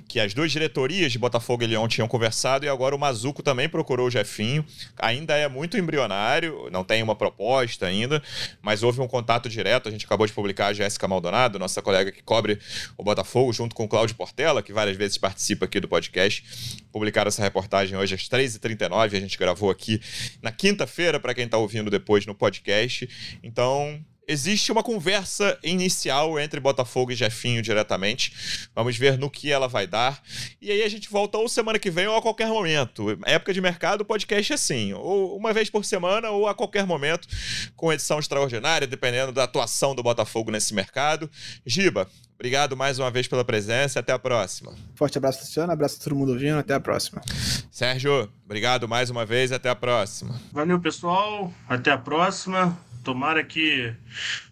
que 0.07 0.19
as 0.19 0.33
duas 0.33 0.51
diretorias 0.51 1.11
de 1.11 1.19
Botafogo 1.19 1.63
e 1.63 1.67
Leão 1.67 1.87
tinham 1.87 2.07
conversado 2.07 2.65
e 2.65 2.69
agora 2.69 2.95
o 2.95 2.99
Mazuco 2.99 3.41
também 3.41 3.69
procurou 3.69 4.07
o 4.07 4.11
Jefinho. 4.11 4.65
Ainda 4.97 5.35
é 5.35 5.47
muito 5.47 5.77
embrionário, 5.79 6.69
não 6.71 6.83
tem 6.83 7.01
uma 7.01 7.15
proposta 7.15 7.85
ainda, 7.85 8.21
mas 8.61 8.83
houve 8.83 9.01
um 9.01 9.07
contato 9.07 9.49
direto. 9.49 9.89
A 9.89 9.91
gente 9.91 10.05
acabou 10.05 10.27
de 10.27 10.33
publicar 10.33 10.67
a 10.67 10.73
Jéssica 10.73 11.07
Maldonado, 11.07 11.57
nossa 11.59 11.81
colega 11.81 12.11
que 12.11 12.21
cobre 12.21 12.59
o 12.97 13.03
Botafogo, 13.03 13.51
junto 13.53 13.75
com 13.75 13.85
o 13.85 13.87
Cláudio 13.87 14.15
Portela, 14.15 14.61
que 14.61 14.73
várias 14.73 14.97
vezes 14.97 15.17
participa 15.17 15.65
aqui 15.65 15.79
do 15.79 15.87
podcast. 15.87 16.79
Publicaram 16.91 17.29
essa 17.29 17.41
reportagem 17.41 17.97
hoje 17.97 18.15
às 18.15 18.27
3h39. 18.27 19.15
A 19.15 19.19
gente 19.19 19.37
gravou 19.37 19.69
aqui 19.69 20.01
na 20.41 20.51
quinta-feira, 20.51 21.19
para 21.19 21.33
quem 21.33 21.45
está 21.45 21.57
ouvindo 21.57 21.89
depois 21.89 22.25
no 22.25 22.35
podcast. 22.35 23.09
Então, 23.43 24.03
existe 24.29 24.71
uma 24.71 24.83
conversa 24.83 25.57
inicial 25.63 26.39
entre 26.39 26.59
Botafogo 26.59 27.11
e 27.11 27.15
Jefinho 27.15 27.63
diretamente. 27.63 28.69
Vamos 28.75 28.95
ver 28.95 29.17
no 29.17 29.27
que 29.27 29.51
ela 29.51 29.67
vai 29.67 29.87
dar. 29.87 30.21
E 30.61 30.71
aí 30.71 30.83
a 30.83 30.87
gente 30.87 31.09
volta 31.09 31.39
ou 31.39 31.49
semana 31.49 31.79
que 31.79 31.89
vem 31.89 32.05
ou 32.05 32.15
a 32.15 32.21
qualquer 32.21 32.47
momento. 32.47 33.17
Época 33.25 33.51
de 33.51 33.59
mercado, 33.59 34.01
o 34.01 34.05
podcast 34.05 34.53
é 34.53 34.55
assim, 34.55 34.93
ou 34.93 35.35
uma 35.35 35.51
vez 35.51 35.69
por 35.71 35.83
semana 35.83 36.29
ou 36.29 36.47
a 36.47 36.53
qualquer 36.53 36.85
momento, 36.85 37.27
com 37.75 37.91
edição 37.91 38.19
extraordinária, 38.19 38.85
dependendo 38.85 39.31
da 39.31 39.45
atuação 39.45 39.95
do 39.95 40.03
Botafogo 40.03 40.51
nesse 40.51 40.75
mercado. 40.75 41.29
Giba, 41.65 42.07
Obrigado 42.35 42.77
mais 42.77 42.97
uma 42.97 43.11
vez 43.11 43.27
pela 43.27 43.43
presença. 43.43 43.99
Até 43.99 44.13
a 44.13 44.17
próxima. 44.17 44.73
Forte 44.95 45.17
abraço, 45.17 45.41
Luciano. 45.41 45.73
Abraço 45.73 45.97
a 45.99 46.03
todo 46.05 46.15
mundo 46.15 46.31
ouvindo. 46.31 46.57
Até 46.57 46.73
a 46.73 46.79
próxima. 46.79 47.21
Sérgio, 47.69 48.31
obrigado 48.45 48.87
mais 48.87 49.09
uma 49.09 49.25
vez. 49.25 49.51
Até 49.51 49.69
a 49.69 49.75
próxima. 49.75 50.39
Valeu, 50.53 50.79
pessoal. 50.79 51.51
Até 51.67 51.91
a 51.91 51.97
próxima. 51.97 52.79
Tomara 53.03 53.43
que 53.43 53.93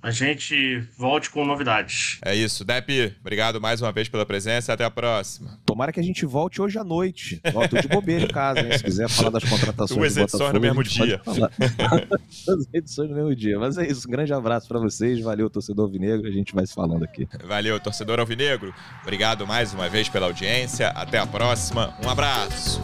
a 0.01 0.11
gente 0.11 0.79
volte 0.97 1.29
com 1.29 1.45
novidades. 1.45 2.17
É 2.23 2.33
isso. 2.35 2.63
Depp, 2.63 3.15
obrigado 3.19 3.59
mais 3.59 3.81
uma 3.81 3.91
vez 3.91 4.07
pela 4.07 4.25
presença. 4.25 4.73
Até 4.73 4.83
a 4.83 4.91
próxima. 4.91 5.59
Tomara 5.65 5.91
que 5.91 5.99
a 5.99 6.03
gente 6.03 6.25
volte 6.25 6.61
hoje 6.61 6.77
à 6.77 6.83
noite. 6.83 7.41
Ó, 7.53 7.67
tô 7.67 7.77
de 7.77 7.87
bobeira 7.87 8.25
em 8.25 8.27
casa, 8.27 8.61
hein? 8.61 8.77
Se 8.77 8.83
quiser 8.83 9.09
falar 9.09 9.29
das 9.29 9.43
contratações 9.43 9.97
Duas 9.97 10.15
do 10.15 10.21
edições 10.21 10.53
no 10.53 10.59
mesmo 10.59 10.83
dia. 10.83 11.21
Duas 12.45 12.67
edições 12.73 13.09
no 13.09 13.15
mesmo 13.15 13.35
dia. 13.35 13.59
Mas 13.59 13.77
é 13.77 13.87
isso. 13.87 14.07
Um 14.07 14.11
grande 14.11 14.33
abraço 14.33 14.67
para 14.67 14.79
vocês. 14.79 15.19
Valeu, 15.21 15.49
torcedor 15.49 15.85
alvinegro. 15.85 16.27
A 16.27 16.31
gente 16.31 16.53
vai 16.53 16.65
se 16.65 16.73
falando 16.73 17.03
aqui. 17.03 17.27
Valeu, 17.45 17.79
torcedor 17.79 18.19
alvinegro. 18.19 18.73
Obrigado 19.01 19.45
mais 19.45 19.73
uma 19.73 19.89
vez 19.89 20.09
pela 20.09 20.27
audiência. 20.27 20.89
Até 20.89 21.17
a 21.17 21.27
próxima. 21.27 21.93
Um 22.03 22.09
abraço. 22.09 22.81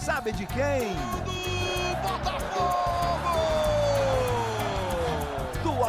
Sabe 0.00 0.32
de 0.32 0.46
quem? 0.46 0.92